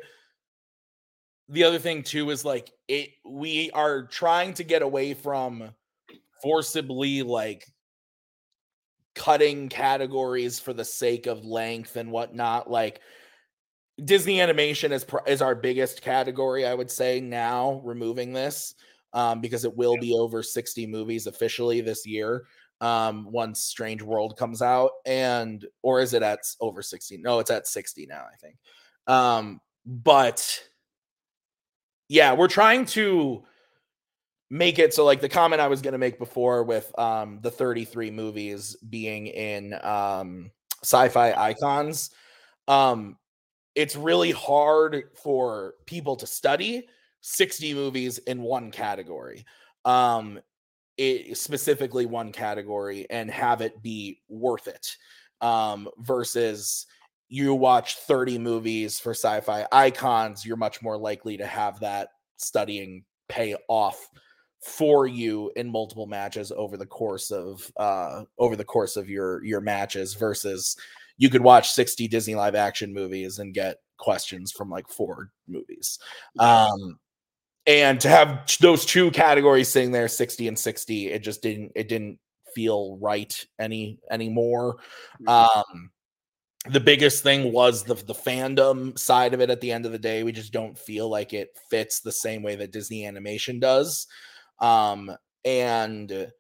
the 1.50 1.64
other 1.64 1.78
thing 1.78 2.04
too 2.04 2.32
is 2.32 2.44
like 2.44 2.72
it 2.88 3.10
we 3.24 3.70
are 3.72 4.04
trying 4.04 4.54
to 4.56 4.64
get 4.64 4.82
away 4.82 5.14
from 5.14 5.70
forcibly 6.46 7.24
like 7.24 7.66
cutting 9.16 9.68
categories 9.68 10.60
for 10.60 10.74
the 10.74 10.86
sake 10.86 11.26
of 11.26 11.44
length 11.44 11.96
and 11.96 12.12
whatnot. 12.12 12.70
Like 12.70 13.02
Disney 14.04 14.40
animation 14.40 14.92
is 14.92 15.04
is 15.26 15.42
our 15.42 15.56
biggest 15.56 16.04
category, 16.04 16.68
I 16.68 16.76
would 16.76 16.92
say 16.92 17.20
now. 17.20 17.82
Removing 17.84 18.32
this 18.32 18.76
um, 19.12 19.42
because 19.42 19.66
it 19.66 19.76
will 19.76 19.98
be 19.98 20.14
over 20.14 20.44
sixty 20.44 20.86
movies 20.86 21.26
officially 21.26 21.82
this 21.82 22.06
year 22.06 22.46
um 22.82 23.32
once 23.32 23.62
strange 23.62 24.02
world 24.02 24.36
comes 24.38 24.62
out 24.62 24.92
and 25.06 25.66
or 25.82 26.02
is 26.02 26.14
it 26.14 26.22
at 26.22 26.40
over 26.60 26.82
60 26.82 27.16
no 27.20 27.40
it's 27.40 27.50
at 27.50 27.66
60 27.66 28.06
now 28.06 28.26
i 28.30 28.36
think 28.36 28.58
um 29.08 29.62
but 29.86 30.62
yeah 32.10 32.34
we're 32.34 32.50
trying 32.50 32.86
to 32.86 33.46
make 34.50 34.80
it 34.80 34.94
so 34.94 35.04
like 35.04 35.22
the 35.22 35.30
comment 35.30 35.62
i 35.62 35.68
was 35.68 35.82
going 35.82 35.94
to 35.94 35.98
make 35.98 36.20
before 36.20 36.64
with 36.64 36.98
um 37.00 37.40
the 37.42 37.52
33 37.52 38.12
movies 38.12 38.76
being 38.90 39.28
in 39.28 39.74
um 39.84 40.52
sci-fi 40.84 41.34
icons 41.34 42.12
um 42.68 43.18
it's 43.74 43.96
really 43.96 44.32
hard 44.32 45.04
for 45.16 45.74
people 45.86 46.16
to 46.16 46.28
study 46.28 46.88
60 47.22 47.74
movies 47.74 48.20
in 48.20 48.42
one 48.42 48.72
category 48.72 49.46
um 49.84 50.40
it 50.98 51.38
specifically 51.38 52.06
one 52.06 52.32
category 52.32 53.06
and 53.10 53.30
have 53.30 53.62
it 53.62 53.82
be 53.82 54.22
worth 54.30 54.68
it 54.68 54.96
um, 55.42 55.90
versus 56.00 56.86
you 57.28 57.54
watch 57.54 57.98
30 57.98 58.38
movies 58.38 59.00
for 59.00 59.12
sci-fi 59.12 59.66
icons 59.72 60.46
you're 60.46 60.56
much 60.56 60.82
more 60.82 60.98
likely 60.98 61.38
to 61.38 61.46
have 61.46 61.80
that 61.80 62.10
studying 62.38 63.04
pay 63.28 63.56
off 63.68 64.10
for 64.66 65.06
you 65.06 65.52
in 65.56 65.72
multiple 65.72 66.08
matches 66.08 66.52
over 66.52 66.76
the 66.76 66.88
course 66.88 67.30
of 67.30 67.72
uh 67.78 68.24
over 68.40 68.56
the 68.56 68.64
course 68.64 68.98
of 68.98 69.08
your 69.08 69.44
your 69.46 69.62
matches 69.62 70.16
versus 70.16 70.76
you 71.18 71.30
could 71.30 71.44
watch 71.44 71.72
60 71.72 72.08
disney 72.08 72.34
live 72.34 72.56
action 72.56 72.92
movies 72.92 73.38
and 73.38 73.54
get 73.54 73.78
questions 73.98 74.52
from 74.52 74.72
like 74.72 74.90
four 74.90 75.30
movies. 75.48 76.00
Um 76.40 76.98
and 77.68 78.00
to 78.02 78.10
have 78.10 78.58
those 78.60 78.86
two 78.86 79.12
categories 79.12 79.68
sitting 79.68 79.92
there 79.92 80.08
60 80.08 80.48
and 80.48 80.58
60 80.58 81.12
it 81.12 81.20
just 81.20 81.44
didn't 81.44 81.72
it 81.76 81.88
didn't 81.88 82.18
feel 82.56 82.98
right 82.98 83.46
any 83.60 84.00
anymore. 84.10 84.78
Mm-hmm. 85.22 85.28
um 85.28 85.92
the 86.72 86.80
biggest 86.80 87.22
thing 87.22 87.54
was 87.54 87.84
the 87.84 87.94
the 87.94 88.16
fandom 88.16 88.98
side 88.98 89.36
of 89.36 89.42
it 89.42 89.52
at 89.52 89.62
the 89.62 89.72
end 89.72 89.86
of 89.86 89.92
the 89.92 90.00
day. 90.00 90.24
We 90.24 90.32
just 90.32 90.52
don't 90.52 90.76
feel 90.76 91.08
like 91.08 91.34
it 91.34 91.56
fits 91.70 92.00
the 92.00 92.12
same 92.12 92.42
way 92.42 92.56
that 92.56 92.72
disney 92.72 93.06
animation 93.06 93.60
does 93.60 94.08
um 94.60 95.16
and 95.44 96.32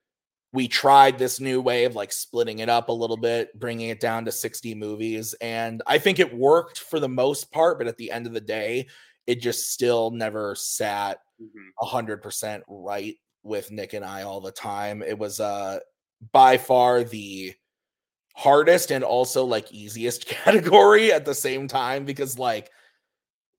we 0.53 0.67
tried 0.67 1.17
this 1.17 1.39
new 1.39 1.59
way 1.61 1.83
of 1.83 1.95
like 1.95 2.13
splitting 2.13 2.59
it 2.59 2.69
up 2.69 2.89
a 2.89 2.93
little 2.93 3.17
bit 3.17 3.57
bringing 3.59 3.89
it 3.89 3.99
down 3.99 4.25
to 4.25 4.31
60 4.31 4.75
movies 4.75 5.35
and 5.41 5.81
i 5.85 5.97
think 5.97 6.19
it 6.19 6.33
worked 6.35 6.79
for 6.79 6.99
the 6.99 7.09
most 7.09 7.51
part 7.51 7.77
but 7.77 7.87
at 7.87 7.97
the 7.97 8.11
end 8.11 8.25
of 8.25 8.33
the 8.33 8.41
day 8.41 8.87
it 9.27 9.41
just 9.41 9.71
still 9.71 10.11
never 10.11 10.55
sat 10.55 11.19
mm-hmm. 11.41 11.69
a 11.81 11.85
hundred 11.85 12.21
percent 12.21 12.63
right 12.67 13.15
with 13.45 13.71
Nick 13.71 13.93
and 13.93 14.03
I 14.03 14.23
all 14.23 14.41
the 14.41 14.51
time. 14.51 15.01
It 15.01 15.17
was 15.17 15.39
uh 15.39 15.79
by 16.33 16.57
far 16.57 17.03
the 17.03 17.53
hardest 18.35 18.91
and 18.91 19.03
also 19.03 19.45
like 19.45 19.71
easiest 19.71 20.25
category 20.27 21.13
at 21.13 21.23
the 21.23 21.35
same 21.35 21.67
time 21.67 22.03
because 22.03 22.37
like 22.37 22.71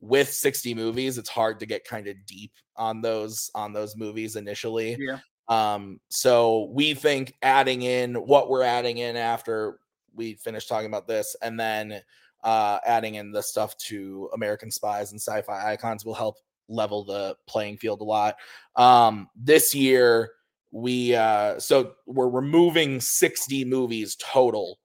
with 0.01 0.33
60 0.33 0.75
movies 0.75 1.19
it's 1.19 1.29
hard 1.29 1.59
to 1.61 1.67
get 1.67 1.85
kind 1.85 2.07
of 2.07 2.17
deep 2.27 2.53
on 2.77 3.01
those 3.01 3.51
on 3.55 3.73
those 3.73 3.97
movies 3.97 4.37
initially 4.37 4.97
yeah 4.99 5.19
um 5.49 5.99
so 6.09 6.69
we 6.73 6.93
think 6.95 7.35
adding 7.43 7.83
in 7.83 8.15
what 8.15 8.51
we're 8.51 8.63
adding 8.63 8.99
in 8.99 9.17
after 9.17 9.79
we 10.15 10.35
finish 10.35 10.67
talking 10.67 10.87
about 10.87 11.07
this 11.07 11.37
and 11.43 11.59
then 11.59 12.01
uh, 12.45 12.79
adding 12.87 13.17
in 13.17 13.33
the 13.33 13.43
stuff 13.43 13.77
to 13.77 14.31
American 14.33 14.71
Spies 14.71 15.11
and 15.11 15.21
Sci-Fi 15.21 15.73
Icons 15.73 16.05
will 16.05 16.15
help 16.15 16.37
level 16.69 17.05
the 17.05 17.37
playing 17.47 17.77
field 17.77 18.01
a 18.01 18.05
lot. 18.05 18.37
Um, 18.77 19.29
this 19.35 19.75
year 19.75 20.31
we 20.71 21.15
uh, 21.15 21.59
so 21.59 21.93
we're 22.07 22.29
removing 22.29 23.01
60 23.01 23.65
movies 23.65 24.17
total 24.17 24.79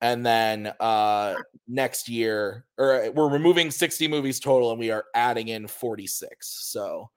and 0.00 0.24
then 0.24 0.72
uh 0.80 1.34
next 1.66 2.08
year 2.08 2.64
or 2.78 3.10
we're 3.12 3.30
removing 3.30 3.70
60 3.70 4.08
movies 4.08 4.40
total 4.40 4.70
and 4.70 4.78
we 4.78 4.90
are 4.90 5.04
adding 5.14 5.48
in 5.48 5.66
46 5.66 6.68
so 6.70 7.10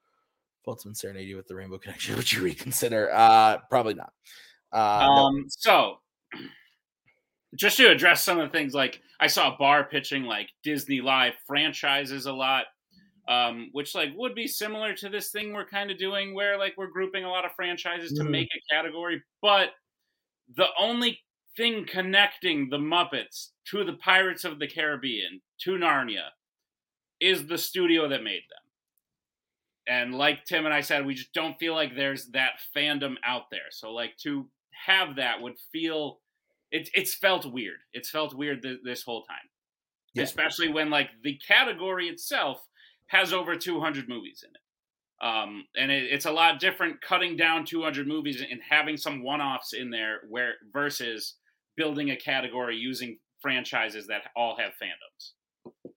Fulton 0.64 0.94
Serenity 0.94 1.34
with 1.34 1.46
the 1.46 1.54
Rainbow 1.54 1.78
Connection 1.78 2.16
would 2.16 2.30
you 2.32 2.42
reconsider 2.42 3.10
uh 3.12 3.58
probably 3.68 3.94
not 3.94 4.12
uh 4.72 5.06
um 5.06 5.36
no. 5.36 5.44
so 5.48 5.94
just 7.54 7.76
to 7.76 7.90
address 7.90 8.24
some 8.24 8.38
of 8.38 8.50
the 8.50 8.56
things 8.56 8.74
like 8.74 9.00
I 9.20 9.26
saw 9.26 9.56
Bar 9.56 9.84
pitching 9.84 10.24
like 10.24 10.48
Disney 10.64 11.02
Live 11.02 11.34
franchises 11.46 12.24
a 12.24 12.32
lot, 12.32 12.64
um, 13.28 13.68
which 13.72 13.94
like 13.94 14.08
would 14.16 14.34
be 14.34 14.48
similar 14.48 14.94
to 14.94 15.10
this 15.10 15.30
thing 15.30 15.52
we're 15.52 15.66
kind 15.66 15.90
of 15.90 15.98
doing 15.98 16.34
where 16.34 16.58
like 16.58 16.72
we're 16.78 16.90
grouping 16.90 17.24
a 17.24 17.28
lot 17.28 17.44
of 17.44 17.52
franchises 17.54 18.14
mm-hmm. 18.14 18.24
to 18.24 18.30
make 18.30 18.48
a 18.48 18.74
category. 18.74 19.22
But 19.42 19.70
the 20.56 20.66
only 20.78 21.20
thing 21.56 21.86
connecting 21.86 22.68
the 22.70 22.78
Muppets 22.78 23.48
to 23.66 23.84
the 23.84 23.94
Pirates 23.94 24.44
of 24.44 24.58
the 24.58 24.68
Caribbean 24.68 25.40
to 25.62 25.72
Narnia 25.72 26.28
is 27.20 27.46
the 27.46 27.58
studio 27.58 28.08
that 28.08 28.22
made 28.22 28.42
them. 28.48 28.60
And 29.86 30.14
like 30.14 30.44
Tim 30.44 30.64
and 30.64 30.74
I 30.74 30.80
said, 30.80 31.04
we 31.04 31.14
just 31.14 31.32
don't 31.32 31.58
feel 31.58 31.74
like 31.74 31.94
there's 31.94 32.26
that 32.28 32.60
fandom 32.76 33.16
out 33.24 33.50
there. 33.50 33.70
So 33.70 33.92
like 33.92 34.16
to 34.22 34.48
have 34.86 35.16
that 35.16 35.40
would 35.40 35.58
feel 35.72 36.20
it, 36.70 36.88
it's 36.94 37.14
felt 37.14 37.50
weird. 37.50 37.78
It's 37.92 38.10
felt 38.10 38.34
weird 38.34 38.62
th- 38.62 38.80
this 38.84 39.02
whole 39.02 39.24
time, 39.24 39.48
yeah. 40.14 40.22
especially 40.22 40.68
when 40.68 40.90
like 40.90 41.08
the 41.24 41.38
category 41.46 42.08
itself 42.08 42.64
has 43.06 43.32
over 43.32 43.56
200 43.56 44.08
movies 44.08 44.44
in 44.46 44.50
it. 44.54 44.60
Um, 45.22 45.64
and 45.76 45.90
it, 45.90 46.04
it's 46.10 46.24
a 46.24 46.30
lot 46.30 46.60
different 46.60 47.00
cutting 47.02 47.36
down 47.36 47.66
200 47.66 48.06
movies 48.06 48.42
and 48.48 48.60
having 48.68 48.96
some 48.96 49.22
one-offs 49.22 49.74
in 49.74 49.90
there 49.90 50.20
where 50.28 50.54
versus 50.72 51.36
building 51.76 52.10
a 52.10 52.16
category 52.16 52.76
using 52.76 53.18
franchises 53.40 54.06
that 54.06 54.22
all 54.34 54.56
have 54.56 54.72
fandoms 54.72 55.32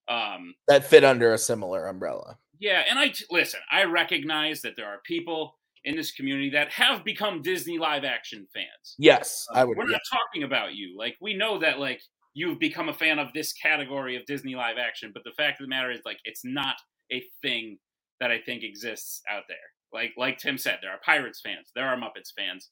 um, 0.08 0.54
that 0.68 0.86
fit 0.86 1.04
under 1.04 1.34
a 1.34 1.38
similar 1.38 1.88
umbrella. 1.88 2.38
Yeah, 2.60 2.84
and 2.90 3.00
I 3.00 3.14
listen. 3.30 3.60
I 3.72 3.84
recognize 3.86 4.62
that 4.62 4.76
there 4.76 4.88
are 4.88 5.00
people 5.06 5.58
in 5.86 5.96
this 5.96 6.12
community 6.12 6.50
that 6.52 6.70
have 6.72 7.04
become 7.04 7.42
Disney 7.42 7.78
live 7.78 8.04
action 8.04 8.48
fans. 8.54 8.96
Yes, 8.98 9.46
uh, 9.54 9.60
I 9.60 9.64
would. 9.64 9.78
We're 9.78 9.86
not 9.86 10.02
yeah. 10.12 10.18
talking 10.18 10.44
about 10.44 10.76
you. 10.76 10.96
Like 10.98 11.16
we 11.22 11.36
know 11.36 11.60
that 11.60 11.80
like 11.80 12.02
you've 12.34 12.60
become 12.60 12.90
a 12.90 12.94
fan 12.94 13.20
of 13.20 13.34
this 13.34 13.54
category 13.54 14.16
of 14.16 14.26
Disney 14.26 14.56
live 14.56 14.78
action, 14.78 15.12
but 15.14 15.24
the 15.24 15.34
fact 15.36 15.60
of 15.60 15.66
the 15.66 15.70
matter 15.70 15.92
is 15.92 16.02
like 16.06 16.20
it's 16.26 16.44
not 16.44 16.76
a 17.12 17.24
thing 17.42 17.78
that 18.24 18.32
I 18.32 18.40
think 18.40 18.64
exists 18.64 19.22
out 19.30 19.44
there. 19.50 19.58
Like 19.92 20.14
like 20.16 20.38
Tim 20.38 20.58
said, 20.58 20.80
there 20.82 20.92
are 20.92 21.00
Pirates 21.06 21.42
fans, 21.42 21.72
there 21.76 21.86
are 21.86 21.98
Muppets 21.98 22.32
fans. 22.36 22.70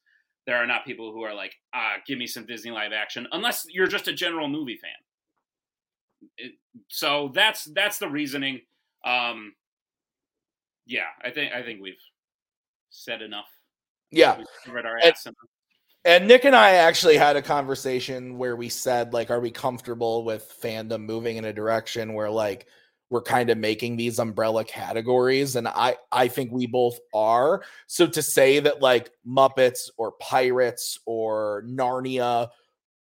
There 0.47 0.55
are 0.55 0.65
not 0.65 0.85
people 0.85 1.11
who 1.11 1.23
are 1.23 1.35
like, 1.35 1.53
ah, 1.75 1.95
give 2.07 2.17
me 2.17 2.25
some 2.25 2.45
Disney 2.45 2.71
live 2.71 2.93
action, 2.93 3.27
unless 3.33 3.65
you're 3.69 3.85
just 3.85 4.07
a 4.07 4.13
general 4.13 4.47
movie 4.47 4.79
fan. 4.81 6.29
It, 6.37 6.53
so 6.87 7.31
that's 7.35 7.65
that's 7.65 7.99
the 7.99 8.07
reasoning. 8.07 8.61
Um, 9.05 9.55
yeah, 10.85 11.09
I 11.21 11.31
think 11.31 11.51
I 11.53 11.63
think 11.63 11.81
we've 11.81 12.01
said 12.91 13.21
enough. 13.21 13.49
Yeah. 14.09 14.41
Read 14.71 14.85
our 14.85 14.97
ass 15.03 15.25
and, 15.25 15.35
And 16.05 16.27
Nick 16.27 16.45
and 16.45 16.55
I 16.55 16.75
actually 16.75 17.17
had 17.17 17.35
a 17.35 17.41
conversation 17.41 18.37
where 18.37 18.55
we 18.55 18.69
said, 18.69 19.13
like, 19.13 19.29
are 19.29 19.41
we 19.41 19.51
comfortable 19.51 20.23
with 20.23 20.51
fandom 20.63 21.01
moving 21.01 21.35
in 21.35 21.45
a 21.45 21.53
direction 21.53 22.13
where 22.13 22.29
like 22.29 22.67
we're 23.11 23.21
kind 23.21 23.51
of 23.51 23.57
making 23.59 23.97
these 23.97 24.17
umbrella 24.17 24.63
categories? 24.63 25.55
And 25.55 25.67
I 25.67 25.97
I 26.11 26.27
think 26.27 26.51
we 26.51 26.65
both 26.65 26.97
are. 27.13 27.63
So 27.85 28.07
to 28.07 28.21
say 28.21 28.59
that 28.61 28.81
like 28.81 29.11
Muppets 29.27 29.89
or 29.97 30.13
Pirates 30.13 30.97
or 31.05 31.63
Narnia 31.67 32.49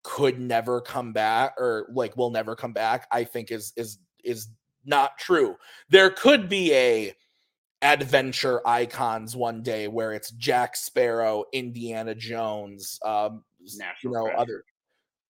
could 0.03 0.39
never 0.39 0.82
come 0.82 1.14
back 1.14 1.53
or 1.58 1.88
like 1.93 2.18
will 2.18 2.32
never 2.32 2.55
come 2.55 2.74
back, 2.74 3.08
I 3.12 3.26
think 3.26 3.51
is 3.51 3.74
is 3.76 3.99
is 4.24 4.47
not 4.86 5.18
true. 5.20 5.58
There 5.89 6.10
could 6.10 6.49
be 6.49 6.74
a 6.74 7.14
adventure 7.82 8.66
icons 8.68 9.36
one 9.36 9.62
day 9.62 9.88
where 9.88 10.14
it's 10.14 10.32
Jack 10.32 10.76
Sparrow, 10.76 11.43
Indiana 11.53 12.16
Jones, 12.16 12.99
um, 13.05 13.43
National 13.60 13.95
you 14.01 14.12
know, 14.12 14.26
treasure. 14.26 14.39
other 14.39 14.64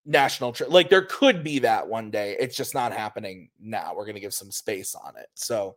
national 0.07 0.53
tre- 0.53 0.67
like 0.67 0.89
there 0.89 1.03
could 1.03 1.43
be 1.43 1.59
that 1.59 1.87
one 1.87 2.09
day. 2.09 2.35
It's 2.39 2.55
just 2.55 2.73
not 2.73 2.91
happening 2.91 3.49
now. 3.59 3.93
We're 3.95 4.07
gonna 4.07 4.19
give 4.19 4.33
some 4.33 4.49
space 4.51 4.95
on 4.95 5.15
it. 5.17 5.27
So 5.35 5.75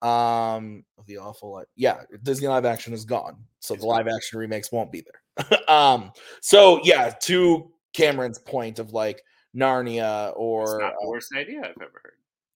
um 0.00 0.84
the 1.06 1.18
awful 1.18 1.60
yeah 1.74 2.02
disney 2.22 2.46
live 2.46 2.64
action 2.64 2.92
is 2.92 3.04
gone 3.04 3.36
so 3.58 3.74
the 3.74 3.84
live 3.84 4.06
action 4.06 4.38
remakes 4.38 4.70
won't 4.70 4.92
be 4.92 5.02
there 5.02 5.58
um 5.68 6.12
so 6.40 6.78
yeah 6.84 7.10
to 7.20 7.68
cameron's 7.94 8.38
point 8.38 8.78
of 8.78 8.92
like 8.92 9.20
narnia 9.56 10.28
It's 10.28 10.36
or 10.36 10.78
not 10.80 10.92
uh, 10.92 10.96
the 11.00 11.08
worst 11.08 11.34
idea 11.36 11.58
I've 11.58 11.82
ever 11.82 12.00
heard. 12.04 12.12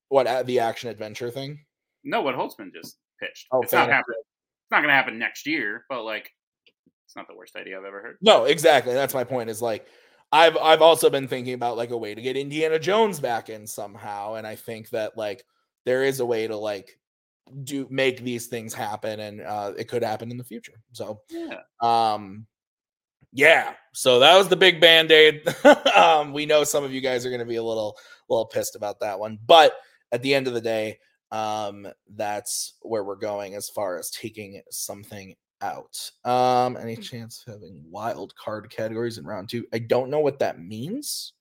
what 0.08 0.28
uh, 0.28 0.44
the 0.44 0.60
action 0.60 0.88
adventure 0.88 1.32
thing 1.32 1.58
No, 2.04 2.20
what 2.22 2.36
Holtzman 2.36 2.72
just 2.72 2.98
pitched. 3.18 3.48
Oh, 3.50 3.62
it's 3.62 3.72
not 3.72 3.88
happening. 3.88 4.18
It's 4.20 4.70
not 4.70 4.82
to 4.82 4.88
happen 4.88 5.18
next 5.18 5.44
year, 5.46 5.84
but 5.88 6.04
like, 6.04 6.30
it's 7.06 7.16
not 7.16 7.26
the 7.28 7.34
worst 7.34 7.56
idea 7.56 7.78
I've 7.78 7.84
ever 7.84 8.00
heard. 8.02 8.18
No, 8.20 8.44
exactly. 8.44 8.94
That's 8.94 9.14
my 9.14 9.24
point. 9.24 9.50
Is 9.50 9.60
like 9.62 9.86
I've 10.32 10.56
I've 10.56 10.82
also 10.82 11.10
been 11.10 11.28
thinking 11.28 11.54
about 11.54 11.76
like 11.76 11.90
a 11.90 11.96
way 11.96 12.14
to 12.14 12.22
get 12.22 12.36
Indiana 12.36 12.78
Jones 12.78 13.20
back 13.20 13.48
in 13.50 13.66
somehow, 13.66 14.34
and 14.34 14.46
I 14.46 14.56
think 14.56 14.88
that 14.90 15.16
like 15.16 15.44
there 15.84 16.04
is 16.04 16.20
a 16.20 16.26
way 16.26 16.46
to 16.46 16.56
like 16.56 16.98
do 17.64 17.86
make 17.90 18.22
these 18.22 18.46
things 18.46 18.72
happen, 18.72 19.20
and 19.20 19.42
uh, 19.42 19.72
it 19.76 19.88
could 19.88 20.02
happen 20.02 20.30
in 20.30 20.38
the 20.38 20.44
future. 20.44 20.80
So 20.92 21.20
Yeah. 21.28 21.60
um 21.80 22.46
yeah 23.32 23.72
so 23.94 24.18
that 24.18 24.36
was 24.36 24.48
the 24.48 24.56
big 24.56 24.78
band-aid 24.78 25.42
um 25.96 26.34
we 26.34 26.44
know 26.44 26.64
some 26.64 26.84
of 26.84 26.92
you 26.92 27.00
guys 27.00 27.24
are 27.24 27.30
going 27.30 27.38
to 27.40 27.46
be 27.46 27.56
a 27.56 27.62
little 27.62 27.96
little 28.28 28.44
pissed 28.44 28.76
about 28.76 29.00
that 29.00 29.18
one 29.18 29.38
but 29.46 29.72
at 30.12 30.20
the 30.20 30.34
end 30.34 30.46
of 30.46 30.52
the 30.52 30.60
day 30.60 30.98
um 31.30 31.86
that's 32.14 32.74
where 32.82 33.02
we're 33.02 33.16
going 33.16 33.54
as 33.54 33.70
far 33.70 33.98
as 33.98 34.10
taking 34.10 34.60
something 34.70 35.34
out. 35.62 36.10
Um 36.24 36.76
any 36.76 36.96
chance 36.96 37.44
of 37.46 37.54
having 37.54 37.82
wild 37.90 38.34
card 38.36 38.68
categories 38.70 39.18
in 39.18 39.24
round 39.24 39.48
two? 39.48 39.66
I 39.72 39.78
don't 39.78 40.10
know 40.10 40.20
what 40.20 40.38
that 40.40 40.60
means. 40.60 41.32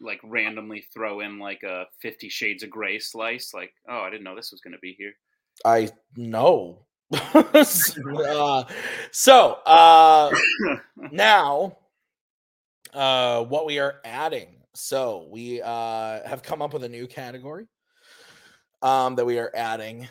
Like 0.00 0.20
randomly 0.24 0.84
throw 0.92 1.20
in 1.20 1.38
like 1.38 1.62
a 1.62 1.84
Fifty 2.00 2.28
Shades 2.28 2.62
of 2.62 2.70
Grey 2.70 2.98
slice. 2.98 3.54
Like, 3.54 3.72
oh, 3.88 4.00
I 4.00 4.10
didn't 4.10 4.24
know 4.24 4.34
this 4.34 4.50
was 4.50 4.60
going 4.60 4.72
to 4.72 4.80
be 4.80 4.94
here. 4.98 5.12
i 5.64 5.88
know 6.16 6.86
uh, 7.12 8.64
so 9.10 9.52
uh 9.66 10.30
now 11.12 11.76
uh 12.94 13.44
what 13.44 13.66
we 13.66 13.78
are 13.78 13.96
adding. 14.04 14.48
So 14.74 15.28
we 15.30 15.60
uh 15.60 16.26
have 16.26 16.42
come 16.42 16.62
up 16.62 16.72
with 16.72 16.84
a 16.84 16.88
new 16.88 17.06
category 17.06 17.66
um 18.80 19.14
that 19.16 19.26
we 19.26 19.38
are 19.38 19.52
adding 19.54 20.08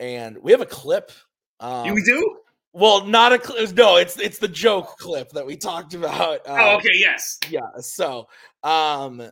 and 0.00 0.36
we 0.42 0.50
have 0.50 0.60
a 0.60 0.66
clip 0.66 1.12
um, 1.62 1.94
we 1.94 2.02
do? 2.02 2.38
well 2.72 3.04
not 3.04 3.32
a 3.32 3.38
clip 3.38 3.72
no 3.72 3.96
it's 3.96 4.18
it's 4.18 4.38
the 4.38 4.48
joke 4.48 4.96
clip 4.98 5.30
that 5.30 5.44
we 5.44 5.56
talked 5.56 5.94
about 5.94 6.40
uh, 6.46 6.56
oh, 6.58 6.76
okay. 6.76 6.90
Yes. 6.94 7.38
yeah 7.50 7.60
so 7.80 8.28
um 8.62 9.22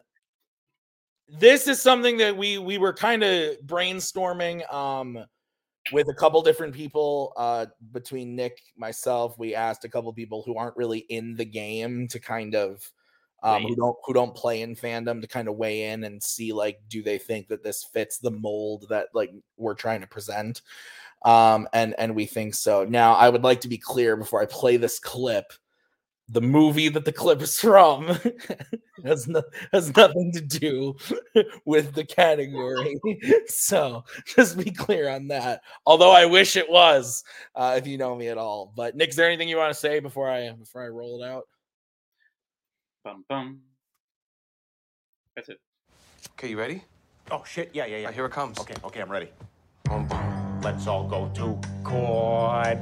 this 1.28 1.66
is 1.68 1.80
something 1.80 2.16
that 2.18 2.36
we 2.36 2.58
we 2.58 2.78
were 2.78 2.92
kind 2.92 3.22
of 3.22 3.56
brainstorming 3.64 4.70
um 4.72 5.24
with 5.92 6.08
a 6.08 6.14
couple 6.14 6.42
different 6.42 6.74
people 6.74 7.32
uh 7.36 7.66
between 7.92 8.36
nick 8.36 8.60
myself 8.76 9.38
we 9.38 9.54
asked 9.54 9.84
a 9.84 9.88
couple 9.88 10.12
people 10.12 10.42
who 10.44 10.56
aren't 10.56 10.76
really 10.76 11.00
in 11.08 11.34
the 11.34 11.44
game 11.44 12.06
to 12.08 12.20
kind 12.20 12.54
of 12.54 12.82
um 13.42 13.62
who 13.62 13.74
don't 13.74 13.96
who 14.04 14.12
don't 14.12 14.34
play 14.34 14.60
in 14.60 14.76
fandom 14.76 15.22
to 15.22 15.26
kind 15.26 15.48
of 15.48 15.56
weigh 15.56 15.84
in 15.84 16.04
and 16.04 16.22
see 16.22 16.52
like 16.52 16.78
do 16.88 17.02
they 17.02 17.16
think 17.16 17.48
that 17.48 17.62
this 17.62 17.84
fits 17.84 18.18
the 18.18 18.30
mold 18.30 18.84
that 18.90 19.08
like 19.14 19.32
we're 19.56 19.74
trying 19.74 20.02
to 20.02 20.06
present 20.06 20.60
um 21.24 21.68
and 21.72 21.94
and 21.98 22.14
we 22.14 22.24
think 22.24 22.54
so 22.54 22.84
now 22.84 23.14
i 23.14 23.28
would 23.28 23.44
like 23.44 23.60
to 23.60 23.68
be 23.68 23.78
clear 23.78 24.16
before 24.16 24.40
i 24.40 24.46
play 24.46 24.76
this 24.76 24.98
clip 24.98 25.52
the 26.30 26.40
movie 26.40 26.88
that 26.88 27.04
the 27.04 27.12
clip 27.12 27.42
is 27.42 27.58
from 27.58 28.06
has 29.04 29.26
no, 29.26 29.42
has 29.72 29.94
nothing 29.96 30.32
to 30.32 30.40
do 30.40 30.96
with 31.64 31.92
the 31.94 32.04
category. 32.04 32.98
so 33.46 34.04
just 34.24 34.56
be 34.56 34.70
clear 34.70 35.08
on 35.08 35.28
that. 35.28 35.62
Although 35.86 36.12
I 36.12 36.26
wish 36.26 36.56
it 36.56 36.70
was, 36.70 37.24
uh, 37.54 37.74
if 37.76 37.86
you 37.86 37.98
know 37.98 38.14
me 38.14 38.28
at 38.28 38.38
all. 38.38 38.72
But 38.76 38.96
Nick, 38.96 39.10
is 39.10 39.16
there 39.16 39.26
anything 39.26 39.48
you 39.48 39.56
want 39.56 39.72
to 39.72 39.78
say 39.78 39.98
before 39.98 40.30
I 40.30 40.52
before 40.52 40.84
I 40.84 40.88
roll 40.88 41.22
it 41.22 41.26
out? 41.26 41.44
Bum 43.04 43.24
bum. 43.28 43.60
That's 45.34 45.48
it. 45.48 45.58
Okay, 46.32 46.50
you 46.50 46.58
ready? 46.58 46.84
Oh 47.30 47.42
shit! 47.44 47.70
Yeah, 47.72 47.86
yeah, 47.86 47.98
yeah. 47.98 48.06
Right, 48.06 48.14
here 48.14 48.26
it 48.26 48.32
comes. 48.32 48.58
Okay, 48.58 48.74
okay, 48.84 49.00
I'm 49.00 49.10
ready. 49.10 49.28
Boom, 49.84 50.06
boom. 50.06 50.39
Let's 50.62 50.86
all 50.86 51.04
go 51.04 51.30
to 51.34 51.58
court. 51.82 52.78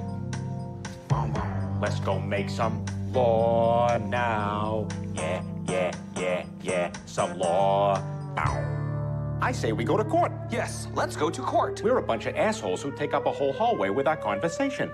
Let's 1.81 2.01
go 2.01 2.18
make 2.18 2.51
some 2.51 2.85
law 3.12 3.97
now. 3.99 4.89
Yeah, 5.14 5.43
yeah, 5.68 5.93
yeah, 6.16 6.45
yeah. 6.61 6.93
Some 7.07 7.39
law. 7.39 8.03
Bow. 8.35 9.39
I 9.41 9.53
say 9.53 9.70
we 9.72 9.85
go 9.85 9.97
to 9.97 10.03
court. 10.03 10.33
Yes, 10.51 10.89
let's 10.95 11.14
go 11.14 11.31
to 11.31 11.41
court. 11.41 11.81
We're 11.85 11.99
a 11.99 12.03
bunch 12.03 12.26
of 12.26 12.35
assholes 12.35 12.83
who 12.83 12.91
take 12.91 13.14
up 13.14 13.26
a 13.26 13.33
whole 13.33 13.53
hallway 13.53 13.91
with 13.91 14.09
our 14.09 14.16
conversation. 14.16 14.91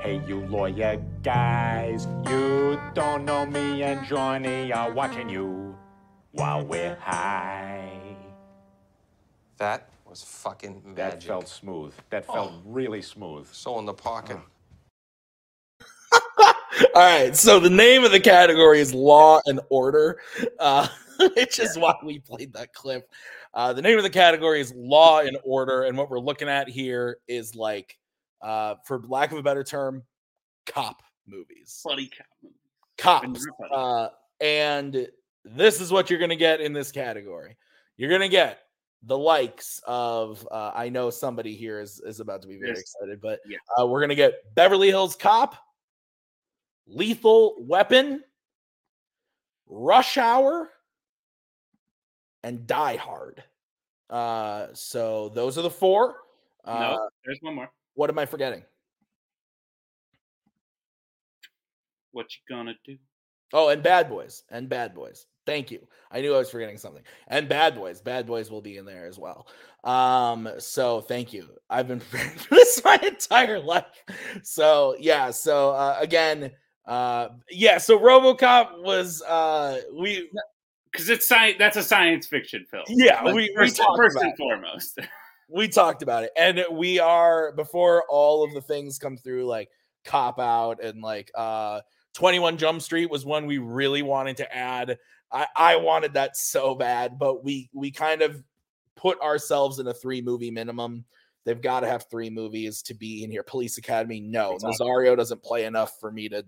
Hey, 0.00 0.20
you 0.26 0.40
lawyer 0.46 1.00
guys, 1.22 2.08
you 2.26 2.80
don't 2.94 3.24
know 3.24 3.46
me 3.46 3.84
and 3.84 4.04
Johnny 4.04 4.72
are 4.72 4.92
watching 4.92 5.28
you 5.30 5.78
while 6.32 6.64
we're 6.66 6.96
high. 6.96 8.16
That 9.56 9.88
was 10.14 10.22
fucking 10.22 10.94
That 10.94 11.20
felt 11.20 11.48
smooth. 11.48 11.92
That 12.10 12.24
felt 12.24 12.52
really 12.64 13.02
smooth. 13.02 13.48
so 13.50 13.80
in 13.80 13.84
the 13.84 13.92
pocket. 13.92 14.38
All 16.38 16.52
right. 16.94 17.34
So 17.34 17.58
the 17.58 17.68
name 17.68 18.04
of 18.04 18.12
the 18.12 18.20
category 18.20 18.78
is 18.78 18.94
Law 18.94 19.40
and 19.46 19.60
Order, 19.70 20.20
uh, 20.60 20.86
which 21.36 21.58
is 21.58 21.76
why 21.76 21.96
we 22.04 22.20
played 22.20 22.52
that 22.52 22.72
clip. 22.72 23.10
Uh, 23.54 23.72
the 23.72 23.82
name 23.82 23.96
of 23.98 24.04
the 24.04 24.10
category 24.10 24.60
is 24.60 24.72
Law 24.76 25.18
and 25.18 25.36
Order, 25.42 25.82
and 25.82 25.98
what 25.98 26.10
we're 26.10 26.20
looking 26.20 26.48
at 26.48 26.68
here 26.68 27.18
is 27.26 27.56
like, 27.56 27.98
uh, 28.40 28.76
for 28.84 29.02
lack 29.08 29.32
of 29.32 29.38
a 29.38 29.42
better 29.42 29.64
term, 29.64 30.04
cop 30.64 31.02
movies. 31.26 31.80
Bloody 31.82 32.08
cow. 32.16 32.50
cops. 32.98 33.44
Uh, 33.68 34.10
and 34.40 35.08
this 35.44 35.80
is 35.80 35.90
what 35.90 36.08
you're 36.08 36.20
going 36.20 36.30
to 36.30 36.36
get 36.36 36.60
in 36.60 36.72
this 36.72 36.92
category. 36.92 37.56
You're 37.96 38.10
going 38.10 38.20
to 38.20 38.28
get 38.28 38.63
the 39.06 39.16
likes 39.18 39.80
of. 39.86 40.46
Uh, 40.50 40.72
I 40.74 40.88
know 40.88 41.10
somebody 41.10 41.54
here 41.54 41.80
is 41.80 42.00
is 42.00 42.20
about 42.20 42.42
to 42.42 42.48
be 42.48 42.56
very 42.56 42.70
Yes. 42.70 42.80
excited, 42.80 43.20
but 43.20 43.40
Yes. 43.46 43.60
uh, 43.78 43.86
we're 43.86 44.00
going 44.00 44.08
to 44.10 44.14
get 44.14 44.54
Beverly 44.54 44.88
Hills 44.88 45.16
Cop, 45.16 45.56
Lethal 46.86 47.56
Weapon, 47.58 48.22
Rush 49.66 50.16
Hour, 50.16 50.70
and 52.42 52.66
Die 52.66 52.96
Hard. 52.96 53.42
Uh, 54.10 54.68
so 54.74 55.30
those 55.30 55.56
are 55.58 55.62
the 55.62 55.70
four. 55.70 56.18
Uh, 56.64 56.78
no, 56.80 57.08
there's 57.24 57.38
one 57.40 57.54
more. 57.54 57.70
What 57.94 58.10
am 58.10 58.18
I 58.18 58.26
forgetting? 58.26 58.62
What 62.12 62.26
you 62.30 62.54
gonna 62.54 62.74
do? 62.84 62.96
Oh, 63.52 63.68
and 63.68 63.82
Bad 63.82 64.08
Boys. 64.08 64.44
And 64.50 64.68
Bad 64.68 64.94
Boys. 64.94 65.26
Thank 65.46 65.70
you. 65.70 65.86
I 66.10 66.20
knew 66.20 66.34
I 66.34 66.38
was 66.38 66.50
forgetting 66.50 66.78
something. 66.78 67.02
And 67.28 67.48
Bad 67.48 67.74
Boys. 67.74 68.00
Bad 68.00 68.26
Boys 68.26 68.50
will 68.50 68.60
be 68.62 68.76
in 68.76 68.84
there 68.84 69.06
as 69.06 69.18
well. 69.18 69.46
Um, 69.82 70.48
so 70.58 71.00
thank 71.00 71.32
you. 71.32 71.48
I've 71.68 71.88
been 71.88 72.00
preparing 72.10 72.38
for 72.38 72.54
this 72.54 72.82
my 72.84 72.98
entire 73.02 73.60
life. 73.60 73.84
So 74.42 74.96
yeah, 74.98 75.30
so 75.30 75.70
uh 75.70 75.96
again, 76.00 76.50
uh 76.86 77.28
yeah, 77.50 77.78
so 77.78 77.98
Robocop 77.98 78.82
was 78.82 79.22
uh 79.22 79.80
we 79.98 80.30
Because 80.90 81.08
it's 81.08 81.28
science. 81.28 81.56
That's 81.58 81.76
a 81.76 81.82
science 81.82 82.26
fiction 82.26 82.64
film. 82.70 82.84
yeah, 82.88 83.22
Like, 83.22 83.34
we, 83.34 83.42
we 83.42 83.54
first, 83.56 83.76
talked 83.76 83.98
first 83.98 84.16
and 84.18 84.36
foremost. 84.36 84.98
we 85.50 85.68
talked 85.68 86.02
about 86.02 86.24
it 86.24 86.30
and 86.36 86.64
we 86.72 86.98
are 86.98 87.52
before 87.52 88.04
all 88.08 88.44
of 88.44 88.54
the 88.54 88.62
things 88.62 88.98
come 88.98 89.16
through 89.16 89.44
like 89.44 89.68
cop 90.04 90.38
out 90.38 90.82
and 90.82 91.02
like 91.02 91.30
uh 91.34 91.80
21 92.14 92.56
jump 92.56 92.80
street 92.80 93.10
was 93.10 93.26
one 93.26 93.44
we 93.44 93.58
really 93.58 94.00
wanted 94.02 94.36
to 94.38 94.56
add 94.56 94.98
i 95.34 95.46
i 95.56 95.76
wanted 95.76 96.14
that 96.14 96.36
so 96.36 96.74
bad 96.74 97.18
but 97.18 97.44
we 97.44 97.68
we 97.74 97.90
kind 97.90 98.22
of 98.22 98.42
put 98.96 99.20
ourselves 99.20 99.78
in 99.78 99.86
a 99.88 99.94
three 99.94 100.22
movie 100.22 100.50
minimum 100.50 101.04
They've 101.44 101.60
got 101.60 101.80
to 101.80 101.88
have 101.88 102.06
three 102.10 102.30
movies 102.30 102.82
to 102.82 102.94
be 102.94 103.22
in 103.22 103.30
here. 103.30 103.42
Police 103.42 103.78
Academy, 103.78 104.20
no. 104.20 104.54
Exactly. 104.54 104.86
Nazario 104.86 105.16
doesn't 105.16 105.42
play 105.42 105.66
enough 105.66 106.00
for 106.00 106.10
me 106.10 106.28
to 106.30 106.44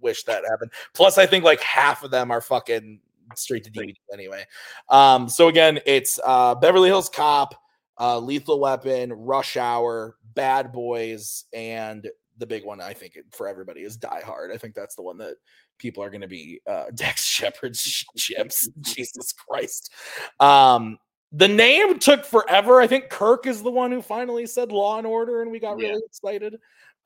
wish 0.00 0.24
that 0.24 0.44
happened. 0.48 0.72
Plus, 0.92 1.18
I 1.18 1.26
think 1.26 1.44
like 1.44 1.60
half 1.60 2.02
of 2.02 2.10
them 2.10 2.30
are 2.30 2.40
fucking 2.40 3.00
straight 3.36 3.64
to 3.64 3.70
DVD 3.70 3.94
anyway. 4.12 4.44
Um, 4.88 5.28
so 5.28 5.48
again, 5.48 5.78
it's 5.86 6.18
uh 6.24 6.56
Beverly 6.56 6.88
Hills 6.88 7.08
Cop, 7.08 7.54
uh 7.98 8.18
Lethal 8.18 8.58
Weapon, 8.60 9.12
Rush 9.12 9.56
Hour, 9.56 10.16
Bad 10.34 10.72
Boys, 10.72 11.44
and 11.52 12.08
the 12.40 12.46
big 12.46 12.64
one 12.64 12.80
I 12.80 12.92
think 12.92 13.16
for 13.30 13.46
everybody 13.46 13.82
is 13.82 13.96
Die 13.96 14.22
Hard. 14.24 14.50
I 14.50 14.56
think 14.56 14.74
that's 14.74 14.96
the 14.96 15.02
one 15.02 15.18
that 15.18 15.36
people 15.78 16.02
are 16.02 16.10
going 16.10 16.22
to 16.22 16.28
be 16.28 16.60
uh 16.66 16.86
Dax 16.94 17.24
Shepard's 17.24 17.80
chips. 18.16 18.68
Jesus 18.80 19.32
Christ. 19.32 19.92
Um 20.40 20.98
the 21.32 21.46
name 21.46 22.00
took 22.00 22.24
forever. 22.24 22.80
I 22.80 22.88
think 22.88 23.08
Kirk 23.08 23.46
is 23.46 23.62
the 23.62 23.70
one 23.70 23.92
who 23.92 24.02
finally 24.02 24.46
said 24.46 24.72
Law 24.72 24.98
and 24.98 25.06
Order, 25.06 25.42
and 25.42 25.50
we 25.52 25.60
got 25.60 25.78
Yeah. 25.78 25.90
really 25.90 26.02
excited 26.04 26.56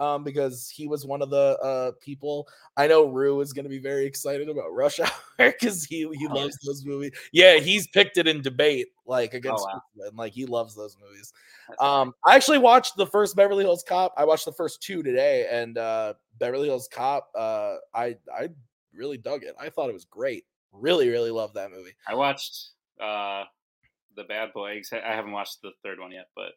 um, 0.00 0.24
because 0.24 0.68
he 0.68 0.86
was 0.86 1.04
one 1.06 1.22
of 1.22 1.30
the 1.30 1.58
uh, 1.62 1.92
people. 2.00 2.48
I 2.76 2.86
know 2.86 3.06
Rue 3.06 3.40
is 3.40 3.52
going 3.52 3.64
to 3.64 3.68
be 3.70 3.78
very 3.78 4.06
excited 4.06 4.48
about 4.48 4.72
Rush 4.74 4.98
Hour 5.00 5.10
because 5.38 5.84
he 5.84 6.08
he 6.18 6.26
Oh, 6.30 6.34
loves 6.34 6.58
those 6.66 6.84
movies. 6.84 7.12
Yeah, 7.32 7.56
he's 7.58 7.86
picked 7.88 8.18
it 8.18 8.26
in 8.26 8.42
debate 8.42 8.88
like 9.06 9.34
against 9.34 9.64
wow. 9.64 9.80
Superman. 9.96 10.16
like 10.16 10.32
he 10.32 10.46
loves 10.46 10.74
those 10.74 10.96
movies. 11.00 11.32
Um, 11.78 12.14
I 12.26 12.34
actually 12.36 12.58
watched 12.58 12.96
the 12.96 13.06
first 13.06 13.36
Beverly 13.36 13.64
Hills 13.64 13.84
Cop. 13.86 14.12
I 14.16 14.24
watched 14.24 14.44
the 14.44 14.52
first 14.52 14.82
two 14.82 15.02
today, 15.02 15.46
and 15.50 15.78
uh, 15.78 16.14
Beverly 16.38 16.68
Hills 16.68 16.88
Cop. 16.92 17.30
Uh, 17.36 17.76
I 17.94 18.16
I 18.36 18.48
really 18.92 19.18
dug 19.18 19.42
it. 19.44 19.54
I 19.58 19.70
thought 19.70 19.88
it 19.90 19.94
was 19.94 20.04
great. 20.04 20.44
Really, 20.72 21.08
really 21.08 21.30
loved 21.30 21.54
that 21.54 21.70
movie. 21.70 21.92
I 22.08 22.14
watched 22.14 22.70
uh 23.00 23.44
the 24.16 24.24
Bad 24.24 24.52
Boys. 24.52 24.90
I 24.92 25.14
haven't 25.14 25.32
watched 25.32 25.62
the 25.62 25.70
third 25.82 25.98
one 26.00 26.12
yet, 26.12 26.26
but 26.36 26.52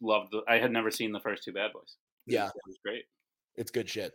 loved 0.00 0.32
the. 0.32 0.42
I 0.48 0.58
had 0.58 0.70
never 0.72 0.90
seen 0.90 1.12
the 1.12 1.20
first 1.20 1.42
two 1.42 1.52
Bad 1.52 1.72
Boys. 1.72 1.96
It 2.26 2.34
Yeah. 2.34 2.44
was, 2.44 2.52
it 2.54 2.62
was 2.66 2.78
great. 2.84 3.04
It's 3.56 3.70
good 3.70 3.88
shit. 3.88 4.12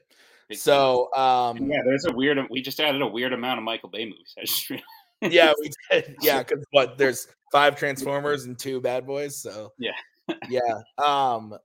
Big 0.49 0.57
So, 0.57 1.09
fan. 1.15 1.23
um, 1.63 1.69
yeah, 1.71 1.81
there's 1.85 2.05
a 2.05 2.13
weird. 2.13 2.37
We 2.49 2.61
just 2.61 2.79
added 2.79 3.01
a 3.01 3.07
weird 3.07 3.33
amount 3.33 3.57
of 3.57 3.63
Michael 3.63 3.89
Bay 3.89 4.05
movies. 4.05 4.33
Just 4.39 4.71
yeah, 5.21 5.53
we 5.59 5.69
did. 5.91 6.15
Yeah, 6.21 6.43
because 6.43 6.63
what? 6.71 6.97
There's 6.97 7.27
five 7.51 7.75
Transformers 7.75 8.45
and 8.45 8.57
two 8.57 8.79
Bad 8.81 9.05
Boys. 9.07 9.41
So 9.41 9.73
Yeah. 9.79 9.91
yeah. 10.49 10.81
Um, 11.03 11.57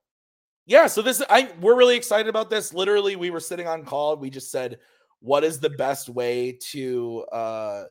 yeah. 0.65 0.87
So 0.87 1.01
this, 1.01 1.21
I 1.29 1.51
we're 1.59 1.75
really 1.75 1.95
excited 1.95 2.27
about 2.27 2.49
this. 2.49 2.73
Literally, 2.73 3.15
we 3.15 3.29
were 3.29 3.39
sitting 3.39 3.67
on 3.67 3.85
call. 3.85 4.15
We 4.17 4.29
just 4.29 4.51
said, 4.51 4.79
"What 5.19 5.43
is 5.43 5.59
the 5.59 5.69
best 5.71 6.09
way 6.09 6.57
to 6.71 7.21
uh 7.31 7.83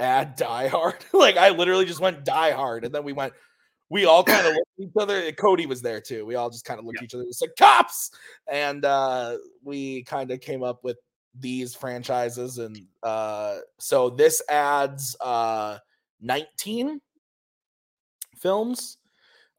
add 0.00 0.36
Die 0.36 0.68
Hard?" 0.68 1.04
like 1.12 1.36
I 1.36 1.50
literally 1.50 1.84
just 1.84 2.00
went 2.00 2.24
Die 2.24 2.50
Hard, 2.52 2.84
and 2.84 2.94
then 2.94 3.02
we 3.04 3.12
went. 3.12 3.32
We 3.92 4.06
all 4.06 4.24
kind 4.24 4.46
of 4.46 4.54
looked 4.54 4.70
at 4.78 4.84
each 4.84 4.96
other. 4.98 5.32
Cody 5.32 5.66
was 5.66 5.82
there 5.82 6.00
too. 6.00 6.24
We 6.24 6.34
all 6.34 6.48
just 6.48 6.64
kind 6.64 6.80
of 6.80 6.86
looked 6.86 6.98
at 6.98 7.04
each 7.04 7.14
other. 7.14 7.24
It's 7.24 7.42
like 7.42 7.52
cops, 7.58 8.10
and 8.50 8.84
uh, 8.84 9.36
we 9.62 10.02
kind 10.04 10.30
of 10.30 10.40
came 10.40 10.62
up 10.62 10.82
with 10.82 10.96
these 11.38 11.74
franchises 11.74 12.58
and 12.58 12.78
uh 13.02 13.56
so 13.78 14.10
this 14.10 14.42
adds 14.50 15.16
uh 15.20 15.78
19 16.20 17.00
films 18.36 18.98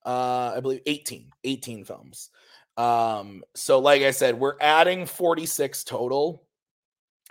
uh 0.06 0.54
i 0.56 0.60
believe 0.60 0.82
18 0.86 1.32
18 1.44 1.84
films 1.84 2.30
um 2.78 3.44
so 3.56 3.80
like 3.80 4.04
i 4.04 4.12
said 4.12 4.40
we're 4.40 4.58
adding 4.62 5.06
46 5.06 5.84
total 5.84 6.44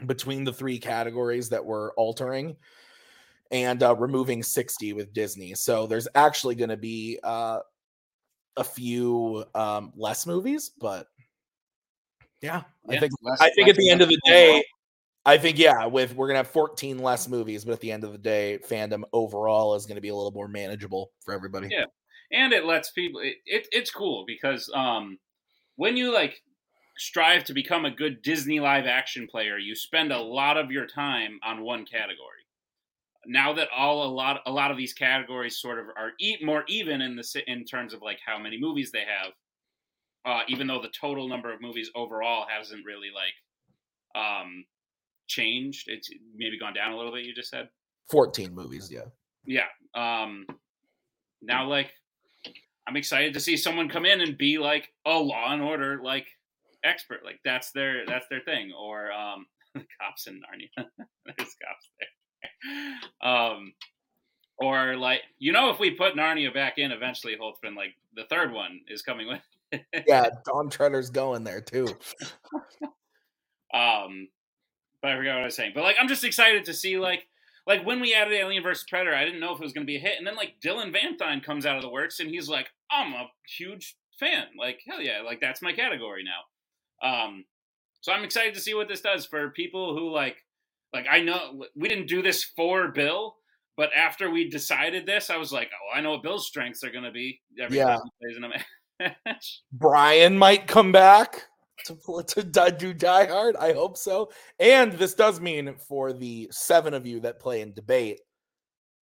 between 0.07 0.43
the 0.43 0.53
three 0.53 0.79
categories 0.79 1.49
that 1.51 1.65
we're 1.65 1.93
altering 1.93 2.57
and 3.53 3.83
uh 3.83 3.95
removing 3.95 4.43
60 4.43 4.93
with 4.95 5.13
disney 5.13 5.55
so 5.55 5.87
there's 5.87 6.09
actually 6.15 6.55
going 6.55 6.71
to 6.71 6.77
be 6.77 7.19
uh 7.23 7.61
a 8.57 8.65
few 8.65 9.45
um 9.55 9.93
less 9.97 10.27
movies 10.27 10.73
but 10.81 11.07
yeah 12.41 12.63
i 12.89 12.99
think 12.99 13.13
less- 13.23 13.41
I 13.41 13.51
think 13.51 13.69
at 13.69 13.77
the 13.77 13.89
end 13.91 14.03
of 14.03 14.09
the 14.09 14.19
overall. 14.27 14.59
day, 14.59 14.65
I 15.25 15.39
think 15.39 15.57
yeah, 15.57 15.87
with 15.87 16.17
we're 16.17 16.27
gonna 16.27 16.41
have 16.41 16.49
14 16.49 16.99
less 16.99 17.29
movies, 17.29 17.65
but 17.65 17.73
at 17.73 17.81
the 17.81 17.93
end 17.93 18.03
of 18.03 18.11
the 18.11 18.19
day, 18.19 18.59
fandom 18.69 19.05
overall 19.13 19.77
is 19.77 19.87
gonna 19.87 20.01
be 20.01 20.09
a 20.09 20.15
little 20.17 20.33
more 20.33 20.49
manageable 20.49 21.13
for 21.25 21.33
everybody. 21.33 21.69
Yeah. 21.71 21.85
and 22.33 22.53
it 22.53 22.65
lets 22.65 22.91
people. 22.91 23.21
It, 23.21 23.37
it 23.47 23.69
it's 23.71 23.93
cool 23.93 24.25
because 24.27 24.69
um 24.75 25.19
when 25.77 25.97
you 25.97 26.13
like 26.13 26.43
strive 26.99 27.45
to 27.45 27.55
become 27.55 27.85
a 27.85 27.91
good 27.91 28.21
Disney 28.23 28.59
live 28.59 28.87
action 28.87 29.29
player, 29.29 29.59
you 29.59 29.77
spend 29.77 30.13
a 30.13 30.19
lot 30.21 30.57
of 30.57 30.73
your 30.73 30.87
time 30.89 31.39
on 31.45 31.63
one 31.63 31.87
category. 31.87 32.42
Now 33.27 33.53
that 33.55 33.69
all 33.77 34.05
a 34.05 34.11
lot 34.13 34.41
a 34.47 34.51
lot 34.51 34.71
of 34.71 34.77
these 34.77 34.93
categories 34.93 35.61
sort 35.61 35.79
of 35.79 35.87
are 35.97 36.13
e- 36.21 36.39
more 36.43 36.65
even 36.69 37.01
in 37.01 37.17
the 37.17 37.43
in 37.47 37.65
terms 37.65 37.95
of 37.95 38.03
like 38.03 38.19
how 38.25 38.39
many 38.39 38.59
movies 38.61 38.91
they 38.91 39.05
have, 39.05 39.33
uh, 40.25 40.43
even 40.49 40.67
though 40.67 40.83
the 40.83 40.91
total 41.01 41.29
number 41.29 41.53
of 41.53 41.61
movies 41.61 41.91
overall 41.95 42.47
hasn't 42.49 42.85
really 42.85 43.11
like 43.15 43.35
um 44.21 44.65
changed. 45.29 45.89
It's 45.89 46.09
maybe 46.37 46.59
gone 46.59 46.75
down 46.75 46.93
a 46.93 46.97
little 46.97 47.13
bit. 47.13 47.25
You 47.25 47.35
just 47.35 47.51
said. 47.51 47.69
14 48.11 48.53
movies, 48.55 48.91
yeah. 48.91 49.05
yeah 49.47 49.69
um 49.95 50.47
now 51.41 51.67
like 51.67 51.93
i'm 52.87 52.97
excited 52.97 53.35
to 53.35 53.41
see 53.41 53.57
someone 53.57 53.89
come 53.89 54.05
in 54.07 54.21
and 54.21 54.39
be 54.39 54.59
like 54.59 54.89
a 55.07 55.13
law 55.13 55.53
and 55.53 55.63
order 55.63 56.01
like 56.03 56.27
expert 56.85 57.21
like 57.25 57.39
that's 57.45 57.71
their 57.73 58.05
that's 58.07 58.27
their 58.29 58.41
thing 58.41 58.73
or 58.79 59.13
um 59.13 59.47
cops 60.01 60.27
in 60.27 60.35
narnia 60.35 60.69
there's 61.25 61.37
cops 61.37 61.91
there 61.99 62.09
um 63.23 63.73
or 64.59 64.97
like 64.97 65.23
you 65.39 65.53
know 65.53 65.71
if 65.71 65.79
we 65.79 65.91
put 65.91 66.15
narnia 66.15 66.53
back 66.53 66.79
in 66.79 66.93
eventually 66.93 67.37
holtzman 67.41 67.75
like 67.77 67.95
the 68.15 68.25
third 68.31 68.53
one 68.53 68.81
is 68.89 69.03
coming 69.03 69.29
with 69.29 69.41
Yeah, 70.07 70.29
Don 70.45 70.69
Tretter's 70.69 71.11
going 71.11 71.45
there 71.45 71.63
too. 71.63 71.89
Um, 73.73 74.29
but 75.01 75.13
I 75.13 75.17
forgot 75.17 75.35
what 75.35 75.43
I 75.43 75.45
was 75.47 75.57
saying. 75.57 75.73
But 75.75 75.85
like, 75.85 75.97
I'm 75.99 76.09
just 76.09 76.25
excited 76.25 76.65
to 76.67 76.75
see 76.75 76.99
like, 76.99 77.27
like 77.67 77.87
when 77.87 78.01
we 78.01 78.15
added 78.15 78.35
Alien 78.35 78.63
vs 78.63 78.85
Predator, 78.89 79.15
I 79.15 79.25
didn't 79.25 79.41
know 79.41 79.53
if 79.53 79.61
it 79.61 79.65
was 79.65 79.73
going 79.73 79.87
to 79.87 79.91
be 79.91 79.97
a 79.97 80.01
hit, 80.01 80.19
and 80.19 80.27
then 80.27 80.37
like 80.37 80.57
Dylan 80.63 80.93
Van 80.93 81.17
Dyne 81.17 81.41
comes 81.41 81.65
out 81.65 81.77
of 81.77 81.83
the 81.83 81.89
works, 81.89 82.21
and 82.21 82.29
he's 82.29 82.49
like, 82.49 82.69
I'm 82.91 83.13
a 83.13 83.31
huge 83.57 83.97
fan. 84.19 84.47
Like, 84.59 84.81
hell 84.87 85.01
yeah, 85.01 85.23
like 85.25 85.41
that's 85.41 85.63
my 85.63 85.73
category 85.73 86.25
now. 86.25 87.09
Um, 87.09 87.45
so 88.01 88.13
I'm 88.13 88.25
excited 88.25 88.55
to 88.55 88.61
see 88.61 88.75
what 88.75 88.89
this 88.89 89.01
does 89.01 89.27
for 89.27 89.51
people 89.51 89.97
who 89.97 90.11
like, 90.11 90.37
like 90.93 91.07
I 91.11 91.21
know 91.21 91.65
we 91.75 91.89
didn't 91.89 92.07
do 92.09 92.23
this 92.23 92.45
for 92.45 92.89
Bill. 92.89 93.37
But 93.77 93.91
after 93.97 94.31
we 94.31 94.51
decided 94.51 95.07
this, 95.07 95.31
I 95.31 95.39
was 95.39 95.51
like, 95.51 95.71
"Oh, 95.73 95.97
I 95.97 96.03
know 96.03 96.11
what 96.11 96.23
Bill's 96.23 96.47
strengths 96.47 96.85
are 96.85 96.91
going 96.91 97.05
to 97.05 97.11
be." 97.11 97.41
Every 97.59 97.79
Yeah. 97.79 97.99
plays 98.21 98.37
in 98.37 98.45
a 98.45 98.51
match. 99.01 99.63
Brian 99.73 100.37
might 100.37 100.67
come 100.67 100.93
back 100.93 101.49
to, 101.87 101.97
to 102.27 102.77
do 102.79 102.93
Die 102.93 103.27
Hard. 103.27 103.57
I 103.57 103.73
hope 103.73 103.97
so. 103.97 104.31
And 104.59 104.93
this 104.93 105.15
does 105.15 105.41
mean 105.41 105.75
for 105.89 106.13
the 106.13 106.49
seven 106.53 106.93
of 106.95 107.07
you 107.07 107.21
that 107.21 107.41
play 107.41 107.63
in 107.63 107.73
debate, 107.73 108.21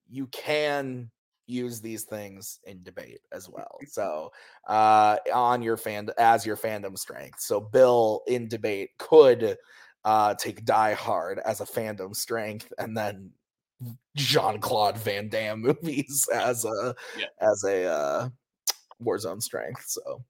you 0.07 0.27
can 0.27 1.09
use 1.47 1.81
these 1.81 2.03
things 2.03 2.59
in 2.65 2.83
debate 2.83 3.21
as 3.31 3.49
well. 3.49 3.79
So 3.87 4.31
uh 4.67 5.17
on 5.33 5.63
your 5.63 5.77
fan 5.77 6.09
as 6.19 6.45
your 6.45 6.55
fandom 6.55 6.95
strength. 6.97 7.39
So 7.41 7.59
Bill 7.59 8.21
in 8.27 8.47
debate 8.47 8.91
could 8.99 9.57
uh 10.05 10.33
take 10.35 10.65
Die 10.65 10.93
Hard 10.93 11.39
as 11.45 11.61
a 11.61 11.65
fandom 11.65 12.15
strength 12.15 12.71
and 12.77 12.95
then 12.95 13.31
Jean-Claude 14.15 14.97
Van 14.97 15.29
Damme 15.29 15.61
movies 15.61 16.27
as 16.33 16.65
a 16.65 16.95
Yeah. 17.17 17.25
as 17.41 17.63
a 17.63 17.85
uh 17.85 18.29
Warzone 19.01 19.41
strength. 19.41 19.85
So 19.87 20.23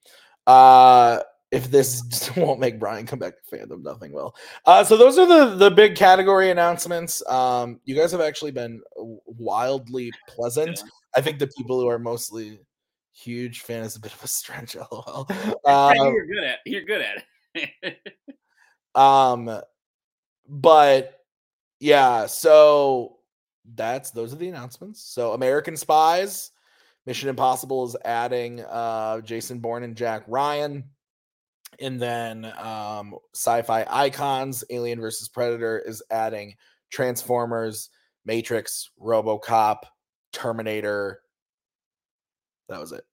uh 0.48 1.22
if 1.52 1.72
this 1.72 2.30
won't 2.38 2.60
make 2.60 2.80
Brian 2.80 3.06
come 3.08 3.20
back 3.20 3.34
to 3.50 3.56
fandom, 3.56 3.82
nothing 3.82 4.12
will. 4.12 4.36
Uh, 4.68 4.84
so 4.84 4.96
those 4.96 5.18
are 5.18 5.26
the 5.26 5.56
the 5.56 5.72
big 5.72 5.96
category 5.96 6.52
announcements. 6.52 7.28
Um, 7.28 7.80
you 7.86 7.96
guys 7.96 8.12
have 8.12 8.22
actually 8.22 8.52
been 8.52 8.82
wildly 8.96 10.12
pleasant. 10.28 10.78
Yeah. 10.78 10.90
I 11.16 11.22
think 11.22 11.40
the 11.40 11.48
people 11.58 11.80
who 11.80 11.88
are 11.88 11.98
mostly 11.98 12.60
huge 13.14 13.62
fan 13.62 13.84
is 13.84 13.96
a 13.96 14.00
bit 14.00 14.14
of 14.14 14.24
a 14.24 14.28
stretch. 14.28 14.76
LOL. 14.92 15.28
Um, 15.66 15.96
you're 15.98 16.28
good 16.28 16.44
at. 16.44 16.60
You're 16.66 16.84
good 16.86 17.02
at 17.02 17.24
it. 17.56 17.98
Um, 19.00 19.62
but 20.46 21.22
yeah, 21.80 22.26
so 22.26 23.18
that's 23.76 24.12
those 24.12 24.34
are 24.34 24.36
the 24.36 24.50
announcements. 24.50 25.02
So 25.02 25.32
American 25.32 25.78
Spies, 25.78 26.52
Mission 27.06 27.30
Impossible 27.30 27.86
is 27.86 27.96
adding 28.04 28.62
uh 28.62 29.22
Jason 29.22 29.60
Bourne 29.60 29.84
and 29.84 29.96
Jack 29.96 30.24
Ryan. 30.28 30.84
And 31.80 32.02
then 32.02 32.52
um 32.58 33.16
sci-fi 33.34 33.86
icons, 33.90 34.66
Alien 34.70 35.00
versus 35.00 35.30
Predator 35.30 35.80
is 35.80 36.04
adding 36.12 36.56
Transformers, 36.92 37.90
Matrix, 38.26 38.90
RoboCop, 39.02 39.84
Terminator. 40.34 41.22
That 42.68 42.82
was 42.82 42.92
it. 42.92 43.06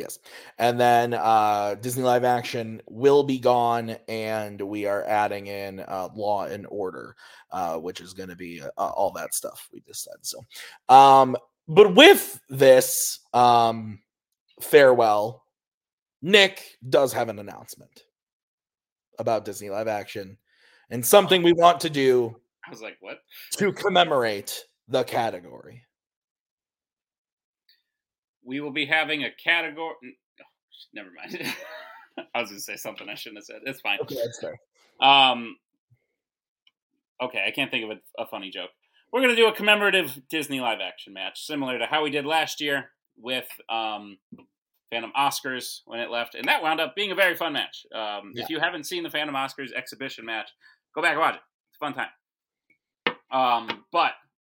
Yes. 0.00 0.18
And 0.58 0.80
then 0.80 1.14
uh 1.14 1.76
Disney 1.80 2.02
live 2.02 2.24
action 2.24 2.82
will 2.88 3.22
be 3.22 3.38
gone 3.38 3.96
and 4.08 4.60
we 4.60 4.86
are 4.86 5.04
adding 5.04 5.46
in 5.46 5.80
uh 5.80 6.08
Law 6.14 6.44
and 6.46 6.66
Order 6.68 7.14
uh 7.50 7.76
which 7.76 8.00
is 8.00 8.14
going 8.14 8.28
to 8.28 8.36
be 8.36 8.62
uh, 8.62 8.68
all 8.76 9.12
that 9.12 9.34
stuff 9.34 9.68
we 9.72 9.80
just 9.80 10.04
said. 10.04 10.16
So 10.22 10.44
um 10.88 11.36
but 11.68 11.94
with 11.94 12.40
this 12.48 13.20
um 13.32 14.00
farewell, 14.60 15.44
Nick 16.22 16.78
does 16.88 17.12
have 17.12 17.28
an 17.28 17.38
announcement 17.38 18.04
about 19.18 19.44
Disney 19.44 19.70
live 19.70 19.88
action 19.88 20.36
and 20.90 21.04
something 21.04 21.42
we 21.42 21.52
want 21.52 21.80
to 21.80 21.90
do 21.90 22.36
I 22.66 22.70
was 22.70 22.82
like, 22.82 22.96
what? 23.00 23.18
to 23.52 23.72
commemorate 23.72 24.64
the 24.88 25.04
category. 25.04 25.84
We 28.50 28.58
will 28.60 28.72
be 28.72 28.84
having 28.84 29.22
a 29.22 29.30
category. 29.30 29.94
oh, 30.02 30.44
never 30.92 31.08
mind. 31.16 31.54
I 32.34 32.40
was 32.40 32.50
going 32.50 32.58
to 32.58 32.64
say 32.64 32.74
something 32.74 33.08
I 33.08 33.14
shouldn't 33.14 33.38
have 33.38 33.44
said. 33.44 33.60
It's 33.64 33.80
fine. 33.80 34.00
Okay, 34.02 34.16
that's 34.16 34.40
fair. 34.40 34.58
Um, 35.00 35.56
okay, 37.22 37.44
I 37.46 37.52
can't 37.52 37.70
think 37.70 37.84
of 37.84 37.90
a, 37.96 38.22
a 38.22 38.26
funny 38.26 38.50
joke. 38.50 38.70
We're 39.12 39.20
going 39.20 39.36
to 39.36 39.40
do 39.40 39.46
a 39.46 39.52
commemorative 39.52 40.20
Disney 40.28 40.58
live 40.58 40.80
action 40.80 41.12
match, 41.12 41.46
similar 41.46 41.78
to 41.78 41.86
how 41.86 42.02
we 42.02 42.10
did 42.10 42.26
last 42.26 42.60
year 42.60 42.90
with 43.16 43.46
um, 43.68 44.18
Phantom 44.90 45.12
Oscars 45.16 45.82
when 45.84 46.00
it 46.00 46.10
left. 46.10 46.34
And 46.34 46.48
that 46.48 46.60
wound 46.60 46.80
up 46.80 46.96
being 46.96 47.12
a 47.12 47.14
very 47.14 47.36
fun 47.36 47.52
match. 47.52 47.86
Um, 47.94 48.32
Yeah. 48.34 48.42
If 48.42 48.50
you 48.50 48.58
haven't 48.58 48.84
seen 48.84 49.04
the 49.04 49.10
Phantom 49.10 49.36
Oscars 49.36 49.72
exhibition 49.72 50.24
match, 50.24 50.50
go 50.92 51.02
back 51.02 51.12
and 51.12 51.20
watch 51.20 51.36
it. 51.36 51.42
It's 51.68 51.76
a 51.76 51.86
fun 51.86 51.94
time. 51.94 52.10
Um, 53.30 53.84
but 53.92 54.10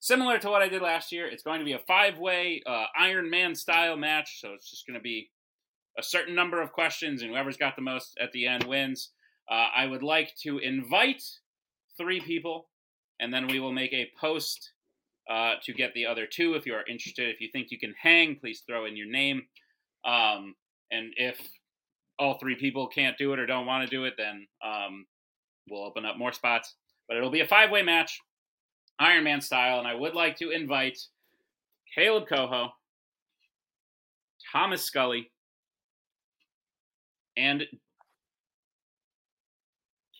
similar 0.07 0.39
to 0.39 0.49
what 0.49 0.63
I 0.63 0.69
did 0.69 0.83
last 0.83 1.11
year, 1.11 1.27
it's 1.27 1.43
going 1.43 1.59
to 1.59 1.65
be 1.65 1.73
a 1.73 1.81
five 1.81 2.19
way 2.19 2.63
uh, 2.65 2.85
Iron 2.97 3.29
Man 3.29 3.55
style 3.55 3.97
match. 3.97 4.41
So 4.41 4.53
it's 4.55 4.71
just 4.71 4.87
going 4.87 4.99
to 4.99 5.03
be 5.03 5.31
a 5.99 6.03
certain 6.03 6.35
number 6.35 6.63
of 6.63 6.73
questions, 6.73 7.23
and 7.23 7.31
whoever's 7.31 7.57
got 7.57 7.75
the 7.75 7.83
most 7.83 8.17
at 8.21 8.31
the 8.33 8.47
end 8.47 8.65
wins. 8.65 9.11
Uh, 9.51 9.67
I 9.75 9.87
would 9.87 10.03
like 10.03 10.35
to 10.43 10.59
invite 10.59 11.23
three 11.97 12.21
people, 12.21 12.69
and 13.19 13.33
then 13.35 13.49
we 13.49 13.59
will 13.59 13.73
make 13.73 13.93
a 13.93 14.11
post 14.21 14.73
uh, 15.29 15.55
to 15.65 15.73
get 15.73 15.93
the 15.95 16.07
other 16.07 16.27
two. 16.27 16.55
If 16.55 16.67
you 16.67 16.75
are 16.75 16.85
interested, 16.89 17.29
if 17.29 17.41
you 17.41 17.49
think 17.53 17.71
you 17.71 17.79
can 17.79 17.95
hang, 18.01 18.37
please 18.37 18.63
throw 18.67 18.87
in 18.87 18.97
your 18.97 19.11
name. 19.11 19.43
Um, 20.05 20.55
and 20.93 21.13
if 21.17 21.41
all 22.19 22.39
three 22.39 22.55
people 22.55 22.87
can't 22.87 23.19
do 23.19 23.33
it 23.33 23.41
or 23.41 23.47
don't 23.47 23.67
want 23.67 23.89
to 23.89 23.97
do 23.97 24.05
it, 24.05 24.15
then 24.17 24.47
um, 24.65 25.07
we'll 25.69 25.85
open 25.85 26.05
up 26.05 26.17
more 26.17 26.33
spots. 26.33 26.75
But 27.09 27.17
it'll 27.17 27.31
be 27.31 27.41
a 27.41 27.49
five 27.49 27.71
way 27.71 27.83
match, 27.83 28.21
Iron 28.99 29.25
Man 29.25 29.41
style, 29.41 29.79
and 29.79 29.87
I 29.89 29.95
would 29.95 30.15
like 30.15 30.37
to 30.39 30.51
invite 30.51 30.99
Caleb 31.95 32.27
Coho, 32.29 32.71
Thomas 34.53 34.83
Scully, 34.85 35.31
and 37.37 37.65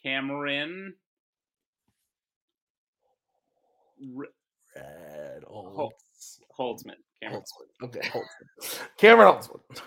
Cameron 0.03 0.95
R- 4.16 4.27
Red 4.77 5.43
Hol- 5.45 5.72
Holtz. 5.74 6.41
Holtzman. 6.59 6.97
Cameron. 7.22 7.43
Holtzman. 7.43 7.85
Okay, 7.87 8.01
Holtzman. 8.09 8.89
Cameron 8.99 9.35
Holtzman. 9.35 9.81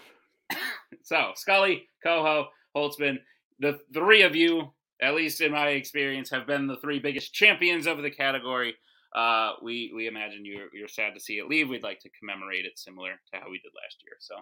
So 1.04 1.32
Scully, 1.36 1.88
Coho, 2.04 2.48
Holtzman, 2.76 3.18
the 3.60 3.80
three 3.94 4.22
of 4.24 4.36
you, 4.36 4.72
at 5.02 5.16
least 5.16 5.42
in 5.42 5.52
my 5.52 5.70
experience, 5.70 6.30
have 6.30 6.48
been 6.48 6.68
the 6.68 6.78
three 6.78 7.00
biggest 7.00 7.34
champions 7.34 7.88
of 7.88 8.02
the 8.02 8.12
category. 8.12 8.76
Uh, 9.16 9.54
we 9.64 9.92
we 9.96 10.08
imagine 10.08 10.46
you're 10.46 10.68
you're 10.74 10.88
sad 10.88 11.14
to 11.14 11.20
see 11.20 11.40
it 11.40 11.48
leave. 11.48 11.70
We'd 11.70 11.84
like 11.84 12.00
to 12.02 12.10
commemorate 12.20 12.66
it 12.66 12.78
similar 12.78 13.12
to 13.12 13.40
how 13.40 13.50
we 13.50 13.60
did 13.60 13.72
last 13.76 13.98
year. 14.04 14.16
So. 14.20 14.36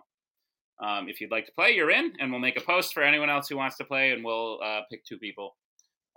Um, 0.80 1.10
if 1.10 1.20
you'd 1.20 1.32
like 1.32 1.47
to 1.47 1.51
play, 1.53 1.72
you're 1.72 1.89
in, 1.89 2.14
and 2.20 2.30
we'll 2.30 2.39
make 2.39 2.55
a 2.55 2.64
post 2.64 2.93
for 2.93 3.01
anyone 3.01 3.32
else 3.32 3.49
who 3.49 3.58
wants 3.58 3.78
to 3.78 3.84
play, 3.84 4.12
and 4.12 4.24
we'll 4.24 4.60
uh, 4.64 4.82
pick 4.91 5.03
two 5.05 5.18
people 5.18 5.55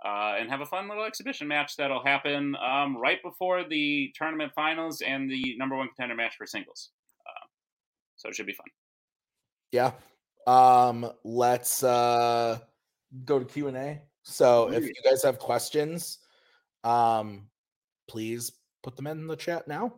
uh, 0.03 0.35
and 0.39 0.49
have 0.49 0.61
a 0.61 0.65
fun 0.65 0.87
little 0.87 1.03
exhibition 1.03 1.47
match 1.47 1.75
that'll 1.77 2.03
happen 2.03 2.55
um, 2.55 2.97
right 2.97 3.21
before 3.23 3.63
the 3.67 4.11
tournament 4.15 4.51
finals 4.55 5.01
and 5.01 5.29
the 5.29 5.55
number 5.57 5.75
one 5.75 5.87
contender 5.87 6.15
match 6.15 6.35
for 6.37 6.45
singles. 6.45 6.89
Uh, 7.25 7.47
so 8.17 8.29
it 8.29 8.35
should 8.35 8.47
be 8.47 8.53
fun. 8.53 8.67
Yeah. 9.71 9.91
Um, 10.47 11.11
let's 11.23 11.83
uh 11.83 12.59
go 13.25 13.39
to 13.39 13.45
Q&A. 13.45 14.01
So 14.23 14.71
if 14.71 14.85
you 14.85 14.93
guys 15.03 15.23
have 15.23 15.39
questions, 15.39 16.19
um 16.83 17.47
please 18.07 18.51
put 18.83 18.95
them 18.95 19.07
in 19.07 19.27
the 19.27 19.35
chat 19.35 19.67
now. 19.67 19.93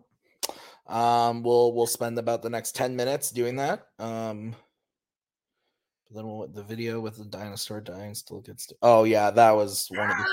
Um 0.87 1.43
we'll 1.43 1.73
we'll 1.73 1.87
spend 1.87 2.17
about 2.19 2.41
the 2.41 2.49
next 2.49 2.75
10 2.75 2.95
minutes 2.95 3.31
doing 3.31 3.55
that. 3.57 3.87
Um 3.99 4.55
then 6.11 6.27
we'll 6.27 6.47
the 6.47 6.63
video 6.63 6.99
with 6.99 7.17
the 7.17 7.25
dinosaur 7.25 7.81
dying 7.81 8.15
still 8.15 8.41
gets 8.41 8.67
to, 8.67 8.75
Oh 8.81 9.03
yeah, 9.03 9.31
that 9.31 9.51
was 9.51 9.87
one 9.89 10.09
of 10.09 10.17
the 10.17 10.25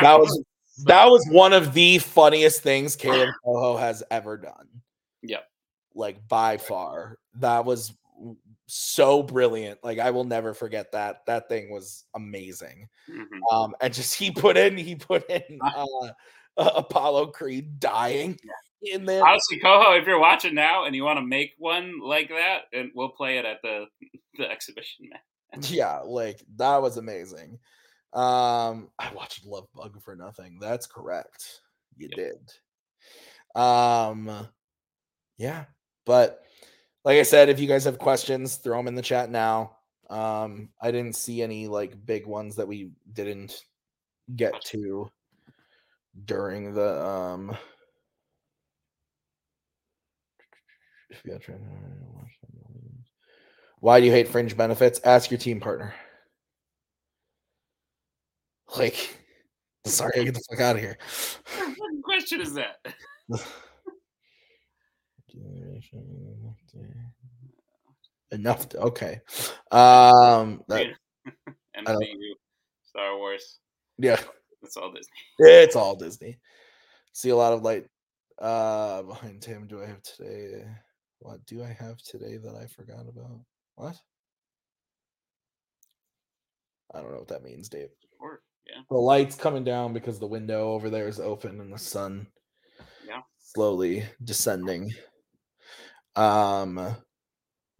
that 0.00 0.18
was 0.18 0.44
that 0.84 1.06
was 1.06 1.26
one 1.30 1.52
of 1.52 1.72
the 1.72 1.98
funniest 1.98 2.62
things 2.62 2.96
Caleb 2.96 3.30
Coho 3.44 3.76
has 3.76 4.02
ever 4.10 4.36
done. 4.36 4.68
Yep. 5.22 5.44
Like 5.94 6.26
by 6.28 6.56
far. 6.56 7.18
That 7.36 7.64
was 7.64 7.94
so 8.66 9.22
brilliant. 9.22 9.82
Like 9.84 9.98
I 9.98 10.10
will 10.10 10.24
never 10.24 10.54
forget 10.54 10.92
that. 10.92 11.26
That 11.26 11.48
thing 11.48 11.70
was 11.70 12.04
amazing. 12.14 12.88
Mhm. 13.10 13.40
Um 13.52 13.74
and 13.80 13.92
just 13.92 14.14
he 14.14 14.30
put 14.30 14.56
in 14.56 14.76
he 14.76 14.94
put 14.94 15.28
in 15.30 15.58
uh 15.62 15.86
uh, 16.56 16.70
Apollo 16.76 17.26
Creed 17.32 17.80
dying 17.80 18.38
in 18.82 19.04
there. 19.04 19.24
Honestly, 19.26 19.58
Coho, 19.58 19.94
if 19.94 20.06
you're 20.06 20.20
watching 20.20 20.54
now 20.54 20.84
and 20.84 20.94
you 20.94 21.02
want 21.02 21.18
to 21.18 21.24
make 21.24 21.52
one 21.58 21.98
like 22.00 22.28
that, 22.28 22.62
and 22.72 22.92
we'll 22.94 23.08
play 23.08 23.38
it 23.38 23.44
at 23.44 23.60
the 23.62 23.86
the 24.38 24.48
exhibition 24.48 25.08
match. 25.10 25.70
Yeah, 25.70 25.98
like 25.98 26.40
that 26.56 26.80
was 26.80 26.96
amazing. 26.96 27.58
Um, 28.12 28.90
I 28.98 29.12
watched 29.12 29.44
Love 29.44 29.66
Bug 29.74 30.00
for 30.02 30.14
nothing. 30.14 30.58
That's 30.60 30.86
correct. 30.86 31.60
You 31.96 32.08
Yep. 32.10 32.16
did. 33.54 33.60
Um, 33.60 34.48
yeah, 35.36 35.64
but 36.06 36.43
like 37.04 37.18
I 37.18 37.22
said, 37.22 37.48
if 37.48 37.60
you 37.60 37.68
guys 37.68 37.84
have 37.84 37.98
questions, 37.98 38.56
throw 38.56 38.78
them 38.78 38.88
in 38.88 38.94
the 38.94 39.02
chat 39.02 39.30
now. 39.30 39.76
Um, 40.08 40.70
I 40.80 40.90
didn't 40.90 41.16
see 41.16 41.42
any 41.42 41.68
like 41.68 42.04
big 42.04 42.26
ones 42.26 42.56
that 42.56 42.68
we 42.68 42.90
didn't 43.12 43.64
get 44.34 44.54
to 44.66 45.10
during 46.24 46.74
the 46.74 47.04
um. 47.04 47.56
if 51.10 51.22
you 51.24 51.32
got 51.32 51.42
trying 51.42 51.58
to 51.58 51.64
watch 52.14 52.32
them. 52.42 53.04
Why 53.80 54.00
do 54.00 54.06
you 54.06 54.12
hate 54.12 54.28
fringe 54.28 54.56
benefits? 54.56 55.00
Ask 55.04 55.30
your 55.30 55.38
team 55.38 55.60
partner. 55.60 55.94
Like, 58.76 59.20
sorry, 59.84 60.24
get 60.24 60.34
the 60.34 60.42
fuck 60.50 60.60
out 60.60 60.76
of 60.76 60.82
here. 60.82 60.98
What 61.76 62.02
question 62.02 62.40
is 62.40 62.54
that? 62.54 62.78
Enough. 68.32 68.68
To, 68.70 68.78
okay. 68.80 69.20
Um. 69.70 70.62
That, 70.68 70.86
MCU, 71.86 72.30
Star 72.84 73.16
Wars. 73.18 73.58
yeah. 73.98 74.20
It's 74.62 74.76
all 74.76 74.90
Disney. 74.92 75.12
It's 75.38 75.76
all 75.76 75.94
Disney. 75.96 76.38
See 77.12 77.28
a 77.30 77.36
lot 77.36 77.52
of 77.52 77.62
light 77.62 77.86
uh 78.40 79.02
behind 79.02 79.44
him. 79.44 79.66
Do 79.66 79.82
I 79.82 79.86
have 79.86 80.02
today? 80.02 80.64
What 81.20 81.44
do 81.46 81.62
I 81.62 81.76
have 81.78 81.98
today 81.98 82.36
that 82.38 82.54
I 82.54 82.66
forgot 82.66 83.06
about? 83.08 83.40
What? 83.76 83.96
I 86.94 87.00
don't 87.00 87.10
know 87.12 87.18
what 87.18 87.28
that 87.28 87.42
means, 87.44 87.68
Dave. 87.68 87.88
Or, 88.20 88.40
yeah. 88.66 88.82
The 88.88 88.96
light's 88.96 89.36
coming 89.36 89.64
down 89.64 89.92
because 89.92 90.18
the 90.18 90.26
window 90.26 90.72
over 90.72 90.90
there 90.90 91.08
is 91.08 91.18
open 91.20 91.60
and 91.60 91.72
the 91.72 91.78
sun 91.78 92.26
Yeah. 93.06 93.20
slowly 93.38 94.04
descending. 94.22 94.92
Um 96.16 96.96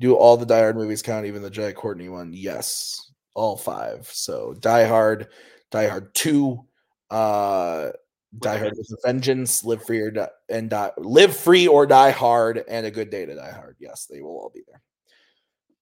do 0.00 0.14
all 0.16 0.36
the 0.36 0.46
Die 0.46 0.58
Hard 0.58 0.76
movies 0.76 1.02
count, 1.02 1.26
even 1.26 1.42
the 1.42 1.50
Jai 1.50 1.72
Courtney 1.72 2.08
one? 2.08 2.32
Yes, 2.32 3.12
all 3.34 3.56
five. 3.56 4.08
So 4.12 4.54
Die 4.54 4.84
Hard, 4.86 5.28
Die 5.70 5.86
Hard 5.88 6.12
2, 6.14 6.64
uh 7.10 7.90
Die 8.40 8.58
Hard 8.58 8.74
with 8.76 8.90
a 8.90 8.96
Vengeance, 9.06 9.62
Live 9.64 9.84
Free 9.84 10.00
or 10.00 10.10
Die, 10.10 10.28
and 10.48 10.68
Die, 10.68 10.90
Live 10.98 11.36
Free 11.36 11.68
or 11.68 11.86
Die 11.86 12.10
Hard, 12.10 12.64
and 12.68 12.84
A 12.84 12.90
Good 12.90 13.10
Day 13.10 13.24
to 13.24 13.34
Die 13.36 13.50
Hard. 13.52 13.76
Yes, 13.78 14.06
they 14.06 14.20
will 14.20 14.30
all 14.36 14.50
be 14.52 14.62
there. 14.66 14.82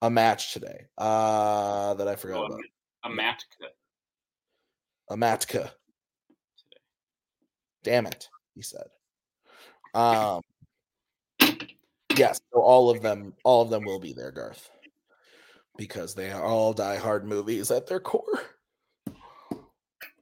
A 0.03 0.11
match 0.11 0.53
today. 0.53 0.85
Uh 0.99 1.95
that 1.95 2.09
I 2.09 2.17
forgot 2.17 2.43
Oh, 2.43 2.47
about. 2.47 2.59
a 3.05 3.09
cut. 3.61 3.75
A 5.11 5.17
Matka. 5.17 5.71
Damn 7.83 8.07
it, 8.07 8.29
he 8.55 8.63
said. 8.63 8.87
Um 9.95 10.43
yes, 12.19 12.41
so 12.53 12.61
all 12.61 12.91
of 12.91 13.03
them, 13.03 13.35
all 13.45 13.63
of 13.63 13.71
them 13.71 13.85
will 13.85 13.99
be 14.01 14.13
there, 14.13 14.31
Garth. 14.31 14.71
Because 15.77 16.15
they 16.15 16.31
are 16.31 16.45
all 16.45 16.73
Die 16.73 16.97
Hard 16.97 17.25
movies 17.25 17.71
at 17.71 17.87
their 17.87 18.01
core. 18.01 18.43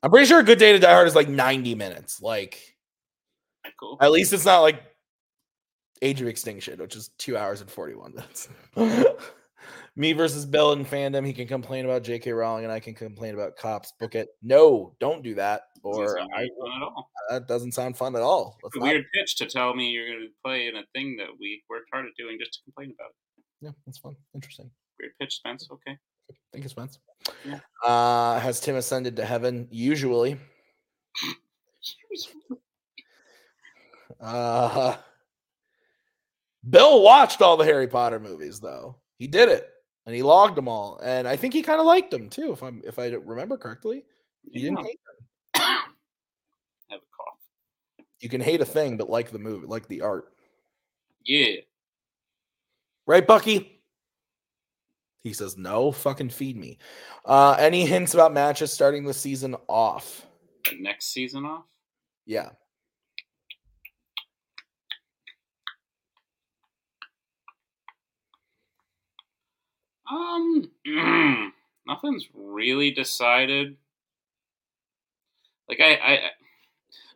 I'm 0.02 0.10
pretty 0.10 0.26
sure 0.26 0.40
a 0.40 0.44
good 0.44 0.58
day 0.58 0.72
to 0.72 0.78
die 0.78 0.92
hard 0.92 1.06
is 1.08 1.14
like 1.14 1.28
90 1.28 1.74
minutes. 1.74 2.22
Like 2.22 2.76
Cool. 3.78 3.98
at 4.00 4.10
least 4.10 4.32
it's 4.32 4.46
not 4.46 4.60
like 4.60 4.82
Age 6.00 6.22
of 6.22 6.28
Extinction, 6.28 6.78
which 6.78 6.96
is 6.96 7.10
two 7.18 7.36
hours 7.36 7.60
and 7.60 7.70
41 7.70 8.14
minutes. 8.14 8.48
Me 10.00 10.14
versus 10.14 10.46
Bill 10.46 10.72
in 10.72 10.86
fandom. 10.86 11.26
He 11.26 11.34
can 11.34 11.46
complain 11.46 11.84
about 11.84 12.02
J.K. 12.02 12.32
Rowling, 12.32 12.64
and 12.64 12.72
I 12.72 12.80
can 12.80 12.94
complain 12.94 13.34
about 13.34 13.58
cops. 13.58 13.92
Book 14.00 14.14
it. 14.14 14.30
No, 14.42 14.96
don't 14.98 15.22
do 15.22 15.34
that. 15.34 15.64
Doesn't 15.84 16.02
Or 16.02 16.18
I, 16.18 16.44
at 16.44 16.50
all. 16.82 17.10
that 17.28 17.46
doesn't 17.46 17.72
sound 17.72 17.98
fun 17.98 18.16
at 18.16 18.22
all. 18.22 18.56
It's 18.64 18.74
a 18.76 18.80
weird 18.80 19.04
pitch 19.14 19.36
to 19.36 19.46
tell 19.46 19.74
me 19.74 19.90
you're 19.90 20.06
going 20.08 20.20
to 20.20 20.28
play 20.42 20.68
in 20.68 20.76
a 20.76 20.84
thing 20.94 21.16
that 21.18 21.28
we 21.38 21.62
worked 21.68 21.90
hard 21.92 22.06
at 22.06 22.12
doing 22.18 22.38
just 22.40 22.54
to 22.54 22.58
complain 22.64 22.94
about. 22.98 23.10
Yeah, 23.60 23.70
that's 23.84 23.98
fun. 23.98 24.16
Interesting. 24.34 24.70
Weird 24.98 25.12
pitch, 25.20 25.34
Spence. 25.36 25.68
Okay. 25.70 25.98
Thank 26.50 26.64
you, 26.64 26.70
Spence. 26.70 26.98
Yeah. 27.44 27.58
Uh, 27.84 28.40
has 28.40 28.58
Tim 28.58 28.76
ascended 28.76 29.16
to 29.16 29.24
heaven? 29.26 29.68
Usually. 29.70 30.38
Uh, 34.18 34.96
Bill 36.68 37.02
watched 37.02 37.42
all 37.42 37.58
the 37.58 37.64
Harry 37.64 37.86
Potter 37.86 38.18
movies, 38.18 38.60
though. 38.60 38.96
He 39.18 39.26
did 39.26 39.48
it, 39.50 39.68
and 40.10 40.16
he 40.16 40.24
logged 40.24 40.56
them 40.56 40.66
all, 40.66 40.98
and 41.04 41.28
I 41.28 41.36
think 41.36 41.54
he 41.54 41.62
kind 41.62 41.78
of 41.78 41.86
liked 41.86 42.10
them 42.10 42.28
too, 42.28 42.50
if 42.50 42.64
I'm 42.64 42.82
if 42.84 42.98
I 42.98 43.10
remember 43.10 43.56
correctly. 43.56 44.04
He 44.50 44.60
didn't 44.60 44.84
hate 44.84 44.98
them. 45.54 45.62
Have 45.62 45.84
a 46.90 47.14
cough. 47.16 47.38
You 48.18 48.28
can 48.28 48.40
hate 48.40 48.60
a 48.60 48.64
thing, 48.64 48.96
but 48.96 49.08
like 49.08 49.30
the 49.30 49.38
movie, 49.38 49.68
like 49.68 49.86
the 49.86 50.00
art, 50.00 50.32
Yeah. 51.24 51.60
right, 53.06 53.24
Bucky? 53.24 53.80
He 55.22 55.32
says, 55.32 55.56
"No, 55.56 55.92
fucking 55.92 56.30
feed 56.30 56.56
me." 56.56 56.78
Uh, 57.24 57.54
any 57.56 57.86
hints 57.86 58.12
about 58.14 58.32
matches 58.32 58.72
starting 58.72 59.04
the 59.04 59.14
season 59.14 59.54
off? 59.68 60.26
The 60.68 60.80
next 60.80 61.12
season 61.12 61.44
off. 61.44 61.66
Yeah. 62.26 62.50
Um, 70.10 70.70
nothing's 71.86 72.28
really 72.34 72.90
decided. 72.90 73.76
Like 75.68 75.80
I, 75.80 75.94
I, 75.94 76.18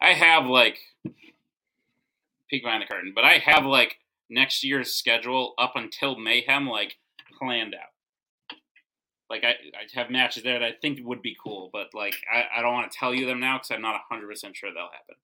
I 0.01 0.13
have 0.13 0.47
like 0.47 0.79
peek 2.49 2.63
behind 2.63 2.83
the 2.83 2.87
curtain, 2.87 3.13
but 3.15 3.25
I 3.25 3.39
have 3.39 3.65
like 3.65 3.97
next 4.31 4.63
year's 4.63 4.95
schedule 4.95 5.55
up 5.59 5.73
until 5.75 6.17
Mayhem 6.17 6.69
like 6.69 6.97
planned 7.39 7.75
out. 7.75 8.57
Like 9.29 9.43
I, 9.43 9.51
I 9.51 9.99
have 9.99 10.11
matches 10.11 10.43
there 10.45 10.59
that 10.59 10.65
I 10.65 10.73
think 10.81 11.01
would 11.03 11.23
be 11.23 11.37
cool, 11.43 11.71
but 11.73 11.89
like 11.95 12.15
I, 12.33 12.59
I 12.59 12.63
don't 12.63 12.75
want 12.75 12.93
to 12.93 12.97
tell 12.97 13.15
you 13.15 13.27
them 13.27 13.41
now 13.41 13.59
because 13.59 13.71
I'm 13.71 13.83
not 13.83 14.01
hundred 14.09 14.29
percent 14.29 14.57
sure 14.57 14.71
they'll 14.73 14.91
happen. 14.93 15.17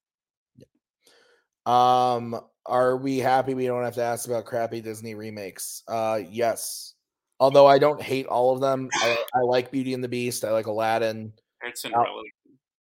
Um, 1.67 2.41
are 2.67 2.97
we 2.97 3.19
happy 3.19 3.55
we 3.55 3.67
don't 3.67 3.85
have 3.85 3.95
to 3.95 4.03
ask 4.03 4.27
about 4.27 4.47
crappy 4.47 4.81
Disney 4.81 5.15
remakes? 5.15 5.83
Uh, 5.87 6.21
yes. 6.29 6.95
Although 7.41 7.67
I 7.67 7.79
don't 7.79 8.01
hate 8.01 8.27
all 8.27 8.53
of 8.53 8.61
them, 8.61 8.89
I, 8.93 9.17
I 9.35 9.41
like 9.41 9.71
Beauty 9.73 9.95
and 9.95 10.05
the 10.05 10.09
Beast. 10.09 10.45
I 10.45 10.51
like 10.53 10.67
Aladdin. 10.67 11.33
Heard 11.59 11.77
Cinderella, 11.77 12.23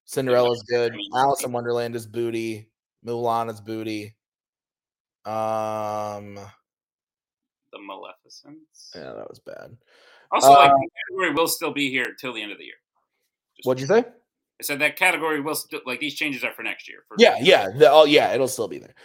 Cinderella's 0.06 0.64
good. 0.68 0.94
Alice 1.16 1.44
in 1.44 1.52
Wonderland 1.52 1.96
is 1.96 2.08
booty. 2.08 2.70
Mulan 3.06 3.50
is 3.52 3.62
booty. 3.62 4.16
Um, 5.26 6.36
the 7.72 7.80
Maleficents. 7.80 8.92
yeah, 8.96 9.14
that 9.14 9.30
was 9.30 9.40
bad. 9.46 9.78
Also, 10.32 10.50
like 10.50 10.72
Uh, 10.72 10.74
the 10.74 10.90
category 11.10 11.34
will 11.34 11.48
still 11.48 11.72
be 11.72 11.90
here 11.90 12.16
till 12.20 12.34
the 12.34 12.42
end 12.42 12.52
of 12.52 12.58
the 12.58 12.66
year. 12.66 12.76
Just- 13.58 13.68
What'd 13.68 13.82
you 13.82 13.88
say? 13.88 14.00
I 14.60 14.64
said 14.64 14.80
that 14.80 14.96
category 14.96 15.40
will 15.40 15.54
still 15.56 15.82
like 15.86 16.00
these 16.00 16.16
changes 16.16 16.44
are 16.44 16.52
for 16.54 16.64
next 16.64 16.88
year. 16.90 17.00
For 17.08 17.16
Yeah, 17.20 17.38
yeah. 17.40 17.70
The, 17.70 17.92
oh, 17.92 18.06
yeah. 18.06 18.34
It'll 18.34 18.48
still 18.48 18.68
be 18.68 18.80
there. 18.80 18.96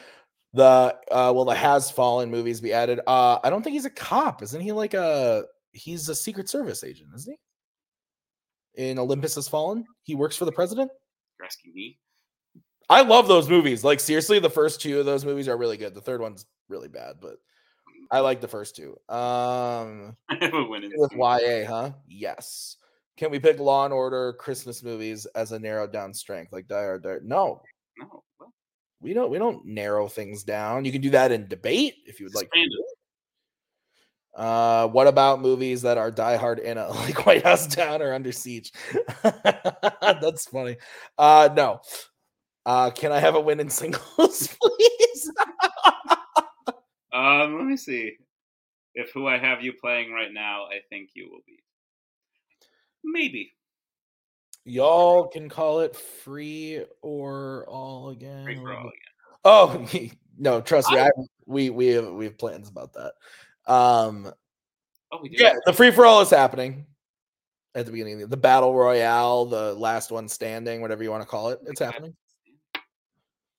The 0.54 0.96
uh, 1.10 1.32
will 1.34 1.44
the 1.46 1.54
Has 1.54 1.90
Fallen 1.90 2.30
movies 2.30 2.60
be 2.60 2.72
added? 2.72 3.00
Uh, 3.06 3.38
I 3.42 3.50
don't 3.50 3.62
think 3.62 3.74
he's 3.74 3.86
a 3.86 3.90
cop. 3.90 4.42
Isn't 4.42 4.60
he 4.60 4.72
like 4.72 4.94
a? 4.94 5.44
He's 5.72 6.08
a 6.08 6.14
Secret 6.14 6.48
Service 6.48 6.84
agent, 6.84 7.08
isn't 7.14 7.36
he? 8.74 8.90
In 8.90 8.98
Olympus 8.98 9.34
Has 9.36 9.48
Fallen, 9.48 9.84
he 10.02 10.14
works 10.14 10.36
for 10.36 10.44
the 10.44 10.52
president. 10.52 10.90
You're 11.38 11.46
asking 11.46 11.72
me. 11.74 11.98
I 12.90 13.00
love 13.02 13.28
those 13.28 13.48
movies. 13.48 13.84
Like 13.84 14.00
seriously, 14.00 14.38
the 14.38 14.50
first 14.50 14.80
two 14.82 15.00
of 15.00 15.06
those 15.06 15.24
movies 15.24 15.48
are 15.48 15.56
really 15.56 15.78
good. 15.78 15.94
The 15.94 16.00
third 16.02 16.20
one's 16.20 16.44
really 16.68 16.88
bad, 16.88 17.16
but 17.20 17.36
I 18.10 18.20
like 18.20 18.42
the 18.42 18.48
first 18.48 18.76
two. 18.76 18.90
Um, 19.08 20.16
I 20.28 20.36
have 20.40 20.52
a 20.54 20.64
win 20.64 20.84
in 20.84 20.92
with 20.96 21.12
YA, 21.12 21.66
huh? 21.66 21.92
Yes. 22.06 22.76
Can 23.16 23.30
we 23.30 23.38
pick 23.38 23.58
Law 23.58 23.84
and 23.86 23.94
Order 23.94 24.34
Christmas 24.34 24.82
movies 24.82 25.26
as 25.34 25.52
a 25.52 25.58
narrowed 25.58 25.92
down 25.92 26.12
strength, 26.12 26.52
like 26.52 26.66
Die 26.66 26.74
Hard? 26.82 27.02
Die- 27.02 27.16
No, 27.22 27.62
No, 27.98 28.22
well, 28.38 28.52
we 29.02 29.12
don't. 29.12 29.30
We 29.30 29.38
don't 29.38 29.66
narrow 29.66 30.08
things 30.08 30.44
down. 30.44 30.84
You 30.84 30.92
can 30.92 31.00
do 31.00 31.10
that 31.10 31.32
in 31.32 31.48
debate 31.48 31.94
if 32.06 32.20
you 32.20 32.26
would 32.26 32.34
like. 32.34 32.48
Uh, 34.34 34.88
what 34.88 35.06
about 35.06 35.42
movies 35.42 35.82
that 35.82 35.98
are 35.98 36.10
Die 36.10 36.36
Hard 36.36 36.58
in 36.58 36.78
a 36.78 36.88
like 36.90 37.26
White 37.26 37.44
House 37.44 37.66
Down 37.66 38.00
or 38.00 38.14
Under 38.14 38.32
Siege? 38.32 38.72
That's 39.22 40.46
funny. 40.46 40.76
Uh, 41.18 41.50
no. 41.54 41.80
Uh, 42.64 42.90
can 42.90 43.10
I 43.12 43.18
have 43.18 43.34
a 43.34 43.40
win 43.40 43.60
in 43.60 43.68
singles, 43.68 44.56
please? 44.62 45.32
Um, 47.12 47.58
let 47.58 47.66
me 47.66 47.76
see. 47.76 48.12
If 48.94 49.10
who 49.12 49.26
I 49.26 49.38
have 49.38 49.62
you 49.62 49.72
playing 49.72 50.12
right 50.12 50.32
now, 50.32 50.64
I 50.64 50.78
think 50.88 51.10
you 51.14 51.28
will 51.30 51.42
be. 51.46 51.58
Maybe 53.04 53.52
Y'all 54.64 55.26
can 55.26 55.48
call 55.48 55.80
it 55.80 55.96
free 55.96 56.84
or 57.00 57.66
all 57.68 58.10
again. 58.10 58.44
free 58.44 58.56
for 58.56 58.72
all 58.72 58.80
again. 58.88 58.90
Oh 59.44 59.86
no, 60.38 60.60
trust 60.60 60.90
me. 60.90 60.98
I, 60.98 61.10
we 61.46 61.70
we 61.70 61.88
have 61.88 62.12
we 62.12 62.26
have 62.26 62.38
plans 62.38 62.68
about 62.68 62.92
that. 62.94 63.12
Um, 63.72 64.32
Oh, 65.14 65.18
we 65.22 65.28
did. 65.28 65.40
yeah, 65.40 65.52
the 65.66 65.74
free 65.74 65.90
for 65.90 66.06
all 66.06 66.22
is 66.22 66.30
happening 66.30 66.86
at 67.74 67.84
the 67.84 67.92
beginning. 67.92 68.26
The 68.26 68.36
battle 68.36 68.74
royale, 68.74 69.44
the 69.44 69.74
last 69.74 70.10
one 70.10 70.26
standing, 70.26 70.80
whatever 70.80 71.02
you 71.02 71.10
want 71.10 71.22
to 71.22 71.28
call 71.28 71.50
it, 71.50 71.58
it's 71.66 71.80
happening. 71.80 72.14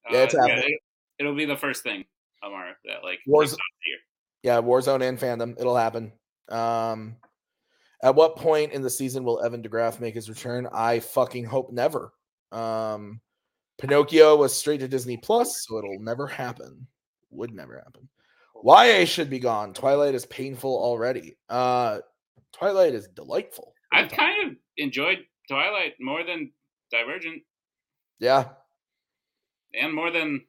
yeah, 0.09 0.23
it's 0.23 0.33
happening. 0.33 0.57
Uh, 0.57 1.19
it, 1.19 1.25
will 1.25 1.35
be 1.35 1.45
the 1.45 1.55
first 1.55 1.83
thing, 1.83 2.05
Amara, 2.43 2.73
that 2.85 3.03
like 3.03 3.19
Wars- 3.27 3.51
kicks 3.51 3.53
off 3.53 3.59
the 3.83 3.89
year. 3.89 3.99
Yeah, 4.41 4.61
Warzone 4.61 5.07
and 5.07 5.19
fandom, 5.19 5.59
it'll 5.59 5.77
happen. 5.77 6.11
Um, 6.49 7.17
at 8.03 8.13
what 8.13 8.35
point 8.35 8.73
in 8.73 8.81
the 8.81 8.89
season 8.89 9.23
will 9.23 9.41
Evan 9.43 9.63
DeGraff 9.63 9.99
make 9.99 10.13
his 10.13 10.29
return? 10.29 10.67
I 10.71 10.99
fucking 10.99 11.45
hope 11.45 11.71
never. 11.71 12.13
Um, 12.51 13.21
Pinocchio 13.79 14.35
was 14.35 14.53
straight 14.55 14.81
to 14.81 14.87
Disney 14.87 15.17
Plus, 15.17 15.65
so 15.65 15.77
it'll 15.79 15.99
never 15.99 16.27
happen. 16.27 16.85
Would 17.31 17.53
never 17.53 17.77
happen. 17.77 18.07
YA 18.63 19.05
should 19.05 19.29
be 19.29 19.39
gone. 19.39 19.73
Twilight 19.73 20.13
is 20.15 20.25
painful 20.27 20.71
already. 20.71 21.35
Uh, 21.49 21.99
Twilight 22.51 22.93
is 22.93 23.07
delightful. 23.07 23.73
I've 23.91 24.11
kind 24.11 24.47
of 24.51 24.55
enjoyed 24.77 25.19
Twilight 25.49 25.93
more 25.99 26.23
than 26.23 26.51
Divergent 26.91 27.41
Yeah, 28.19 28.49
and 29.73 29.93
more 29.93 30.11
than 30.11 30.45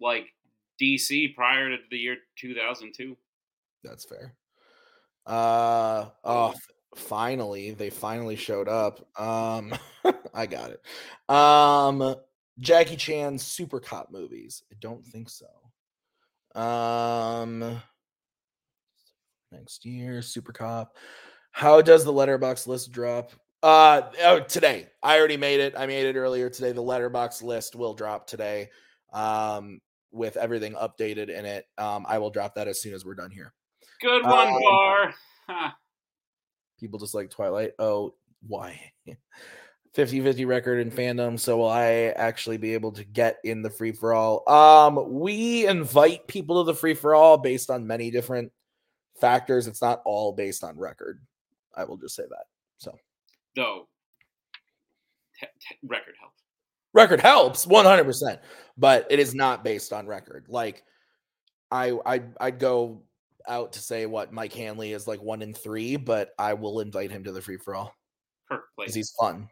like 0.00 0.26
DC 0.80 1.34
prior 1.34 1.70
to 1.70 1.76
the 1.90 1.98
year 1.98 2.16
2002. 2.36 3.16
that's 3.82 4.04
fair. 4.04 4.34
Uh 5.26 6.06
oh, 6.24 6.54
finally, 6.96 7.72
they 7.72 7.90
finally 7.90 8.36
showed 8.36 8.68
up. 8.68 9.06
Um, 9.20 9.72
I 10.34 10.46
got 10.46 10.70
it. 10.70 11.34
Um, 11.34 12.16
Jackie 12.58 12.96
Chan 12.96 13.38
Super 13.38 13.80
Cop 13.80 14.10
movies. 14.10 14.62
I 14.70 14.76
don't 14.80 15.04
think 15.04 15.28
so. 15.30 15.46
Um, 16.60 17.80
next 19.50 19.84
year 19.84 20.22
Super 20.22 20.52
Cop. 20.52 20.96
How 21.52 21.82
does 21.82 22.04
the 22.04 22.12
Letterboxd 22.12 22.66
list 22.66 22.92
drop? 22.92 23.32
Uh, 23.62 24.02
oh, 24.22 24.40
today. 24.40 24.88
I 25.02 25.18
already 25.18 25.36
made 25.36 25.60
it. 25.60 25.74
I 25.76 25.86
made 25.86 26.06
it 26.06 26.16
earlier 26.16 26.50
today. 26.50 26.72
The 26.72 26.82
Letterboxd 26.82 27.42
list 27.42 27.76
will 27.76 27.94
drop 27.94 28.26
today. 28.26 28.70
Um, 29.12 29.80
with 30.10 30.36
everything 30.36 30.74
updated 30.74 31.30
in 31.30 31.46
it. 31.46 31.66
Um, 31.78 32.04
I 32.08 32.18
will 32.18 32.30
drop 32.30 32.54
that 32.54 32.68
as 32.68 32.80
soon 32.80 32.94
as 32.94 33.04
we're 33.04 33.14
done 33.14 33.30
here. 33.30 33.54
Good 34.02 34.24
one, 34.24 34.48
Um, 34.48 34.60
Bar. 34.60 35.14
People 36.78 36.98
just 36.98 37.14
like 37.14 37.30
Twilight. 37.30 37.72
Oh, 37.78 38.14
why? 38.46 38.92
50 39.94 40.22
50 40.22 40.44
record 40.46 40.80
in 40.80 40.90
fandom. 40.90 41.38
So 41.38 41.58
will 41.58 41.68
I 41.68 42.12
actually 42.16 42.56
be 42.56 42.74
able 42.74 42.92
to 42.92 43.04
get 43.04 43.36
in 43.44 43.62
the 43.62 43.70
free 43.70 43.92
for 43.92 44.14
all? 44.14 44.48
Um, 44.50 45.20
we 45.20 45.66
invite 45.66 46.26
people 46.26 46.64
to 46.64 46.72
the 46.72 46.76
free 46.76 46.94
for 46.94 47.14
all 47.14 47.36
based 47.38 47.70
on 47.70 47.86
many 47.86 48.10
different 48.10 48.50
factors. 49.20 49.66
It's 49.66 49.82
not 49.82 50.00
all 50.04 50.32
based 50.32 50.64
on 50.64 50.78
record. 50.78 51.20
I 51.76 51.84
will 51.84 51.98
just 51.98 52.16
say 52.16 52.24
that. 52.28 52.44
So 52.78 52.96
Though 53.54 53.86
te- 55.38 55.46
te- 55.60 55.76
record 55.86 56.14
helps 56.18 56.42
record 56.94 57.20
helps 57.20 57.66
100%, 57.66 58.38
but 58.78 59.06
it 59.10 59.18
is 59.18 59.34
not 59.34 59.62
based 59.62 59.92
on 59.92 60.06
record. 60.06 60.46
Like 60.48 60.82
I 61.70 61.92
I 62.06 62.22
I'd 62.40 62.58
go 62.58 63.02
out 63.48 63.72
to 63.72 63.80
say 63.80 64.06
what 64.06 64.32
Mike 64.32 64.52
Hanley 64.52 64.92
is 64.92 65.06
like 65.06 65.22
one 65.22 65.42
in 65.42 65.54
three, 65.54 65.96
but 65.96 66.30
I 66.38 66.54
will 66.54 66.80
invite 66.80 67.10
him 67.10 67.24
to 67.24 67.32
the 67.32 67.40
free 67.42 67.56
for 67.58 67.74
all 67.74 67.94
Kirk 68.50 68.62
played. 68.76 68.86
because 68.86 68.94
he's 68.94 69.12
fun. 69.18 69.48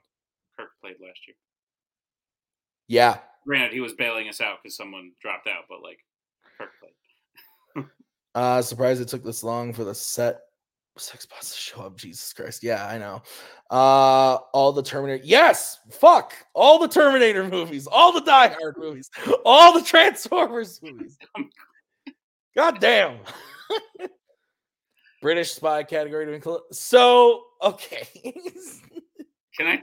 Kirk 0.58 0.70
played 0.80 0.96
last 1.00 1.20
year. 1.26 1.36
Yeah, 2.88 3.18
Granted, 3.46 3.72
he 3.72 3.80
was 3.80 3.94
bailing 3.94 4.28
us 4.28 4.40
out 4.40 4.58
because 4.62 4.76
someone 4.76 5.12
dropped 5.22 5.46
out, 5.48 5.64
but 5.68 5.82
like 5.82 5.98
Kirk 6.58 6.70
played. 6.80 7.86
Uh 8.34 8.62
surprised 8.62 9.00
it 9.00 9.08
took 9.08 9.24
this 9.24 9.42
long 9.42 9.72
for 9.72 9.82
the 9.82 9.94
set 9.94 10.40
six 10.98 11.26
bots 11.26 11.52
to 11.52 11.58
show 11.58 11.80
up. 11.82 11.96
Jesus 11.96 12.32
Christ. 12.32 12.62
Yeah, 12.62 12.86
I 12.86 12.96
know. 12.98 13.22
Uh 13.70 14.38
all 14.52 14.72
the 14.72 14.82
Terminator. 14.82 15.22
Yes, 15.24 15.78
fuck. 15.90 16.32
All 16.54 16.78
the 16.78 16.86
Terminator 16.88 17.42
movies, 17.48 17.86
all 17.88 18.12
the 18.12 18.20
Die 18.20 18.48
Hard 18.48 18.76
movies, 18.78 19.10
all 19.44 19.72
the 19.72 19.84
Transformers 19.84 20.80
movies. 20.82 21.16
God 22.56 22.78
damn. 22.80 23.18
British 25.22 25.52
spy 25.52 25.82
category 25.82 26.26
to 26.26 26.32
include. 26.32 26.60
So 26.72 27.44
okay, 27.62 28.08
Can 29.56 29.66
I? 29.66 29.82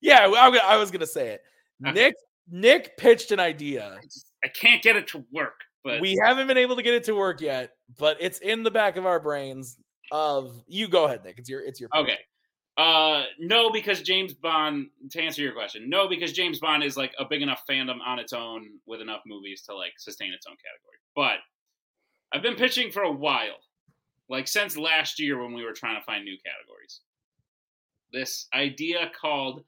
yeah, 0.00 0.20
I, 0.24 0.26
was 0.28 0.36
gonna- 0.58 0.72
I 0.72 0.76
was 0.76 0.90
gonna 0.90 1.06
say 1.06 1.28
it. 1.30 1.40
Okay. 1.84 1.92
Nick 1.92 2.14
Nick 2.50 2.96
pitched 2.96 3.32
an 3.32 3.40
idea. 3.40 3.96
I, 3.98 4.04
just, 4.04 4.26
I 4.44 4.48
can't 4.48 4.82
get 4.82 4.96
it 4.96 5.08
to 5.08 5.24
work. 5.32 5.60
But 5.84 6.00
We 6.00 6.16
haven't 6.24 6.48
been 6.48 6.58
able 6.58 6.74
to 6.76 6.82
get 6.82 6.94
it 6.94 7.04
to 7.04 7.12
work 7.14 7.40
yet, 7.40 7.70
but 7.98 8.16
it's 8.18 8.38
in 8.38 8.62
the 8.64 8.70
back 8.70 8.96
of 8.96 9.06
our 9.06 9.20
brains. 9.20 9.76
Of 10.12 10.62
you 10.68 10.86
go 10.88 11.04
ahead, 11.06 11.24
Nick. 11.24 11.38
It's 11.38 11.48
your 11.48 11.60
it's 11.60 11.80
your 11.80 11.88
pick. 11.90 12.00
Okay. 12.02 12.18
Uh, 12.78 13.24
no, 13.38 13.70
because 13.70 14.02
James 14.02 14.34
Bond. 14.34 14.86
To 15.12 15.20
answer 15.22 15.42
your 15.42 15.52
question, 15.52 15.88
no, 15.88 16.08
because 16.08 16.32
James 16.32 16.58
Bond 16.60 16.82
is 16.84 16.96
like 16.96 17.12
a 17.18 17.24
big 17.24 17.42
enough 17.42 17.62
fandom 17.68 17.98
on 18.04 18.18
its 18.18 18.32
own 18.32 18.66
with 18.86 19.00
enough 19.00 19.22
movies 19.26 19.62
to 19.62 19.74
like 19.74 19.92
sustain 19.98 20.32
its 20.32 20.46
own 20.46 20.56
category. 20.56 20.98
But 21.14 21.38
I've 22.32 22.42
been 22.42 22.56
pitching 22.56 22.90
for 22.90 23.02
a 23.02 23.12
while, 23.12 23.58
like 24.28 24.48
since 24.48 24.76
last 24.76 25.20
year 25.20 25.42
when 25.42 25.54
we 25.54 25.64
were 25.64 25.72
trying 25.72 25.98
to 25.98 26.04
find 26.04 26.24
new 26.24 26.36
categories. 26.44 27.00
This 28.12 28.46
idea 28.54 29.10
called 29.18 29.64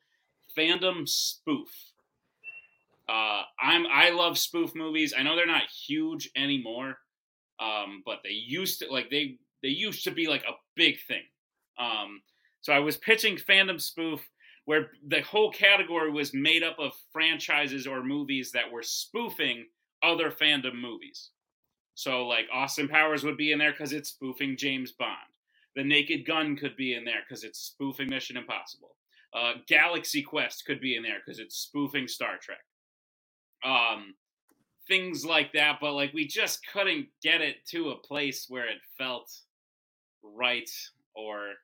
fandom 0.57 1.09
spoof. 1.09 1.69
Uh, 3.09 3.43
I'm 3.61 3.87
I 3.91 4.11
love 4.11 4.37
spoof 4.37 4.75
movies. 4.75 5.15
I 5.17 5.23
know 5.23 5.35
they're 5.37 5.47
not 5.47 5.71
huge 5.71 6.31
anymore, 6.37 6.99
um, 7.61 8.03
but 8.05 8.19
they 8.23 8.31
used 8.31 8.81
to 8.81 8.93
like 8.93 9.11
they 9.11 9.39
they 9.63 9.69
used 9.69 10.05
to 10.05 10.11
be 10.11 10.27
like 10.27 10.43
a 10.43 10.57
big 10.77 10.97
thing. 11.07 11.23
Um, 11.79 12.23
so 12.61 12.73
I 12.73 12.81
was 12.81 12.97
pitching 12.97 13.37
fandom 13.37 13.81
spoof, 13.81 14.21
where 14.65 14.91
the 15.07 15.23
whole 15.23 15.51
category 15.51 16.11
was 16.11 16.35
made 16.35 16.63
up 16.63 16.79
of 16.79 16.93
franchises 17.13 17.87
or 17.87 18.03
movies 18.03 18.53
that 18.53 18.71
were 18.71 18.83
spoofing 18.83 19.67
other 20.03 20.31
fandom 20.31 20.81
movies. 20.81 21.31
So 21.99 22.29
like 22.29 22.47
Austin 22.53 22.87
Powers 22.87 23.25
would 23.25 23.37
be 23.37 23.51
in 23.51 23.59
there 23.59 23.73
because 23.73 23.93
it's 23.93 24.11
spoofing 24.11 24.57
James 24.57 24.93
Bond. 24.93 25.17
The 25.75 25.83
Naked 25.83 26.25
Gun 26.25 26.55
could 26.55 26.77
be 26.77 26.95
in 26.95 27.05
there 27.05 27.23
because 27.29 27.43
it's 27.43 27.59
spoofing 27.59 28.09
Mission 28.09 28.37
Impossible. 28.37 28.95
Uh, 29.35 29.55
Galaxy 29.67 30.23
Quest 30.23 30.65
could 30.65 30.81
be 30.81 30.95
in 30.95 31.03
there 31.03 31.17
because 31.19 31.41
it's 31.41 31.57
spoofing 31.57 32.07
Star 32.07 32.37
Trek. 32.41 32.61
Um, 33.65 34.15
things 34.87 35.25
like 35.25 35.53
that, 35.55 35.79
but 35.81 35.95
like 35.95 36.13
we 36.15 36.25
just 36.25 36.61
couldn't 36.73 37.09
get 37.21 37.41
it 37.41 37.67
to 37.71 37.91
a 37.91 37.97
place 37.97 38.47
where 38.49 38.69
it 38.69 38.79
felt 38.97 39.35
right 40.23 40.71
or 41.17 41.55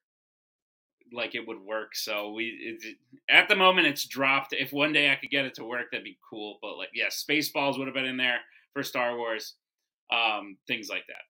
like 1.13 1.37
it 1.37 1.47
would 1.47 1.61
work. 1.61 1.95
So 1.95 2.33
we 2.33 2.47
it, 2.83 2.97
at 3.31 3.49
the 3.49 3.55
moment 3.55 3.87
it's 3.87 4.05
dropped. 4.05 4.53
If 4.53 4.73
one 4.73 4.93
day 4.93 5.13
I 5.13 5.15
could 5.15 5.31
get 5.31 5.45
it 5.45 5.55
to 5.55 5.65
work, 5.65 5.93
that'd 5.93 6.03
be 6.03 6.19
cool. 6.29 6.59
But 6.61 6.77
like, 6.77 6.91
yeah, 6.93 7.07
Spaceballs 7.07 7.79
would 7.79 7.87
have 7.87 7.95
been 7.95 8.05
in 8.05 8.17
there 8.17 8.41
for 8.73 8.83
Star 8.83 9.17
Wars, 9.17 9.55
um, 10.11 10.57
things 10.67 10.89
like 10.89 11.07
that. 11.09 11.23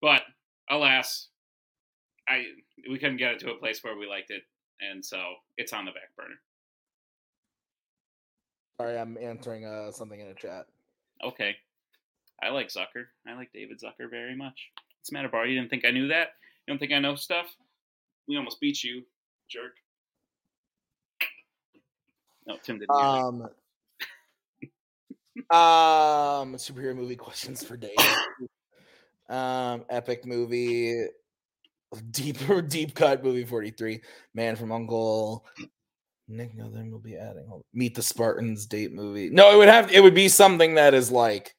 But 0.00 0.22
alas, 0.70 1.28
I 2.28 2.44
we 2.88 2.98
couldn't 2.98 3.16
get 3.16 3.32
it 3.32 3.38
to 3.40 3.50
a 3.50 3.58
place 3.58 3.82
where 3.82 3.96
we 3.96 4.06
liked 4.06 4.30
it, 4.30 4.42
and 4.80 5.04
so 5.04 5.18
it's 5.56 5.72
on 5.72 5.84
the 5.84 5.92
back 5.92 6.14
burner. 6.16 6.40
Sorry, 8.80 8.98
I'm 8.98 9.18
answering 9.18 9.64
uh, 9.64 9.90
something 9.90 10.20
in 10.20 10.28
a 10.28 10.34
chat. 10.34 10.66
Okay, 11.24 11.56
I 12.42 12.50
like 12.50 12.68
Zucker. 12.68 13.06
I 13.26 13.34
like 13.34 13.52
David 13.52 13.80
Zucker 13.80 14.08
very 14.08 14.36
much. 14.36 14.70
It's 15.00 15.10
the 15.10 15.14
matter, 15.14 15.28
Bar? 15.28 15.46
You 15.46 15.58
didn't 15.58 15.70
think 15.70 15.84
I 15.84 15.90
knew 15.90 16.08
that? 16.08 16.28
You 16.66 16.72
don't 16.72 16.78
think 16.78 16.92
I 16.92 16.98
know 16.98 17.16
stuff? 17.16 17.46
We 18.28 18.36
almost 18.36 18.60
beat 18.60 18.84
you, 18.84 19.02
jerk. 19.48 19.72
No, 22.46 22.56
Tim 22.62 22.78
didn't. 22.78 22.90
Um, 22.90 23.48
um, 25.50 26.54
superhero 26.56 26.94
movie 26.96 27.16
questions 27.16 27.64
for 27.64 27.76
Dave. 27.76 27.96
um, 29.28 29.84
epic 29.90 30.24
movie, 30.26 31.06
deep 32.10 32.36
deep 32.68 32.94
cut 32.94 33.22
movie 33.24 33.44
forty 33.44 33.70
three. 33.70 34.00
Man 34.34 34.56
from 34.56 34.72
Uncle. 34.72 35.44
Nick, 36.30 36.54
no, 36.54 36.68
then 36.70 36.90
we'll 36.90 37.00
be 37.00 37.16
adding. 37.16 37.48
Meet 37.72 37.94
the 37.94 38.02
Spartans 38.02 38.66
date 38.66 38.92
movie. 38.92 39.30
No, 39.30 39.50
it 39.52 39.56
would 39.56 39.68
have. 39.68 39.90
It 39.90 40.02
would 40.02 40.14
be 40.14 40.28
something 40.28 40.74
that 40.74 40.92
is 40.92 41.10
like, 41.10 41.54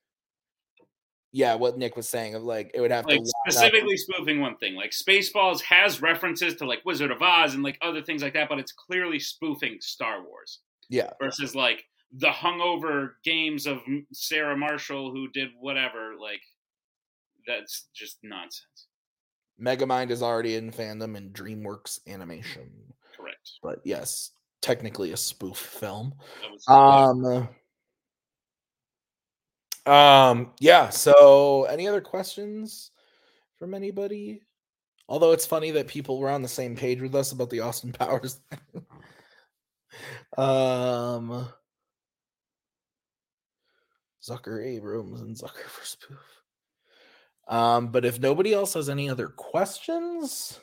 yeah, 1.32 1.56
what 1.56 1.78
Nick 1.80 1.96
was 1.96 2.08
saying 2.08 2.36
of 2.36 2.44
like 2.44 2.70
it 2.76 2.80
would 2.82 2.92
have 2.92 3.06
like 3.06 3.16
to 3.16 3.22
line 3.22 3.32
up- 3.48 3.52
specifically 3.52 3.98
spoofing 3.98 4.40
one 4.42 4.58
thing. 4.58 4.76
Like 4.76 4.92
Spaceballs 4.92 5.62
has 5.62 6.04
references 6.04 6.56
to 6.58 6.66
like 6.66 6.82
Wizard 6.86 7.10
of 7.10 7.20
Oz 7.22 7.56
and 7.56 7.64
like 7.64 7.80
other 7.82 8.04
things 8.04 8.22
like 8.22 8.34
that, 8.36 8.48
but 8.48 8.60
it's 8.60 8.72
clearly 8.72 9.20
spoofing 9.20 9.78
Star 9.82 10.24
Wars 10.24 10.60
Yeah, 10.88 11.10
versus 11.20 11.56
like 11.56 11.84
the 12.14 12.30
hungover 12.30 13.12
games 13.24 13.68
of 13.68 13.80
Sarah 14.12 14.58
Marshall 14.58 15.12
who 15.12 15.30
did 15.30 15.50
whatever. 15.60 16.14
Like 16.20 16.42
that's 17.48 17.88
just 17.94 18.18
nonsense. 18.24 18.88
Megamind 19.62 20.10
is 20.10 20.24
already 20.24 20.56
in 20.56 20.72
fandom 20.72 21.18
and 21.18 21.34
DreamWorks 21.34 22.00
Animation, 22.08 22.70
Correct. 23.16 23.52
but 23.62 23.80
yes, 23.84 24.32
technically 24.62 25.12
a 25.12 25.18
spoof 25.18 25.58
film. 25.58 26.14
Um. 26.68 27.50
Um. 29.86 30.54
Yeah. 30.60 30.90
So, 30.90 31.66
any 31.66 31.88
other 31.88 32.02
questions 32.02 32.92
from 33.58 33.74
anybody? 33.74 34.42
Although 35.10 35.32
it's 35.32 35.46
funny 35.46 35.72
that 35.72 35.88
people 35.88 36.20
were 36.20 36.30
on 36.30 36.42
the 36.42 36.48
same 36.48 36.76
page 36.76 37.02
with 37.02 37.16
us 37.16 37.32
about 37.32 37.50
the 37.50 37.62
Austin 37.62 37.92
Powers. 37.92 38.40
thing. 38.50 38.86
um. 40.38 41.50
Zucker 44.30 44.66
Abrahams 44.66 45.22
and 45.22 45.36
Zucker 45.36 45.68
for 45.68 45.86
spoof. 45.86 46.42
Um, 47.48 47.88
but 47.88 48.06
if 48.06 48.20
nobody 48.20 48.54
else 48.54 48.76
has 48.76 48.90
any 48.90 49.10
other 49.10 49.28
questions, 49.28 50.60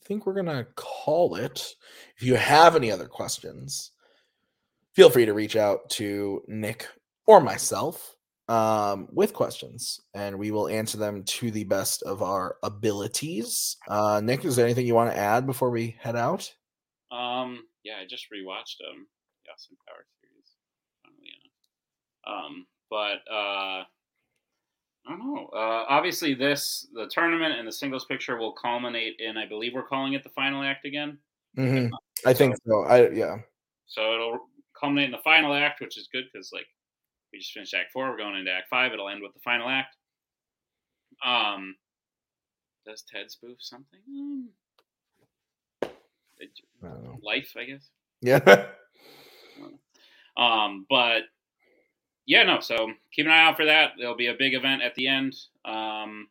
I 0.00 0.06
think 0.06 0.26
we're 0.26 0.34
gonna 0.34 0.66
call 0.76 1.34
it. 1.34 1.74
If 2.16 2.22
you 2.22 2.36
have 2.36 2.76
any 2.76 2.92
other 2.92 3.08
questions, 3.08 3.90
feel 4.94 5.10
free 5.10 5.26
to 5.26 5.34
reach 5.34 5.56
out 5.56 5.90
to 5.90 6.42
Nick 6.46 6.86
or 7.26 7.40
myself 7.40 8.14
um, 8.48 9.08
with 9.10 9.32
questions, 9.32 10.00
and 10.14 10.38
we 10.38 10.52
will 10.52 10.68
answer 10.68 10.98
them 10.98 11.24
to 11.24 11.50
the 11.50 11.64
best 11.64 12.04
of 12.04 12.22
our 12.22 12.56
abilities. 12.62 13.76
Uh, 13.88 14.20
Nick, 14.22 14.44
is 14.44 14.54
there 14.54 14.64
anything 14.64 14.86
you 14.86 14.94
want 14.94 15.10
to 15.10 15.18
add 15.18 15.46
before 15.46 15.70
we 15.70 15.96
head 16.00 16.14
out? 16.14 16.52
Um, 17.10 17.64
yeah, 17.84 17.94
I 18.00 18.06
just 18.08 18.26
rewatched 18.32 18.78
um 18.88 19.06
the 19.44 19.52
Austin 19.52 19.76
Powers. 19.86 20.06
Um, 22.26 22.66
but 22.90 23.18
uh, 23.30 23.84
I 23.84 25.08
don't 25.08 25.18
know. 25.18 25.48
Uh, 25.52 25.84
obviously, 25.88 26.34
this 26.34 26.88
the 26.92 27.06
tournament 27.08 27.58
and 27.58 27.66
the 27.66 27.72
singles 27.72 28.04
picture 28.04 28.36
will 28.36 28.52
culminate 28.52 29.16
in. 29.18 29.36
I 29.36 29.46
believe 29.46 29.72
we're 29.74 29.82
calling 29.82 30.14
it 30.14 30.22
the 30.22 30.30
final 30.30 30.62
act 30.62 30.84
again. 30.84 31.18
Mhm. 31.56 31.90
I 32.24 32.32
think 32.32 32.56
so. 32.66 32.82
I 32.84 33.08
yeah. 33.10 33.38
So 33.86 34.14
it'll 34.14 34.48
culminate 34.78 35.06
in 35.06 35.12
the 35.12 35.18
final 35.18 35.54
act, 35.54 35.80
which 35.80 35.96
is 35.96 36.08
good 36.12 36.24
because 36.32 36.50
like 36.52 36.66
we 37.32 37.38
just 37.38 37.52
finished 37.52 37.74
Act 37.74 37.92
Four, 37.92 38.10
we're 38.10 38.18
going 38.18 38.36
into 38.36 38.50
Act 38.50 38.68
Five. 38.68 38.92
It'll 38.92 39.08
end 39.08 39.22
with 39.22 39.32
the 39.34 39.40
final 39.40 39.68
act. 39.68 39.96
Um, 41.24 41.76
does 42.84 43.04
Ted 43.10 43.30
spoof 43.30 43.56
something? 43.60 44.00
Um, 44.10 44.48
I 46.40 46.88
life, 47.22 47.52
I 47.56 47.64
guess. 47.64 47.88
Yeah. 48.20 48.66
Um, 50.36 50.84
but 50.90 51.22
yeah, 52.26 52.42
no. 52.42 52.60
So 52.60 52.92
keep 53.12 53.26
an 53.26 53.32
eye 53.32 53.42
out 53.42 53.56
for 53.56 53.64
that. 53.64 53.92
There'll 53.98 54.16
be 54.16 54.26
a 54.26 54.34
big 54.34 54.54
event 54.54 54.82
at 54.82 54.94
the 54.94 55.06
end. 55.06 55.34
Um, 55.64 56.28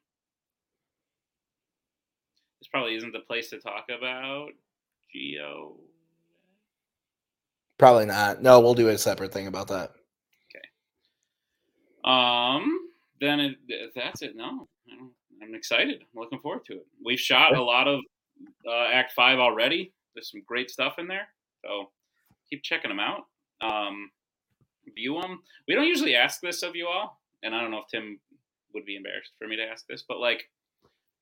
this 2.59 2.67
probably 2.67 2.95
isn't 2.95 3.13
the 3.13 3.19
place 3.19 3.49
to 3.51 3.59
talk 3.59 3.87
about 3.95 4.49
Geo. 5.11 5.77
Probably 7.77 8.05
not. 8.05 8.41
No, 8.41 8.59
we'll 8.59 8.73
do 8.73 8.89
a 8.89 8.97
separate 8.97 9.33
thing 9.33 9.47
about 9.47 9.67
that. 9.69 9.91
Okay. 10.49 10.65
Um, 12.03 12.89
then 13.19 13.39
it, 13.39 13.57
that's 13.95 14.21
it. 14.21 14.35
No, 14.35 14.67
I'm 15.41 15.55
excited. 15.55 16.01
I'm 16.01 16.19
looking 16.19 16.39
forward 16.39 16.65
to 16.65 16.73
it. 16.73 16.87
We've 17.03 17.19
shot 17.19 17.55
a 17.55 17.61
lot 17.61 17.87
of 17.87 18.01
uh, 18.67 18.87
Act 18.91 19.13
Five 19.13 19.39
already. 19.39 19.93
There's 20.13 20.31
some 20.31 20.41
great 20.45 20.69
stuff 20.69 20.99
in 20.99 21.07
there, 21.07 21.27
so 21.61 21.89
keep 22.49 22.63
checking 22.63 22.89
them 22.89 22.99
out. 22.99 23.25
Um, 23.61 24.09
view 24.93 25.19
them. 25.21 25.41
We 25.67 25.75
don't 25.75 25.87
usually 25.87 26.15
ask 26.15 26.41
this 26.41 26.63
of 26.63 26.75
you 26.75 26.87
all, 26.87 27.19
and 27.43 27.55
I 27.55 27.61
don't 27.61 27.71
know 27.71 27.79
if 27.79 27.87
Tim 27.87 28.19
would 28.73 28.85
be 28.85 28.95
embarrassed 28.95 29.31
for 29.39 29.47
me 29.47 29.55
to 29.55 29.63
ask 29.63 29.85
this, 29.87 30.03
but 30.07 30.19
like 30.19 30.49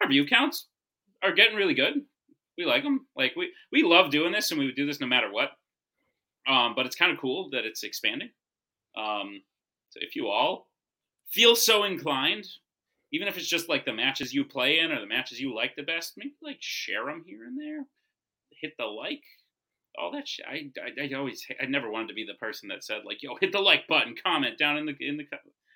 our 0.01 0.09
view 0.09 0.25
counts 0.25 0.67
are 1.21 1.33
getting 1.33 1.55
really 1.55 1.73
good. 1.73 2.01
We 2.57 2.65
like 2.65 2.83
them. 2.83 3.07
Like 3.15 3.33
we 3.35 3.51
we 3.71 3.83
love 3.83 4.11
doing 4.11 4.31
this, 4.31 4.51
and 4.51 4.59
we 4.59 4.65
would 4.65 4.75
do 4.75 4.85
this 4.85 4.99
no 4.99 5.07
matter 5.07 5.31
what. 5.31 5.51
Um, 6.47 6.73
but 6.75 6.85
it's 6.85 6.95
kind 6.95 7.11
of 7.11 7.19
cool 7.19 7.49
that 7.51 7.65
it's 7.65 7.83
expanding. 7.83 8.29
Um, 8.97 9.41
so 9.89 9.99
if 10.01 10.15
you 10.15 10.27
all 10.27 10.67
feel 11.31 11.55
so 11.55 11.83
inclined, 11.83 12.45
even 13.11 13.27
if 13.27 13.37
it's 13.37 13.47
just 13.47 13.69
like 13.69 13.85
the 13.85 13.93
matches 13.93 14.33
you 14.33 14.43
play 14.43 14.79
in 14.79 14.91
or 14.91 14.99
the 14.99 15.07
matches 15.07 15.39
you 15.39 15.55
like 15.55 15.75
the 15.75 15.83
best, 15.83 16.13
maybe 16.17 16.33
like 16.41 16.57
share 16.59 17.05
them 17.05 17.23
here 17.25 17.45
and 17.45 17.57
there. 17.59 17.85
Hit 18.61 18.73
the 18.77 18.85
like, 18.85 19.23
all 19.99 20.11
that 20.11 20.27
shit. 20.27 20.45
I, 20.49 20.69
I, 20.81 21.05
I 21.05 21.13
always, 21.17 21.45
I 21.61 21.65
never 21.65 21.89
wanted 21.89 22.09
to 22.09 22.13
be 22.13 22.25
the 22.25 22.35
person 22.35 22.69
that 22.69 22.83
said 22.83 23.01
like, 23.05 23.21
"Yo, 23.21 23.35
hit 23.39 23.51
the 23.51 23.59
like 23.59 23.87
button, 23.87 24.15
comment 24.21 24.57
down 24.57 24.77
in 24.77 24.85
the 24.85 24.95
in 24.99 25.17
the." 25.17 25.25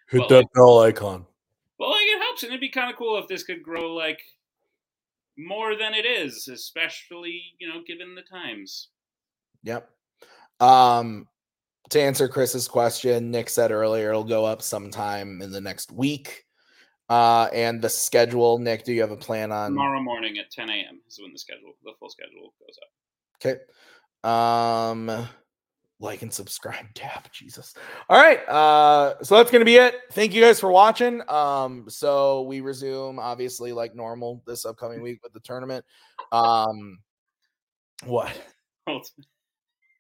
Hit 0.10 0.20
Well, 0.20 0.30
that 0.30 0.46
bell 0.54 0.80
icon. 0.80 1.26
Well, 1.80 1.92
like 1.92 2.02
it 2.02 2.22
helps, 2.22 2.44
and 2.44 2.52
it'd 2.52 2.62
be 2.62 2.70
kind 2.70 2.90
of 2.90 2.98
cool 2.98 3.18
if 3.18 3.28
this 3.28 3.44
could 3.44 3.62
grow 3.62 3.94
like 3.94 4.20
more 5.38 5.78
than 5.78 5.94
it 5.94 6.06
is, 6.06 6.48
especially 6.48 7.42
you 7.60 7.68
know 7.68 7.82
given 7.86 8.16
the 8.16 8.24
times. 8.24 8.90
Yep. 9.64 9.90
Um, 10.60 11.28
to 11.90 12.02
answer 12.02 12.28
Chris's 12.28 12.68
question, 12.68 13.32
Nick 13.32 13.50
said 13.50 13.72
earlier 13.72 14.10
it'll 14.10 14.24
go 14.24 14.46
up 14.46 14.62
sometime 14.62 15.42
in 15.42 15.52
the 15.52 15.62
next 15.62 15.92
week. 15.92 16.46
Uh, 17.10 17.48
and 17.54 17.82
the 17.82 17.90
schedule, 17.90 18.58
Nick, 18.58 18.84
do 18.84 18.92
you 18.92 19.00
have 19.02 19.12
a 19.12 19.18
plan 19.18 19.52
on? 19.52 19.72
Tomorrow 19.72 20.02
morning 20.02 20.38
at 20.40 20.52
10 20.52 20.70
a.m. 20.70 21.00
is 21.08 21.20
when 21.22 21.32
the 21.32 21.40
schedule, 21.40 21.74
the 21.84 21.94
full 22.00 22.10
schedule 22.10 22.54
goes 22.60 22.78
up. 22.82 22.90
Okay. 23.40 23.62
Um, 24.24 25.28
like 26.00 26.22
and 26.22 26.34
subscribe. 26.34 26.86
Tab 26.94 27.32
jesus. 27.32 27.74
All 28.10 28.22
right 28.22 28.48
uh 28.48 29.22
so 29.24 29.36
that's 29.38 29.52
gonna 29.52 29.66
be 29.66 29.76
it. 29.76 29.96
Thank 30.12 30.34
you 30.34 30.42
guys 30.42 30.60
for 30.60 30.72
watching. 30.72 31.28
Um 31.30 31.86
so 31.90 32.44
we 32.44 32.62
resume 32.62 33.20
obviously 33.20 33.74
like 33.74 33.96
normal 33.96 34.44
this 34.46 34.66
upcoming 34.66 35.02
week 35.02 35.20
with 35.24 35.34
the 35.34 35.40
tournament. 35.40 35.86
Um 36.32 37.00
what? 38.06 38.40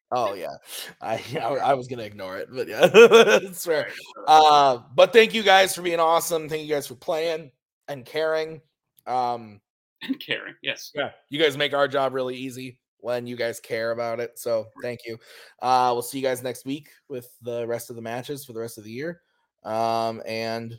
Oh 0.09 0.35
yeah. 0.35 0.55
I 1.01 1.21
i, 1.41 1.71
I 1.71 1.73
was 1.73 1.89
gonna 1.89 2.03
ignore 2.03 2.37
it 2.37 2.47
but 2.49 2.69
yeah 2.69 2.87
that's 2.87 3.65
fair 3.65 3.89
uh 4.25 4.77
but 4.95 5.11
thank 5.11 5.33
you 5.33 5.43
guys 5.43 5.75
for 5.75 5.81
being 5.81 5.99
awesome. 5.99 6.47
Thank 6.47 6.65
you 6.65 6.73
guys 6.73 6.87
for 6.87 6.95
playing 6.95 7.51
and 7.89 8.05
caring. 8.05 8.61
Um 9.05 9.59
and 10.01 10.17
caring 10.21 10.53
yes. 10.61 10.91
Yeah 10.95 11.09
you 11.27 11.41
guys 11.41 11.57
make 11.57 11.73
our 11.73 11.89
job 11.89 12.13
really 12.13 12.37
easy 12.37 12.79
when 12.99 13.27
you 13.27 13.35
guys 13.35 13.59
care 13.59 13.91
about 13.91 14.19
it. 14.19 14.37
So 14.39 14.67
thank 14.81 15.01
you. 15.05 15.17
Uh, 15.61 15.91
we'll 15.93 16.01
see 16.01 16.19
you 16.19 16.23
guys 16.23 16.43
next 16.43 16.65
week 16.65 16.89
with 17.09 17.29
the 17.41 17.65
rest 17.67 17.89
of 17.89 17.95
the 17.95 18.01
matches 18.01 18.45
for 18.45 18.53
the 18.53 18.59
rest 18.59 18.77
of 18.77 18.83
the 18.83 18.91
year. 18.91 19.21
Um, 19.63 20.21
and 20.25 20.77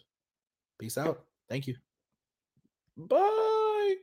peace 0.78 0.98
out. 0.98 1.24
Thank 1.48 1.66
you. 1.66 1.76
Bye. 2.96 3.96